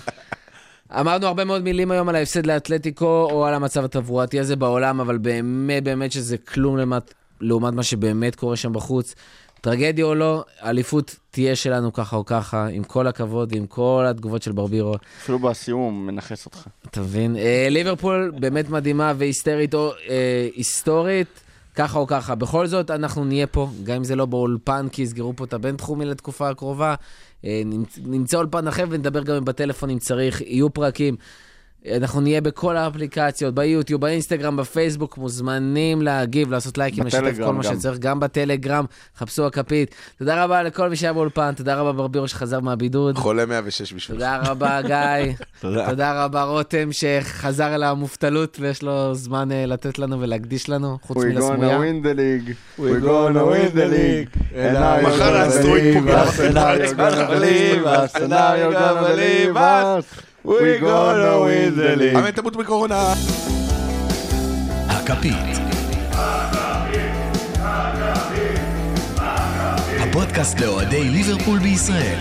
[0.91, 5.17] אמרנו הרבה מאוד מילים היום על ההפסד לאתלטיקו, או על המצב התברואתי הזה בעולם, אבל
[5.17, 9.15] באמת באמת שזה כלום לעומת, לעומת מה שבאמת קורה שם בחוץ.
[9.61, 14.41] טרגדיה או לא, האליפות תהיה שלנו ככה או ככה, עם כל הכבוד, עם כל התגובות
[14.41, 14.95] של ברבירו.
[15.21, 16.67] אפילו בסיום מנכס אותך.
[16.87, 17.35] אתה מבין?
[17.35, 21.27] אה, ליברפול באמת מדהימה והיסטרית או אה, היסטורית,
[21.75, 22.35] ככה או ככה.
[22.35, 26.05] בכל זאת, אנחנו נהיה פה, גם אם זה לא באולפן, כי יסגרו פה את הבינתחומי
[26.05, 26.95] לתקופה הקרובה.
[27.45, 31.15] אה, נמצ- נמצא אולפן אחר ונדבר גם בטלפון אם צריך, יהיו פרקים.
[31.95, 37.63] אנחנו נהיה בכל האפליקציות, ביוטיוב, באינסטגרם, בפייסבוק, מוזמנים להגיב, לעשות לייקים, לשתף כל מה.
[37.63, 38.85] שצריך, גם בטלגרם,
[39.17, 39.95] חפשו הכפית.
[40.17, 43.17] תודה רבה לכל מי שהיה באולפן, תודה רבה ברבירו שחזר מהבידוד.
[43.17, 44.21] חולה 106 בשבילך.
[44.21, 45.33] תודה רבה, גיא.
[45.61, 45.89] תודה.
[45.89, 51.17] תודה רבה, רותם, שחזר אל המובטלות ויש לו זמן אה, לתת לנו ולהקדיש לנו, חוץ
[51.17, 51.79] We gonna מלסמויה.
[51.79, 52.53] win the league.
[52.79, 54.39] We gonna win the league.
[55.03, 56.23] מחר האסטרואיד פוגע
[60.43, 62.15] We gonna win the league.
[62.17, 63.13] אמן תמות בקורונה.
[64.87, 65.35] הכפית.
[69.99, 72.17] הפודקאסט לאוהדי ליברפול בישראל.